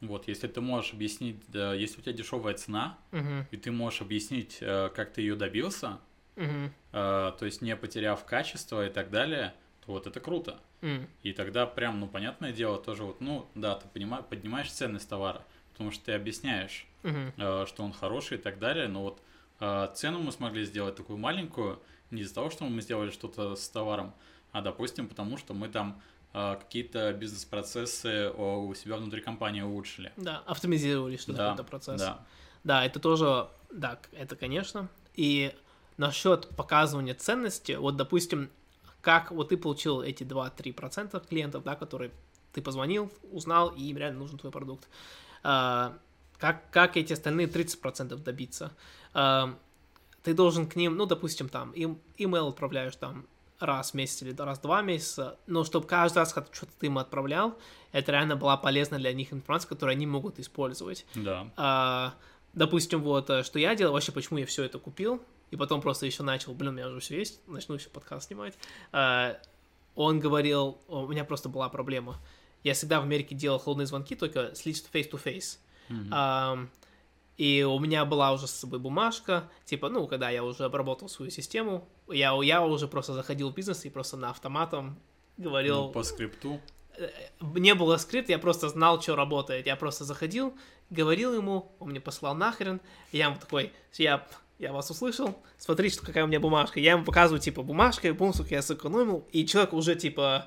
Вот, 0.00 0.28
если 0.28 0.46
ты 0.46 0.60
можешь 0.60 0.92
объяснить, 0.92 1.40
да, 1.48 1.74
если 1.74 1.98
у 1.98 2.02
тебя 2.02 2.12
дешевая 2.12 2.54
цена, 2.54 2.96
Мгм. 3.10 3.46
и 3.50 3.56
ты 3.56 3.72
можешь 3.72 4.00
объяснить, 4.00 4.58
э, 4.60 4.90
как 4.94 5.12
ты 5.12 5.22
ее 5.22 5.34
добился, 5.34 5.98
Мгм. 6.36 6.72
э, 6.92 7.32
то 7.38 7.44
есть 7.44 7.62
не 7.62 7.74
потеряв 7.76 8.24
качество 8.24 8.86
и 8.86 8.90
так 8.90 9.10
далее, 9.10 9.54
то 9.84 9.92
вот 9.92 10.06
это 10.06 10.20
круто. 10.20 10.60
М. 10.82 11.08
И 11.24 11.32
тогда 11.32 11.66
прям, 11.66 11.98
ну, 11.98 12.06
понятное 12.06 12.52
дело, 12.52 12.78
тоже 12.78 13.02
вот, 13.02 13.20
ну, 13.20 13.48
да, 13.56 13.74
ты 13.74 13.88
понима- 13.92 14.22
поднимаешь 14.22 14.70
ценность 14.70 15.08
товара, 15.08 15.44
потому 15.72 15.90
что 15.90 16.04
ты 16.04 16.12
объясняешь, 16.12 16.86
Мгм. 17.02 17.32
э, 17.36 17.64
что 17.66 17.82
он 17.82 17.92
хороший 17.92 18.38
и 18.38 18.40
так 18.40 18.60
далее, 18.60 18.86
но 18.86 19.02
вот 19.02 19.20
цену 19.94 20.20
мы 20.20 20.32
смогли 20.32 20.64
сделать 20.64 20.94
такую 20.96 21.18
маленькую 21.18 21.80
не 22.10 22.22
из-за 22.22 22.34
того, 22.34 22.50
что 22.50 22.64
мы 22.64 22.80
сделали 22.80 23.10
что-то 23.10 23.54
с 23.56 23.68
товаром, 23.68 24.14
а, 24.52 24.62
допустим, 24.62 25.08
потому 25.08 25.36
что 25.36 25.52
мы 25.52 25.68
там 25.68 26.00
э, 26.32 26.56
какие-то 26.56 27.12
бизнес-процессы 27.12 28.30
у 28.30 28.72
себя 28.74 28.96
внутри 28.96 29.20
компании 29.20 29.60
улучшили. 29.60 30.12
Да, 30.16 30.42
автоматизировали 30.46 31.16
что-то, 31.16 31.38
Да, 31.38 31.50
какой-то 31.50 31.64
процесс. 31.64 32.00
да. 32.00 32.24
Да, 32.64 32.84
это 32.84 32.98
тоже, 33.00 33.48
да, 33.70 33.98
это 34.12 34.36
конечно. 34.36 34.88
И 35.14 35.54
насчет 35.96 36.48
показывания 36.56 37.14
ценности, 37.14 37.72
вот, 37.72 37.96
допустим, 37.96 38.50
как 39.00 39.30
вот 39.30 39.50
ты 39.50 39.56
получил 39.56 40.02
эти 40.02 40.24
2-3% 40.24 41.26
клиентов, 41.28 41.62
да, 41.64 41.76
которые 41.76 42.10
ты 42.52 42.62
позвонил, 42.62 43.12
узнал, 43.30 43.68
и 43.70 43.82
им 43.84 43.96
реально 43.98 44.20
нужен 44.20 44.38
твой 44.38 44.52
продукт. 44.52 44.88
Как, 46.38 46.70
как 46.70 46.96
эти 46.96 47.12
остальные 47.12 47.48
30% 47.48 48.16
добиться? 48.16 48.72
А, 49.14 49.56
ты 50.22 50.34
должен 50.34 50.66
к 50.66 50.76
ним, 50.76 50.96
ну, 50.96 51.06
допустим, 51.06 51.48
там, 51.48 51.72
им, 51.72 52.00
имейл 52.16 52.48
отправляешь 52.48 52.96
там 52.96 53.26
раз 53.58 53.90
в 53.90 53.94
месяц 53.94 54.22
или 54.22 54.34
раз 54.36 54.58
в 54.58 54.62
два 54.62 54.82
месяца, 54.82 55.36
но 55.46 55.64
чтобы 55.64 55.86
каждый 55.86 56.18
раз, 56.18 56.32
когда 56.32 56.48
что-то 56.52 56.72
ты 56.78 56.86
им 56.86 56.98
отправлял, 56.98 57.58
это 57.92 58.12
реально 58.12 58.36
была 58.36 58.56
полезна 58.56 58.98
для 58.98 59.12
них 59.12 59.32
информация, 59.32 59.68
которую 59.68 59.94
они 59.94 60.06
могут 60.06 60.38
использовать. 60.38 61.06
Да. 61.14 61.50
А, 61.56 62.14
допустим, 62.52 63.02
вот, 63.02 63.30
э, 63.30 63.42
что 63.42 63.58
я 63.58 63.74
делал, 63.74 63.94
вообще, 63.94 64.12
почему 64.12 64.38
я 64.38 64.46
все 64.46 64.62
это 64.62 64.78
купил, 64.78 65.20
и 65.50 65.56
потом 65.56 65.80
просто 65.80 66.06
еще 66.06 66.22
начал, 66.22 66.54
блин, 66.54 66.70
у 66.70 66.76
меня 66.76 66.88
уже 66.88 67.00
все 67.00 67.18
есть, 67.18 67.40
начну 67.48 67.74
еще 67.74 67.88
подкаст 67.88 68.28
снимать. 68.28 68.54
А, 68.92 69.38
он 69.94 70.20
говорил, 70.20 70.78
у 70.86 71.08
меня 71.08 71.24
просто 71.24 71.48
была 71.48 71.68
проблема. 71.68 72.18
Я 72.62 72.74
всегда 72.74 73.00
в 73.00 73.04
Америке 73.04 73.34
делал 73.34 73.58
холодные 73.58 73.86
звонки, 73.86 74.14
только 74.14 74.54
с 74.54 74.64
лично 74.66 74.88
face-to-face. 74.92 75.58
Ам, 76.10 76.70
и 77.36 77.62
у 77.62 77.78
меня 77.78 78.04
была 78.04 78.32
уже 78.32 78.46
с 78.48 78.50
собой 78.50 78.80
бумажка, 78.80 79.48
типа, 79.64 79.88
ну, 79.88 80.06
когда 80.08 80.28
я 80.28 80.42
уже 80.42 80.64
обработал 80.64 81.08
свою 81.08 81.30
систему, 81.30 81.88
я, 82.08 82.36
я 82.42 82.64
уже 82.64 82.88
просто 82.88 83.12
заходил 83.14 83.50
в 83.50 83.54
бизнес 83.54 83.84
и 83.84 83.90
просто 83.90 84.16
на 84.16 84.30
автоматом 84.30 84.98
говорил, 85.36 85.84
Ну, 85.84 85.90
по 85.92 86.02
скрипту. 86.02 86.60
не 87.40 87.74
было 87.74 87.96
скрипта, 87.96 88.32
я 88.32 88.38
просто 88.40 88.68
знал, 88.68 89.00
что 89.00 89.14
работает. 89.14 89.66
Я 89.66 89.76
просто 89.76 90.04
заходил, 90.04 90.52
говорил 90.90 91.32
ему, 91.32 91.70
он 91.78 91.90
мне 91.90 92.00
послал 92.00 92.34
нахрен, 92.34 92.80
я 93.12 93.26
ему 93.26 93.36
такой, 93.36 93.72
я, 93.94 94.26
я 94.58 94.72
вас 94.72 94.90
услышал, 94.90 95.38
смотрите, 95.58 95.94
что 95.94 96.04
какая 96.06 96.24
у 96.24 96.26
меня 96.26 96.40
бумажка. 96.40 96.80
Я 96.80 96.92
ему 96.92 97.04
показываю, 97.04 97.40
типа, 97.40 97.62
бумажка, 97.62 98.12
бум, 98.14 98.34
сколько 98.34 98.54
я 98.54 98.62
сэкономил, 98.62 99.24
и 99.30 99.46
человек 99.46 99.74
уже, 99.74 99.94
типа, 99.94 100.46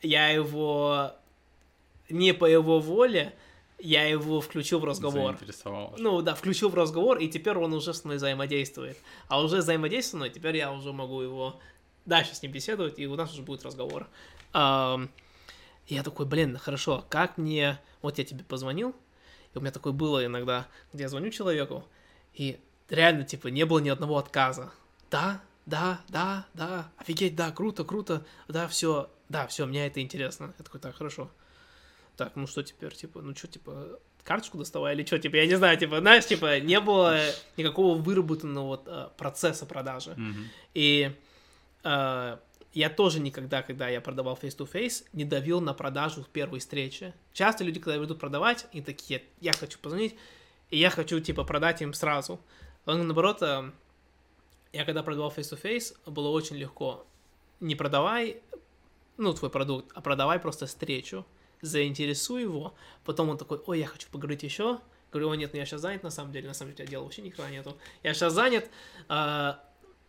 я 0.00 0.28
его 0.28 1.10
не 2.08 2.32
по 2.34 2.44
его 2.44 2.78
воле, 2.78 3.34
я 3.78 4.06
его 4.06 4.40
включил 4.40 4.78
в 4.78 4.84
разговор. 4.84 5.36
Ну 5.98 6.22
да, 6.22 6.34
включил 6.34 6.68
в 6.68 6.74
разговор, 6.74 7.18
и 7.18 7.28
теперь 7.28 7.56
он 7.56 7.72
уже 7.72 7.92
со 7.94 8.06
мной 8.06 8.16
взаимодействует. 8.16 8.96
А 9.28 9.42
уже 9.42 9.58
взаимодействует 9.58 10.32
теперь 10.32 10.56
я 10.56 10.72
уже 10.72 10.92
могу 10.92 11.20
его 11.20 11.60
дальше 12.06 12.34
с 12.34 12.42
ним 12.42 12.52
беседовать, 12.52 12.98
и 12.98 13.06
у 13.06 13.14
нас 13.14 13.32
уже 13.32 13.42
будет 13.42 13.64
разговор. 13.64 14.06
И 14.54 15.94
я 15.94 16.02
такой, 16.02 16.26
блин, 16.26 16.56
хорошо, 16.56 17.04
как 17.08 17.36
мне... 17.38 17.78
Вот 18.00 18.18
я 18.18 18.24
тебе 18.24 18.44
позвонил, 18.44 18.94
и 19.54 19.58
у 19.58 19.60
меня 19.62 19.70
такое 19.70 19.94
было 19.94 20.26
иногда, 20.26 20.66
где 20.92 21.04
я 21.04 21.08
звоню 21.08 21.30
человеку, 21.30 21.84
и 22.34 22.60
реально, 22.90 23.24
типа, 23.24 23.48
не 23.48 23.64
было 23.64 23.78
ни 23.78 23.88
одного 23.88 24.18
отказа. 24.18 24.70
Да, 25.10 25.40
да, 25.64 26.00
да, 26.08 26.46
да, 26.52 26.90
офигеть, 26.98 27.34
да, 27.34 27.50
круто, 27.50 27.82
круто, 27.84 28.26
да, 28.46 28.68
все, 28.68 29.10
да, 29.30 29.46
все, 29.46 29.64
мне 29.64 29.86
это 29.86 30.02
интересно. 30.02 30.52
Я 30.58 30.64
такой, 30.64 30.80
так, 30.80 30.94
хорошо. 30.94 31.30
Так, 32.16 32.36
ну 32.36 32.46
что 32.46 32.62
теперь, 32.62 32.94
типа, 32.94 33.22
ну 33.22 33.34
что, 33.34 33.48
типа, 33.48 33.98
карточку 34.22 34.58
доставай 34.58 34.94
или 34.94 35.04
что, 35.04 35.18
типа, 35.18 35.36
я 35.36 35.46
не 35.46 35.56
знаю, 35.56 35.78
типа, 35.78 36.00
знаешь, 36.00 36.26
типа, 36.26 36.60
не 36.60 36.80
было 36.80 37.18
никакого 37.56 37.96
выработанного 37.96 38.66
вот, 38.66 38.84
э, 38.86 39.08
процесса 39.16 39.66
продажи. 39.66 40.14
Мгм. 40.16 40.48
И 40.74 41.12
э, 41.82 42.38
я 42.72 42.90
тоже 42.90 43.20
никогда, 43.20 43.62
когда 43.62 43.88
я 43.88 44.00
продавал 44.00 44.38
face-to-face, 44.40 45.06
не 45.12 45.24
давил 45.24 45.60
на 45.60 45.74
продажу 45.74 46.22
в 46.22 46.28
первой 46.28 46.60
встрече. 46.60 47.14
Часто 47.32 47.64
люди, 47.64 47.80
когда 47.80 48.02
идут 48.02 48.18
продавать, 48.18 48.66
и 48.72 48.80
такие, 48.80 49.22
я 49.40 49.52
хочу 49.52 49.78
позвонить, 49.78 50.16
и 50.70 50.78
я 50.78 50.90
хочу, 50.90 51.20
типа, 51.20 51.44
продать 51.44 51.82
им 51.82 51.92
сразу. 51.94 52.40
Но 52.86 52.96
наоборот, 52.96 53.42
э, 53.42 53.70
я 54.72 54.84
когда 54.84 55.02
продавал 55.02 55.32
face-to-face, 55.36 56.10
было 56.10 56.28
очень 56.28 56.56
легко. 56.56 57.06
Не 57.60 57.76
продавай, 57.76 58.40
ну, 59.16 59.32
твой 59.32 59.50
продукт, 59.50 59.90
а 59.94 60.00
продавай 60.00 60.38
просто 60.38 60.66
встречу, 60.66 61.24
заинтересуй 61.64 62.42
его, 62.42 62.74
потом 63.04 63.28
он 63.30 63.38
такой, 63.38 63.60
ой, 63.66 63.78
я 63.80 63.86
хочу 63.86 64.08
поговорить 64.10 64.42
еще, 64.42 64.78
говорю, 65.12 65.30
о, 65.30 65.34
нет, 65.34 65.52
ну 65.52 65.58
я 65.58 65.66
сейчас 65.66 65.80
занят, 65.80 66.02
на 66.02 66.10
самом 66.10 66.32
деле, 66.32 66.48
на 66.48 66.54
самом 66.54 66.72
деле, 66.72 66.84
у 66.84 66.86
тебя 66.86 66.90
дела 66.90 67.04
вообще 67.04 67.22
никогда 67.22 67.50
нету, 67.50 67.76
я 68.02 68.14
сейчас 68.14 68.32
занят, 68.32 68.68
а, 69.08 69.60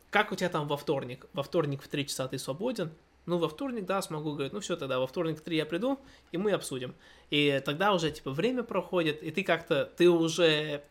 как 0.10 0.32
у 0.32 0.36
тебя 0.36 0.50
там 0.50 0.68
во 0.68 0.78
вторник? 0.78 1.26
Во 1.34 1.44
вторник 1.44 1.84
в 1.84 1.88
3 1.88 2.08
часа 2.08 2.28
ты 2.28 2.38
свободен? 2.40 2.92
Ну, 3.26 3.38
во 3.38 3.50
вторник, 3.50 3.86
да, 3.86 4.02
смогу, 4.02 4.34
говорит, 4.34 4.54
ну 4.54 4.60
все, 4.60 4.76
тогда 4.76 5.00
во 5.00 5.08
вторник 5.08 5.40
в 5.40 5.42
3 5.42 5.58
я 5.58 5.66
приду, 5.66 6.00
и 6.32 6.38
мы 6.38 6.52
обсудим. 6.52 6.94
И 7.32 7.62
тогда 7.66 7.94
уже, 7.94 8.12
типа, 8.12 8.32
время 8.32 8.64
проходит, 8.64 9.24
и 9.24 9.32
ты 9.32 9.44
как-то, 9.44 9.92
ты 9.98 10.10
уже, 10.10 10.84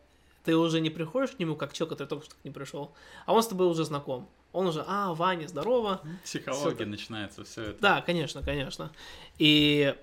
ты 0.45 0.57
уже 0.57 0.81
не 0.81 0.91
приходишь 0.91 1.31
к 1.31 1.39
нему, 1.39 1.55
как 1.57 1.73
человек, 1.73 1.93
который 1.97 2.09
только 2.09 2.25
что 2.27 2.35
к 2.35 2.45
нему 2.45 2.55
пришел, 2.55 2.93
а 3.25 3.33
он 3.33 3.43
с 3.43 3.47
тобой 3.47 3.69
уже 3.69 3.85
знаком. 3.85 4.29
Он 4.53 4.67
уже, 4.67 4.85
а, 4.87 5.15
Ваня, 5.15 5.47
здорово, 5.49 6.01
Психология 6.25 6.71
Супер. 6.71 6.87
начинается, 6.87 7.45
все 7.45 7.62
это. 7.62 7.81
да, 7.81 8.03
конечно, 8.03 8.43
конечно. 8.43 8.93
И 9.39 9.95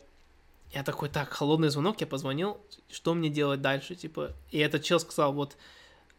я 0.74 0.84
такой, 0.84 1.10
так, 1.10 1.30
холодный 1.30 1.70
звонок, 1.70 2.00
я 2.02 2.08
позвонил, 2.08 2.58
что 2.90 3.14
мне 3.14 3.30
делать 3.30 3.62
дальше, 3.62 3.96
типа. 3.96 4.32
И 4.52 4.60
этот 4.60 4.84
чел 4.84 5.00
сказал, 5.00 5.34
вот, 5.34 5.58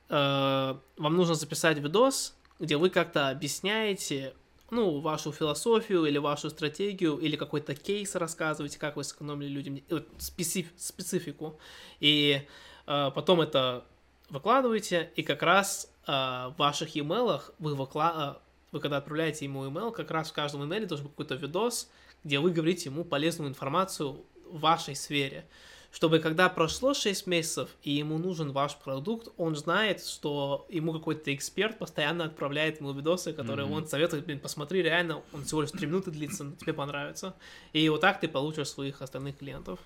э, 0.09 0.15
вам 0.15 1.17
нужно 1.17 1.35
записать 1.35 1.79
видос, 1.79 2.35
где 2.59 2.77
вы 2.77 2.91
как-то 2.91 3.29
объясняете, 3.29 4.35
ну, 4.71 5.01
вашу 5.01 5.33
философию 5.33 6.05
или 6.05 6.19
вашу 6.19 6.51
стратегию, 6.51 7.19
или 7.19 7.37
какой-то 7.37 7.75
кейс 7.75 8.15
рассказываете, 8.15 8.79
как 8.79 8.97
вы 8.97 9.05
сэкономили 9.05 9.49
людям, 9.49 9.77
э, 9.77 9.81
вот, 9.91 10.09
специф- 10.19 10.73
специфику. 10.77 11.59
И 12.01 12.47
э, 12.87 13.11
потом 13.15 13.41
это 13.41 13.85
выкладываете, 14.29 15.11
и 15.17 15.23
как 15.23 15.43
раз 15.43 15.91
э, 16.07 16.13
в 16.13 16.55
ваших 16.59 16.95
e-mail 16.95 17.41
вы 17.59 17.75
выкла- 17.75 18.37
э, 18.37 18.41
вы 18.73 18.81
когда 18.81 18.99
отправляете 18.99 19.45
ему 19.45 19.67
email, 19.67 19.93
как 19.93 20.11
раз 20.11 20.31
в 20.31 20.33
каждом 20.33 20.65
имейле 20.65 20.87
должен 20.87 21.07
быть 21.07 21.15
какой-то 21.15 21.35
видос, 21.35 21.89
где 22.25 22.39
вы 22.39 22.51
говорите 22.51 22.89
ему 22.89 23.05
полезную 23.05 23.51
информацию 23.51 24.25
в 24.53 24.61
вашей 24.61 24.95
сфере. 24.95 25.45
Чтобы 25.91 26.21
когда 26.21 26.49
прошло 26.49 26.95
6 26.95 27.27
месяцев 27.27 27.69
и 27.83 27.91
ему 27.91 28.17
нужен 28.17 28.53
ваш 28.53 28.77
продукт, 28.77 29.29
он 29.37 29.55
знает, 29.57 30.03
что 30.03 30.67
ему 30.71 30.93
какой-то 30.95 31.35
эксперт 31.35 31.79
постоянно 31.79 32.25
отправляет 32.25 32.81
ему 32.81 32.93
видосы, 32.93 33.35
которые 33.35 33.67
Мгм. 33.67 33.75
он 33.75 33.87
советует, 33.87 34.25
блин, 34.25 34.41
посмотри, 34.41 34.83
реально, 34.83 35.23
он 35.33 35.45
всего 35.45 35.61
лишь 35.61 35.71
3 35.71 35.87
минуты 35.87 36.11
длится, 36.11 36.51
тебе 36.59 36.73
понравится. 36.73 37.35
И 37.75 37.87
вот 37.91 38.01
так 38.01 38.21
ты 38.21 38.29
получишь 38.29 38.69
своих 38.69 39.03
остальных 39.03 39.37
клиентов. 39.37 39.81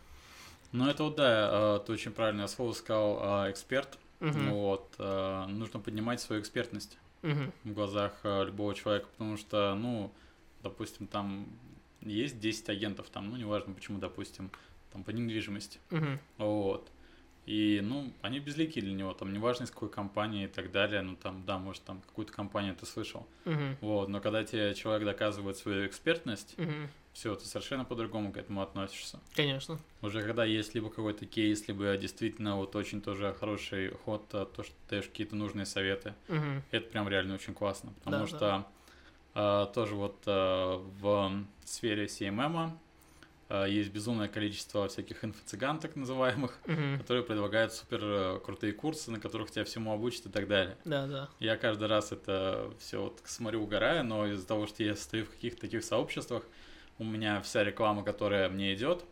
Ну, 0.70 0.88
это 0.88 1.02
вот, 1.04 1.16
да, 1.16 1.76
э, 1.80 1.86
ты 1.86 1.92
очень 1.92 2.12
правильное 2.12 2.46
слово 2.46 2.72
сказал, 2.72 3.44
э, 3.46 3.50
эксперт. 3.50 3.98
Мгм. 4.20 4.52
Вот, 4.52 4.94
э, 4.98 5.46
нужно 5.48 5.80
поднимать 5.80 6.20
свою 6.20 6.40
экспертность 6.40 6.98
Мгм. 7.22 7.52
в 7.64 7.72
глазах 7.72 8.12
любого 8.22 8.74
человека, 8.76 9.08
потому 9.10 9.36
что, 9.36 9.74
ну, 9.74 10.12
допустим, 10.62 11.08
там 11.08 11.46
есть 12.08 12.38
10 12.40 12.68
агентов, 12.68 13.08
там, 13.10 13.30
ну, 13.30 13.36
неважно 13.36 13.74
почему, 13.74 13.98
допустим, 13.98 14.50
там, 14.92 15.04
по 15.04 15.10
недвижимости, 15.10 15.78
Мгм. 15.90 16.18
вот, 16.38 16.90
и, 17.46 17.80
ну, 17.82 18.12
они 18.22 18.40
безликие 18.40 18.82
для 18.84 18.94
него, 18.94 19.12
там, 19.14 19.32
неважно 19.32 19.64
из 19.64 19.70
какой 19.70 19.88
компании 19.90 20.44
и 20.44 20.48
так 20.48 20.72
далее, 20.72 21.02
ну, 21.02 21.16
там, 21.16 21.44
да, 21.46 21.58
может, 21.58 21.82
там, 21.84 22.00
какую-то 22.02 22.32
компанию 22.32 22.74
ты 22.74 22.86
слышал, 22.86 23.26
Мгм. 23.44 23.76
вот, 23.80 24.08
но 24.08 24.20
когда 24.20 24.42
тебе 24.44 24.74
человек 24.74 25.04
доказывает 25.04 25.56
свою 25.56 25.86
экспертность, 25.86 26.54
Мгм. 26.58 26.88
все, 27.12 27.34
ты 27.34 27.46
совершенно 27.46 27.84
по-другому 27.84 28.32
к 28.32 28.36
этому 28.36 28.62
относишься. 28.62 29.20
Конечно. 29.34 29.78
Уже 30.02 30.22
когда 30.22 30.44
есть 30.44 30.74
либо 30.74 30.90
какой-то 30.90 31.24
кейс, 31.24 31.66
либо 31.68 31.96
действительно 31.96 32.56
вот 32.56 32.76
очень 32.76 33.00
тоже 33.00 33.34
хороший 33.38 33.90
ход, 33.90 34.28
то, 34.28 34.44
что 34.62 34.64
ты 34.64 34.90
даешь 34.90 35.06
какие-то 35.06 35.34
нужные 35.36 35.64
советы, 35.64 36.14
Мгм. 36.28 36.62
это 36.70 36.90
прям 36.90 37.08
реально 37.08 37.34
очень 37.34 37.54
классно, 37.54 37.92
потому 38.04 38.18
Да, 38.18 38.26
что 38.26 38.54
а, 38.56 38.66
тоже 39.74 39.94
вот 39.94 40.22
а, 40.26 40.78
в 41.00 41.44
сфере 41.64 42.06
CMM 42.06 42.70
э, 43.48 43.66
есть 43.68 43.90
безумное 43.90 44.28
количество 44.28 44.88
всяких 44.88 45.24
инфо-цыган, 45.24 45.78
так 45.78 45.94
называемых, 45.96 46.58
Мгм. 46.66 46.98
которые 46.98 47.22
предлагают 47.24 47.72
супер 47.72 48.00
э, 48.02 48.40
крутые 48.44 48.72
курсы, 48.72 49.10
на 49.10 49.20
которых 49.20 49.50
тебя 49.50 49.64
всему 49.64 49.92
обучат 49.92 50.26
и 50.26 50.30
так 50.30 50.48
далее. 50.48 50.76
Да, 50.84 51.06
да. 51.06 51.28
Я 51.38 51.56
каждый 51.56 51.86
раз 51.88 52.12
это 52.12 52.72
все 52.78 53.02
вот 53.02 53.20
смотрю, 53.24 53.62
угораю, 53.62 54.04
но 54.04 54.26
из-за 54.26 54.46
того, 54.46 54.66
что 54.66 54.82
я 54.82 54.96
стою 54.96 55.24
в 55.26 55.30
каких-то 55.30 55.60
таких 55.62 55.84
сообществах, 55.84 56.42
у 56.98 57.04
меня 57.04 57.42
вся 57.42 57.62
реклама, 57.62 58.02
которая 58.02 58.48
мне 58.48 58.74
идет, 58.74 59.04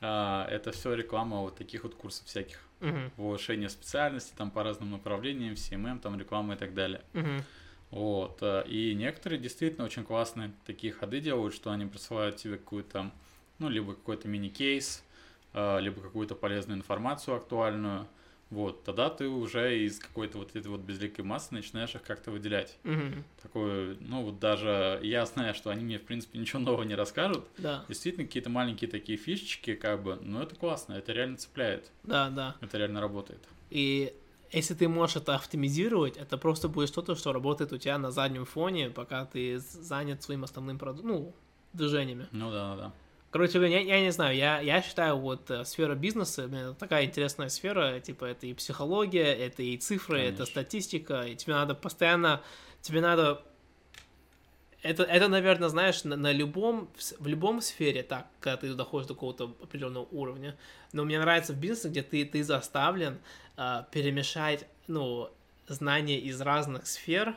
а, 0.00 0.46
это 0.50 0.72
все 0.72 0.94
реклама 0.94 1.42
вот 1.42 1.56
таких 1.56 1.84
вот 1.84 1.94
курсов 1.94 2.26
всяких. 2.26 2.58
Мгм. 2.80 3.12
Улучшение 3.18 3.68
специальности, 3.68 4.32
там 4.36 4.50
по 4.50 4.64
разным 4.64 4.90
направлениям, 4.92 5.54
CMM, 5.54 6.00
там 6.00 6.18
реклама 6.18 6.54
и 6.54 6.56
так 6.56 6.74
далее. 6.74 7.02
Мгм. 7.12 7.44
Вот. 7.92 8.38
э, 8.40 8.64
И 8.66 8.94
некоторые 8.94 9.38
действительно 9.38 9.84
очень 9.84 10.02
классные 10.02 10.52
такие 10.66 10.92
ходы 10.92 11.20
делают, 11.20 11.54
что 11.54 11.70
они 11.70 11.86
присылают 11.86 12.36
тебе 12.36 12.56
какую-то, 12.56 13.12
ну, 13.58 13.68
либо 13.68 13.94
какой-то 13.94 14.26
мини-кейс, 14.28 15.04
э, 15.52 15.80
либо 15.80 16.00
какую-то 16.00 16.34
полезную 16.34 16.78
информацию 16.78 17.36
актуальную. 17.36 18.08
Вот, 18.48 18.84
тогда 18.84 19.08
ты 19.08 19.28
уже 19.28 19.78
из 19.78 19.98
какой-то 19.98 20.36
вот 20.36 20.54
этой 20.54 20.68
вот 20.68 20.80
безликой 20.80 21.24
массы 21.24 21.54
начинаешь 21.54 21.94
их 21.94 22.02
как-то 22.02 22.30
выделять. 22.30 22.76
Мгм. 22.82 23.24
Такое, 23.42 23.96
ну, 24.00 24.24
вот 24.24 24.40
даже 24.40 25.00
я 25.02 25.24
знаю, 25.24 25.54
что 25.54 25.70
они 25.70 25.84
мне, 25.84 25.98
в 25.98 26.02
принципе, 26.02 26.38
ничего 26.38 26.60
нового 26.60 26.82
не 26.82 26.94
расскажут. 26.94 27.46
Да, 27.58 27.84
Действительно, 27.88 28.26
какие-то 28.26 28.50
маленькие 28.50 28.90
такие 28.90 29.16
фишечки, 29.18 29.74
как 29.74 30.02
бы, 30.02 30.18
ну, 30.20 30.42
это 30.42 30.54
классно, 30.54 30.94
это 30.94 31.12
реально 31.12 31.36
цепляет, 31.36 31.90
да, 32.02 32.30
да. 32.30 32.56
это 32.60 32.76
реально 32.78 33.00
работает. 33.00 33.40
И 33.70 34.14
если 34.52 34.74
ты 34.74 34.88
можешь 34.88 35.16
это 35.16 35.34
оптимизировать, 35.34 36.16
это 36.16 36.36
просто 36.38 36.68
будет 36.68 36.88
что-то, 36.88 37.16
что 37.16 37.32
работает 37.32 37.72
у 37.72 37.78
тебя 37.78 37.98
на 37.98 38.10
заднем 38.10 38.44
фоне, 38.44 38.90
пока 38.90 39.24
ты 39.24 39.58
занят 39.58 40.22
своим 40.22 40.44
основным 40.44 40.78
продуктом, 40.78 41.10
ну, 41.10 41.34
движениями. 41.72 42.28
Ну, 42.32 42.50
да, 42.50 42.76
да. 42.76 42.92
Короче 43.30 43.54
говоря, 43.54 43.80
я, 43.80 43.96
я 43.96 44.02
не 44.02 44.12
знаю, 44.12 44.36
я, 44.36 44.60
я 44.60 44.82
считаю, 44.82 45.16
вот 45.16 45.50
э, 45.50 45.64
сфера 45.64 45.94
бизнеса, 45.94 46.42
это 46.42 46.74
такая 46.74 47.06
интересная 47.06 47.48
сфера, 47.48 47.98
типа, 47.98 48.26
это 48.26 48.46
и 48.46 48.52
психология, 48.52 49.32
это 49.32 49.62
и 49.62 49.78
цифры, 49.78 50.18
это 50.18 50.28
Конечно. 50.28 50.46
статистика, 50.46 51.22
и 51.22 51.34
тебе 51.34 51.54
надо 51.54 51.74
постоянно, 51.74 52.42
тебе 52.82 53.00
надо, 53.00 53.42
это, 54.82 55.04
это 55.04 55.28
наверное, 55.28 55.68
знаешь, 55.68 56.04
на, 56.04 56.16
на 56.16 56.32
любом, 56.32 56.90
в 57.18 57.26
любом 57.26 57.60
сфере 57.60 58.02
так, 58.02 58.26
когда 58.40 58.56
ты 58.56 58.74
доходишь 58.74 59.06
до 59.06 59.14
какого-то 59.14 59.54
определенного 59.62 60.06
уровня, 60.10 60.56
но 60.92 61.04
мне 61.04 61.20
нравится 61.20 61.52
в 61.52 61.56
бизнесе, 61.56 61.88
где 61.88 62.02
ты, 62.02 62.24
ты 62.24 62.42
заставлен 62.42 63.18
а, 63.56 63.86
перемешать, 63.92 64.66
ну, 64.88 65.30
знания 65.68 66.18
из 66.18 66.40
разных 66.40 66.86
сфер, 66.86 67.36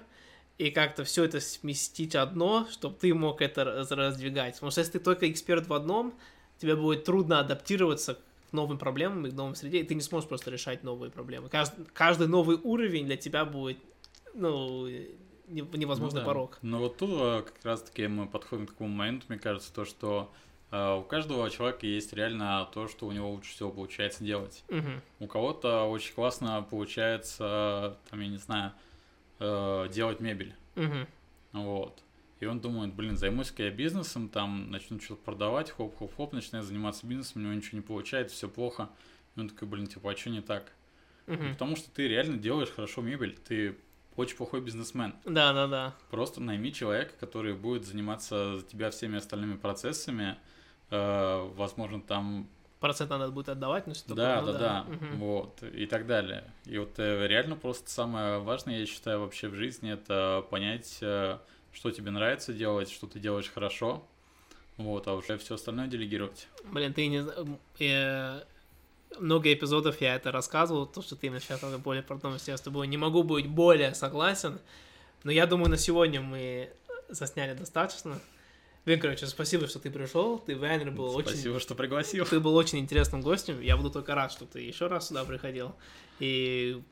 и 0.58 0.72
как-то 0.72 1.04
все 1.04 1.26
это 1.26 1.40
сместить 1.40 2.16
одно, 2.16 2.68
чтобы 2.72 2.96
ты 2.96 3.14
мог 3.14 3.42
это 3.42 3.64
раз- 3.64 3.92
раздвигать. 3.92 4.56
Потому 4.56 4.72
что 4.72 4.82
если 4.82 4.94
ты 4.94 5.00
только 5.00 5.30
эксперт 5.30 5.68
в 5.68 5.74
одном, 5.74 6.14
тебе 6.58 6.76
будет 6.76 7.04
трудно 7.04 7.40
адаптироваться 7.40 8.16
к 8.16 8.20
новым 8.54 8.78
проблемам 8.78 9.28
и 9.28 9.32
к 9.32 9.34
новым 9.34 9.54
среде, 9.54 9.80
и 9.80 9.84
ты 9.84 9.94
не 9.94 10.02
сможешь 10.02 10.28
просто 10.30 10.50
решать 10.50 10.84
новые 10.84 11.12
проблемы. 11.12 11.50
Каждый, 11.50 11.86
каждый 11.94 12.28
новый 12.28 12.58
уровень 12.64 13.06
для 13.06 13.18
тебя 13.18 13.46
будет, 13.46 13.78
ну, 14.34 14.88
невозможный 15.48 16.20
Ну 16.20 16.22
да. 16.22 16.26
порог. 16.26 16.58
Но 16.62 16.80
вот 16.80 16.98
тут 16.98 17.10
э, 17.12 17.44
как 17.44 17.66
раз-таки 17.66 18.08
мы 18.08 18.28
подходим 18.28 18.68
к 18.68 18.72
такому 18.72 18.90
моменту, 18.90 19.26
мне 19.30 19.40
кажется, 19.40 19.74
то, 19.74 19.86
что 19.86 20.32
э, 20.72 20.96
у 20.96 21.04
каждого 21.04 21.50
человека 21.50 21.86
есть 21.86 22.14
реально 22.14 22.68
то, 22.74 22.88
что 22.88 23.08
у 23.08 23.12
него 23.12 23.32
лучше 23.32 23.52
всего 23.52 23.72
получается 23.72 24.24
делать. 24.24 24.64
Мгм. 24.70 25.02
У 25.20 25.28
кого-то 25.28 25.86
очень 25.86 26.14
классно 26.14 26.66
получается, 26.70 27.98
там, 28.10 28.22
я 28.22 28.28
не 28.28 28.38
знаю, 28.38 28.74
э, 29.40 29.90
делать 29.92 30.20
мебель. 30.20 30.56
Мгм. 30.76 31.08
Вот. 31.54 32.02
И 32.40 32.46
он 32.46 32.60
думает, 32.60 32.94
блин, 32.94 33.16
займусь-ка 33.16 33.64
я 33.64 33.72
бизнесом, 33.72 34.28
там, 34.28 34.70
начну 34.70 35.00
что-то 35.00 35.22
продавать, 35.24 35.72
хоп-хоп-хоп, 35.72 36.34
начинает 36.34 36.66
заниматься 36.66 37.08
бизнесом, 37.08 37.42
у 37.42 37.46
него 37.46 37.54
ничего 37.54 37.78
не 37.78 37.82
получается, 37.82 38.36
все 38.36 38.50
плохо. 38.50 38.90
И 39.36 39.40
он 39.40 39.50
такой, 39.50 39.68
блин, 39.68 39.88
типа, 39.88 40.12
а 40.12 40.16
что 40.18 40.30
не 40.30 40.42
так? 40.42 40.74
Мгм. 41.28 41.54
Потому 41.54 41.76
что 41.76 41.90
ты 41.92 42.08
реально 42.08 42.38
делаешь 42.38 42.70
хорошо 42.70 43.02
мебель, 43.02 43.38
ты 43.38 43.78
очень 44.16 44.36
плохой 44.38 44.62
бизнесмен. 44.62 45.16
Да, 45.26 45.54
да, 45.54 45.68
да. 45.68 45.96
Просто 46.10 46.42
найми 46.42 46.72
человека, 46.74 47.14
который 47.20 47.54
будет 47.54 47.86
заниматься 47.86 48.56
за 48.56 48.62
тебя 48.64 48.92
всеми 48.92 49.18
остальными 49.18 49.58
процессами. 49.58 50.38
Э, 50.92 51.50
возможно, 51.56 52.02
там 52.02 52.48
Процент 52.80 53.10
надо 53.10 53.32
будет 53.32 53.50
отдавать, 53.50 53.88
но 53.88 53.94
что 53.94 54.14
да, 54.14 54.36
такое, 54.38 54.54
да, 54.54 54.84
ну 54.86 54.92
да, 54.92 54.96
Мгм. 55.06 55.18
вот, 55.18 55.64
и 55.64 55.86
так 55.88 56.06
далее. 56.06 56.44
И 56.66 56.78
вот 56.78 57.00
э, 57.00 57.26
реально 57.26 57.56
просто 57.56 57.90
самое 57.90 58.40
важное, 58.40 58.80
я 58.80 58.86
считаю, 58.86 59.22
вообще 59.22 59.48
в 59.48 59.56
жизни, 59.56 59.92
это 59.92 60.46
понять, 60.52 61.00
э, 61.02 61.40
что 61.72 61.92
тебе 61.92 62.12
нравится 62.12 62.54
делать, 62.54 62.92
что 62.92 63.08
ты 63.08 63.20
делаешь 63.20 63.50
хорошо, 63.52 64.06
вот, 64.78 65.08
а 65.08 65.16
уже 65.16 65.38
все 65.38 65.56
остальное 65.56 65.88
делегировать. 65.88 66.48
Блин, 66.66 66.94
ты 66.94 67.08
не 67.08 67.26
э, 67.80 68.44
много 69.20 69.52
эпизодов 69.54 70.02
я 70.02 70.16
это 70.16 70.32
рассказывал, 70.32 70.86
то, 70.86 71.02
что 71.02 71.16
ты 71.16 71.28
сейчас 71.40 71.62
более 71.80 72.04
продумать, 72.04 72.48
я 72.48 72.58
с 72.58 72.62
тобой 72.62 72.88
не 72.88 72.98
могу 72.98 73.24
быть 73.24 73.48
более 73.48 73.94
согласен, 73.96 74.60
но 75.24 75.32
я 75.32 75.46
думаю, 75.46 75.70
на 75.70 75.78
сегодня 75.78 76.22
мы 76.22 76.70
засняли 77.10 77.54
достаточно. 77.54 78.20
Блин, 78.86 79.00
короче, 79.00 79.26
спасибо, 79.26 79.68
что 79.68 79.80
ты 79.80 79.90
пришел, 79.90 80.38
ты, 80.38 80.56
Вайнер, 80.56 80.92
был 80.92 81.16
очень... 81.16 81.30
Спасибо, 81.30 81.60
что 81.60 81.74
пригласил. 81.74 82.24
Ты 82.26 82.40
был 82.40 82.56
очень 82.56 82.78
интересным 82.78 83.22
гостем, 83.22 83.60
я 83.60 83.78
буду 83.78 83.90
только 83.90 84.14
рад, 84.14 84.32
что 84.32 84.46
ты 84.46 84.62
еще 84.62 84.88
раз 84.88 85.08
сюда 85.08 85.26
приходил. 85.26 85.74
И 86.20 86.84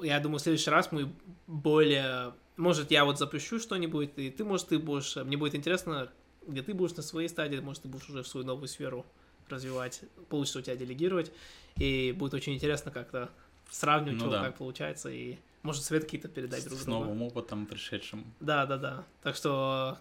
я 0.00 0.20
думаю, 0.20 0.38
в 0.38 0.42
следующий 0.42 0.70
раз 0.70 0.92
мы 0.92 1.12
более... 1.48 2.34
Может, 2.56 2.92
я 2.92 3.04
вот 3.04 3.18
запущу 3.18 3.58
что-нибудь, 3.58 4.10
и 4.16 4.30
ты, 4.30 4.44
может, 4.44 4.68
ты 4.68 4.78
будешь... 4.78 5.16
Мне 5.16 5.36
будет 5.36 5.56
интересно, 5.56 6.12
где 6.46 6.62
ты 6.62 6.74
будешь 6.74 6.94
на 6.94 7.02
своей 7.02 7.28
стадии, 7.28 7.58
может, 7.58 7.82
ты 7.82 7.88
будешь 7.88 8.08
уже 8.08 8.22
в 8.22 8.28
свою 8.28 8.46
новую 8.46 8.68
сферу 8.68 9.04
развивать, 9.48 10.00
получится 10.28 10.58
у 10.60 10.62
тебя 10.62 10.76
делегировать, 10.76 11.32
и 11.76 12.12
будет 12.16 12.34
очень 12.34 12.54
интересно 12.54 12.90
как-то 12.90 13.30
сравнивать, 13.70 14.14
Ну 14.20 14.26
что 14.28 14.30
да. 14.30 14.44
как 14.44 14.56
получается, 14.56 15.10
и 15.10 15.36
может 15.62 15.82
совет 15.84 16.04
какие-то 16.04 16.28
передать 16.28 16.64
друг 16.64 16.78
С 16.78 16.84
другу. 16.84 17.04
новым 17.04 17.22
опытом 17.22 17.66
пришедшим. 17.66 18.24
Да, 18.40 18.66
да, 18.66 18.76
да. 18.78 19.04
Так 19.22 19.36
что 19.36 19.98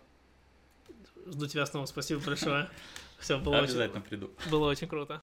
жду 1.27 1.47
тебя 1.47 1.65
снова. 1.65 1.85
Спасибо 1.85 2.21
большое. 2.21 2.69
Все, 3.19 3.37
было 3.37 3.55
очень, 3.57 3.65
Обязательно 3.65 4.01
приду. 4.01 4.31
было 4.49 4.67
очень 4.69 4.87
круто. 4.87 5.19